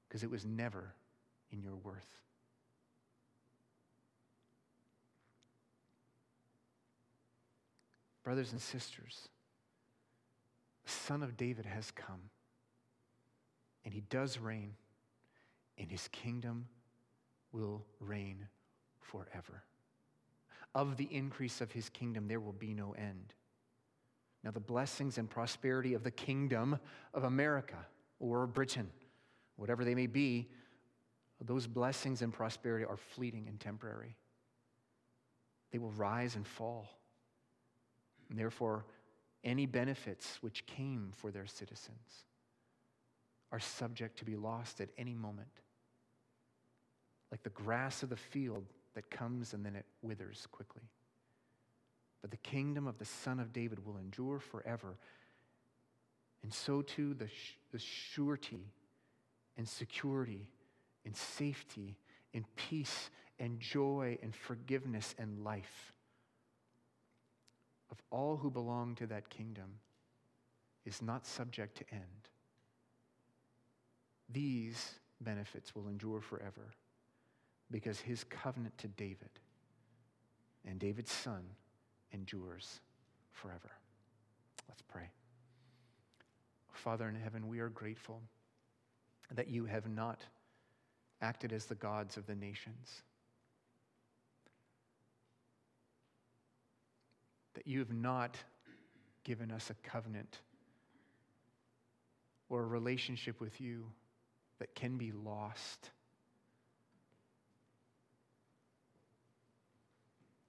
because 0.09 0.23
it 0.23 0.31
was 0.31 0.45
never 0.45 0.95
in 1.51 1.61
your 1.61 1.75
worth. 1.75 2.19
Brothers 8.29 8.53
and 8.53 8.61
sisters, 8.61 9.31
the 10.85 10.91
Son 10.91 11.23
of 11.23 11.39
David 11.39 11.65
has 11.65 11.91
come, 11.91 12.29
and 13.87 13.95
he 13.95 14.03
does 14.03 14.39
reign, 14.39 14.75
and 15.79 15.91
his 15.91 16.09
kingdom 16.09 16.67
will 17.53 17.87
reign 18.01 18.47
forever. 19.01 19.63
Of 20.75 20.99
the 20.99 21.09
increase 21.11 21.63
of 21.63 21.73
his 21.73 21.89
kingdom, 21.89 22.29
there 22.29 22.39
will 22.39 22.53
be 22.53 22.75
no 22.75 22.93
end. 22.99 23.33
Now, 24.45 24.51
the 24.51 24.61
blessings 24.61 25.17
and 25.17 25.31
prosperity 25.31 25.95
of 25.95 26.05
the 26.05 26.11
kingdom 26.11 26.79
of 27.15 27.25
America 27.25 27.79
or 28.21 28.47
Britain, 28.47 28.91
whatever 29.57 29.87
they 29.87 29.95
may 29.95 30.07
be, 30.07 30.51
those 31.41 31.67
blessings 31.67 32.21
and 32.21 32.31
prosperity 32.31 32.85
are 32.85 32.99
fleeting 32.99 33.47
and 33.49 33.59
temporary. 33.59 34.17
They 35.73 35.79
will 35.79 35.93
rise 35.93 36.37
and 36.37 36.47
fall. 36.47 36.98
And 38.29 38.39
therefore, 38.39 38.85
any 39.45 39.67
benefits 39.67 40.39
which 40.41 40.67
came 40.67 41.11
for 41.15 41.31
their 41.31 41.47
citizens 41.47 42.25
are 43.51 43.61
subject 43.61 44.19
to 44.19 44.25
be 44.25 44.37
lost 44.37 44.81
at 44.81 44.89
any 44.99 45.15
moment. 45.15 45.49
Like 47.31 47.43
the 47.43 47.51
grass 47.51 48.03
of 48.03 48.11
the 48.11 48.17
field 48.17 48.67
that 48.95 49.11
comes 49.11 49.55
and 49.55 49.65
then 49.65 49.77
it 49.77 49.87
withers 50.03 50.47
quickly. 50.51 50.83
But 52.21 52.31
the 52.31 52.37
kingdom 52.39 52.87
of 52.87 52.99
the 52.99 53.05
Son 53.05 53.39
of 53.39 53.53
David 53.53 53.85
will 53.85 53.97
endure 53.97 54.41
forever. 54.41 54.97
And 56.43 56.53
so 56.53 56.83
too, 56.83 57.15
the, 57.15 57.29
the 57.73 57.79
surety 57.79 58.73
and 59.57 59.69
security 59.69 60.49
and 61.05 61.17
safety 61.17 61.97
and 62.35 62.45
peace 62.57 63.11
and 63.39 63.61
joy 63.61 64.19
and 64.23 64.35
forgiveness 64.35 65.15
and 65.19 65.45
life 65.45 65.93
of 67.91 68.03
all 68.11 68.37
who 68.37 68.51
belong 68.51 68.95
to 68.97 69.07
that 69.07 69.29
kingdom 69.29 69.81
is 70.85 71.03
not 71.03 71.27
subject 71.27 71.77
to 71.79 71.85
end. 71.93 72.29
These 74.31 74.95
benefits 75.21 75.75
will 75.75 75.89
endure 75.89 76.21
forever 76.21 76.75
because 77.71 78.01
his 78.01 78.25
covenant 78.25 78.77
to 78.79 78.89
David 78.89 79.31
and 80.67 80.79
David's 80.79 81.13
son 81.13 81.43
endures 82.13 82.81
forever. 83.33 83.73
Let's 84.69 84.83
pray. 84.83 85.11
Father 86.73 87.09
in 87.09 87.17
heaven, 87.17 87.49
we 87.49 87.59
are 87.59 87.69
grateful 87.69 88.23
that 89.35 89.49
you 89.49 89.65
have 89.67 89.89
not 89.89 90.23
acted 91.21 91.53
as 91.53 91.67
the 91.67 91.75
gods 91.75 92.17
of 92.17 92.27
the 92.27 92.35
nations, 92.35 93.03
that 97.59 97.67
you 97.67 97.81
have 97.81 97.93
not 97.93 98.37
given 99.25 99.51
us 99.51 99.69
a 99.69 99.75
covenant 99.89 100.39
or 102.49 102.63
a 102.63 102.67
relationship 102.67 103.41
with 103.41 103.61
you 103.61 103.85
that 104.61 104.77
can 104.77 104.97
be 104.97 105.11
lost. 105.11 105.91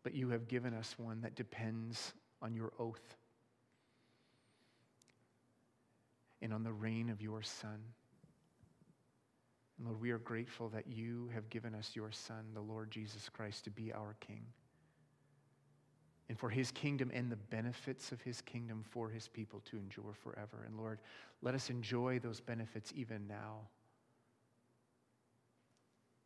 But 0.04 0.14
you 0.14 0.30
have 0.30 0.48
given 0.48 0.76
us 0.76 0.94
one 1.00 1.22
that 1.22 1.34
depends 1.34 2.14
on 2.44 2.54
your 2.54 2.74
oath 2.78 3.18
and 6.44 6.54
on 6.54 6.62
the 6.62 6.72
reign 6.72 7.10
of 7.10 7.24
your 7.24 7.42
Son. 7.42 7.80
And 9.80 9.88
Lord, 9.88 10.00
we 10.00 10.12
are 10.12 10.20
grateful 10.20 10.70
that 10.70 10.86
you 10.86 11.32
have 11.34 11.50
given 11.50 11.74
us 11.74 11.90
your 11.96 12.12
Son, 12.12 12.46
the 12.54 12.62
Lord 12.62 12.92
Jesus 12.92 13.30
Christ, 13.30 13.64
to 13.64 13.72
be 13.72 13.92
our 13.92 14.16
King. 14.20 14.46
And 16.30 16.38
for 16.38 16.50
his 16.50 16.72
kingdom 16.72 17.10
and 17.14 17.32
the 17.32 17.36
benefits 17.36 18.12
of 18.12 18.22
his 18.22 18.42
kingdom 18.42 18.86
for 18.88 19.10
his 19.10 19.28
people 19.28 19.62
to 19.72 19.78
endure 19.78 20.14
forever. 20.24 20.64
And 20.66 20.78
Lord, 20.78 21.00
let 21.42 21.56
us 21.56 21.72
enjoy 21.72 22.20
those 22.20 22.40
benefits 22.40 22.94
even 22.96 23.28
now 23.28 23.62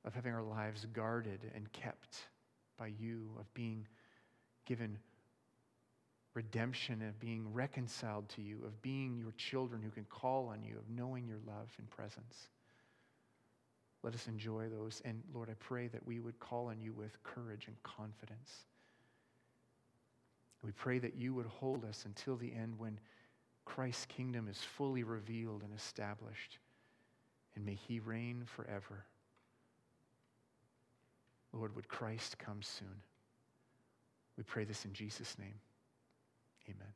of 0.06 0.14
having 0.14 0.34
our 0.34 0.44
lives 0.44 0.86
guarded 0.92 1.40
and 1.56 1.72
kept 1.72 2.18
by 2.78 2.88
you, 2.88 3.30
of 3.40 3.52
being 3.54 3.88
given 4.66 4.98
redemption, 6.34 7.02
of 7.02 7.20
being 7.20 7.54
reconciled 7.54 8.28
to 8.28 8.42
you, 8.42 8.60
of 8.66 8.82
being 8.82 9.18
your 9.18 9.32
children 9.38 9.82
who 9.82 9.92
can 9.92 10.06
call 10.06 10.48
on 10.48 10.64
you, 10.64 10.76
of 10.78 10.90
knowing 10.90 11.28
your 11.28 11.38
love 11.48 11.70
and 11.78 11.90
presence. 11.90 12.50
Let 14.02 14.14
us 14.16 14.28
enjoy 14.28 14.68
those. 14.68 15.02
And 15.06 15.22
Lord, 15.34 15.50
I 15.50 15.54
pray 15.60 15.88
that 15.88 16.06
we 16.06 16.20
would 16.20 16.40
call 16.40 16.68
on 16.68 16.82
you 16.82 16.92
with 16.92 17.22
courage 17.24 17.68
and 17.68 17.82
confidence. 17.84 18.66
We 20.64 20.72
pray 20.72 21.00
that 21.00 21.16
you 21.16 21.34
would 21.34 21.46
hold 21.46 21.84
us 21.84 22.04
until 22.06 22.38
the 22.38 22.54
end 22.54 22.80
when 22.80 23.00
Christ's 23.66 24.06
kingdom 24.06 24.48
is 24.48 24.58
fully 24.58 25.04
revealed 25.04 25.64
and 25.64 25.74
established. 25.76 26.58
And 27.56 27.66
may 27.66 27.76
he 27.76 28.00
reign 28.00 28.44
forever. 28.46 29.06
Lord, 31.52 31.76
would 31.76 31.88
Christ 31.88 32.38
come 32.40 32.62
soon? 32.62 33.02
We 34.38 34.44
pray 34.44 34.64
this 34.64 34.86
in 34.86 34.94
Jesus' 34.94 35.38
name. 35.38 35.60
Amen. 36.68 36.94